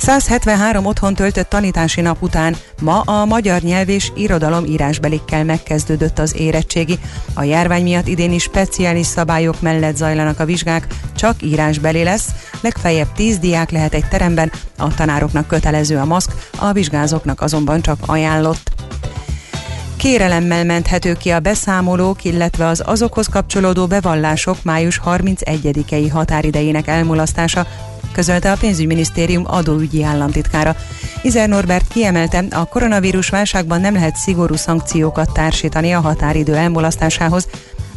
173 0.01 0.85
otthon 0.87 1.15
töltött 1.15 1.49
tanítási 1.49 2.01
nap 2.01 2.23
után 2.23 2.57
ma 2.81 3.01
a 3.01 3.25
magyar 3.25 3.61
nyelv 3.61 3.89
és 3.89 4.13
irodalom 4.15 4.65
írásbelikkel 4.65 5.45
megkezdődött 5.45 6.19
az 6.19 6.37
érettségi. 6.37 6.99
A 7.35 7.43
járvány 7.43 7.83
miatt 7.83 8.07
idén 8.07 8.33
is 8.33 8.43
speciális 8.43 9.07
szabályok 9.07 9.61
mellett 9.61 9.97
zajlanak 9.97 10.41
a 10.41 10.45
vizsgák, 10.45 10.87
csak 11.17 11.43
írásbeli 11.43 12.03
lesz, 12.03 12.29
legfeljebb 12.61 13.13
10 13.13 13.39
diák 13.39 13.71
lehet 13.71 13.95
egy 13.95 14.09
teremben, 14.09 14.53
a 14.77 14.95
tanároknak 14.95 15.47
kötelező 15.47 15.97
a 15.97 16.05
maszk, 16.05 16.33
a 16.59 16.73
vizsgázóknak 16.73 17.41
azonban 17.41 17.81
csak 17.81 17.99
ajánlott. 18.07 18.78
Kérelemmel 19.99 20.65
menthető 20.65 21.13
ki 21.13 21.31
a 21.31 21.41
beszámolók, 21.41 22.25
illetve 22.25 22.67
az 22.67 22.83
azokhoz 22.87 23.27
kapcsolódó 23.27 23.87
bevallások 23.87 24.57
május 24.63 25.01
31-i 25.05 26.09
határidejének 26.13 26.87
elmulasztása, 26.87 27.67
közölte 28.13 28.53
a 28.53 28.57
pénzügyminisztérium 28.57 29.43
adóügyi 29.47 30.03
államtitkára. 30.03 30.77
Izer 31.23 31.49
Norbert 31.49 31.89
kiemelte, 31.89 32.45
a 32.51 32.65
koronavírus 32.65 33.29
válságban 33.29 33.81
nem 33.81 33.95
lehet 33.95 34.17
szigorú 34.17 34.55
szankciókat 34.55 35.33
társítani 35.33 35.93
a 35.93 36.01
határidő 36.01 36.55
elmulasztásához, 36.55 37.49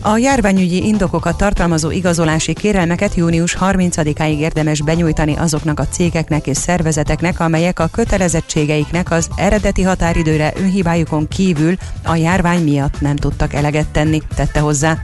a 0.02 0.18
járványügyi 0.18 0.86
indokokat 0.86 1.38
tartalmazó 1.38 1.92
igazolási 1.92 2.54
kérelmeket 2.54 3.16
június 3.16 3.58
30-áig 3.60 4.38
érdemes 4.38 4.82
benyújtani 4.82 5.36
azoknak 5.36 5.80
a 5.80 5.88
cégeknek 5.88 6.48
és 6.48 6.58
szervezeteknek, 6.58 7.40
amelyek 7.40 7.80
a 7.80 7.88
kötelezettségeiknek 7.88 9.12
az 9.12 9.30
eredeti 9.36 9.82
határidőre 9.82 10.54
önhibájukon 10.56 11.28
kívül 11.28 11.76
a 12.04 12.16
járvány 12.16 12.64
miatt 12.64 13.02
nem 13.02 13.16
tudtak 13.16 13.54
eleget 13.54 13.88
tenni, 13.88 14.22
tette 14.36 14.60
hozzá. 14.60 14.98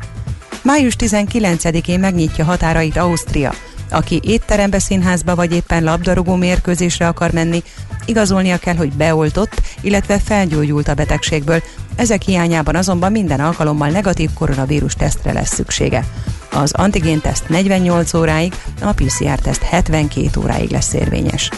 Május 0.64 0.96
19-én 1.00 2.00
megnyitja 2.00 2.46
határait 2.46 2.98
Ausztria. 2.98 3.54
Aki 3.90 4.20
étterembe, 4.24 4.80
színházba 4.80 5.36
vagy 5.36 5.54
éppen 5.54 5.84
labdarúgó 5.84 6.36
mérkőzésre 6.36 7.08
akar 7.08 7.32
menni, 7.32 7.64
igazolnia 8.06 8.58
kell, 8.58 8.76
hogy 8.76 8.94
beoltott, 8.94 9.62
illetve 9.82 10.20
felgyógyult 10.20 10.88
a 10.88 10.94
betegségből. 10.94 11.64
Ezek 11.96 12.22
hiányában 12.22 12.76
azonban 12.76 13.12
minden 13.12 13.40
alkalommal 13.40 13.90
negatív 13.90 14.30
koronavírus 14.34 14.94
tesztre 14.94 15.34
lesz 15.34 15.54
szüksége. 15.54 16.06
Az 16.52 16.74
antigén 16.74 17.22
teszt 17.22 17.50
48 17.50 18.14
óráig, 18.14 18.54
a 18.82 18.94
PCR 18.94 19.40
teszt 19.40 19.62
72 19.62 20.30
óráig 20.40 20.70
lesz 20.70 20.94
érvényes. 20.94 21.50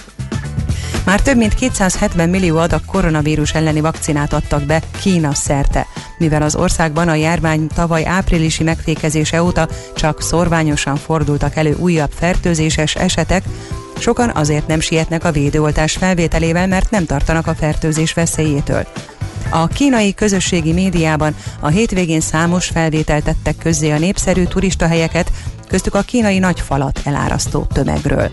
Már 1.06 1.22
több 1.22 1.38
mint 1.38 1.54
270 1.54 2.30
millió 2.30 2.58
adag 2.58 2.86
koronavírus 2.86 3.54
elleni 3.54 3.80
vakcinát 3.80 4.34
adtak 4.34 4.64
be 4.64 4.82
Kína 5.02 5.34
szerte. 5.34 5.88
Mivel 6.18 6.42
az 6.42 6.56
országban 6.56 7.08
a 7.08 7.14
járvány 7.14 7.68
tavaly 7.68 8.06
áprilisi 8.06 8.64
megfékezése 8.64 9.44
óta 9.44 9.68
csak 9.96 10.22
szorványosan 10.22 10.96
fordultak 10.96 11.56
elő 11.56 11.76
újabb 11.80 12.12
fertőzéses 12.12 12.96
esetek, 12.96 13.44
sokan 14.00 14.30
azért 14.30 14.68
nem 14.68 14.80
sietnek 14.80 15.24
a 15.24 15.32
védőoltás 15.32 15.94
felvételével, 15.94 16.68
mert 16.68 16.90
nem 16.92 17.06
tartanak 17.06 17.48
a 17.48 17.56
fertőzés 17.56 18.14
veszélyétől. 18.14 18.88
A 19.50 19.68
kínai 19.68 20.14
közösségi 20.14 20.74
médiában 20.74 21.36
a 21.60 21.68
hétvégén 21.68 22.20
számos 22.20 22.68
felvételt 22.68 23.24
tettek 23.24 23.58
közzé 23.58 23.92
a 23.92 23.98
népszerű 23.98 24.44
turistahelyeket, 24.44 25.32
köztük 25.68 25.96
a 25.96 26.02
kínai 26.02 26.40
nagyfalat 26.40 27.02
elárasztó 27.04 27.68
tömegről. 27.74 28.30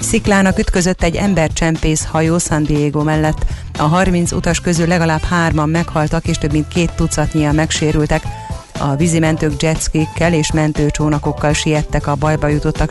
Sziklának 0.00 0.58
ütközött 0.58 1.02
egy 1.02 1.16
embercsempész 1.16 2.04
hajó 2.04 2.38
San 2.38 2.62
Diego 2.62 3.02
mellett. 3.02 3.44
A 3.78 3.82
30 3.82 4.32
utas 4.32 4.60
közül 4.60 4.86
legalább 4.86 5.22
hárman 5.22 5.68
meghaltak, 5.68 6.26
és 6.26 6.38
több 6.38 6.52
mint 6.52 6.68
két 6.68 6.92
tucatnyian 6.92 7.54
megsérültek. 7.54 8.22
A 8.80 8.96
vízimentők 8.96 9.62
jetskikkel 9.62 10.32
és 10.32 10.52
mentőcsónakokkal 10.52 11.52
siettek 11.52 12.06
a 12.06 12.14
bajba 12.14 12.46
jutottak 12.48 12.90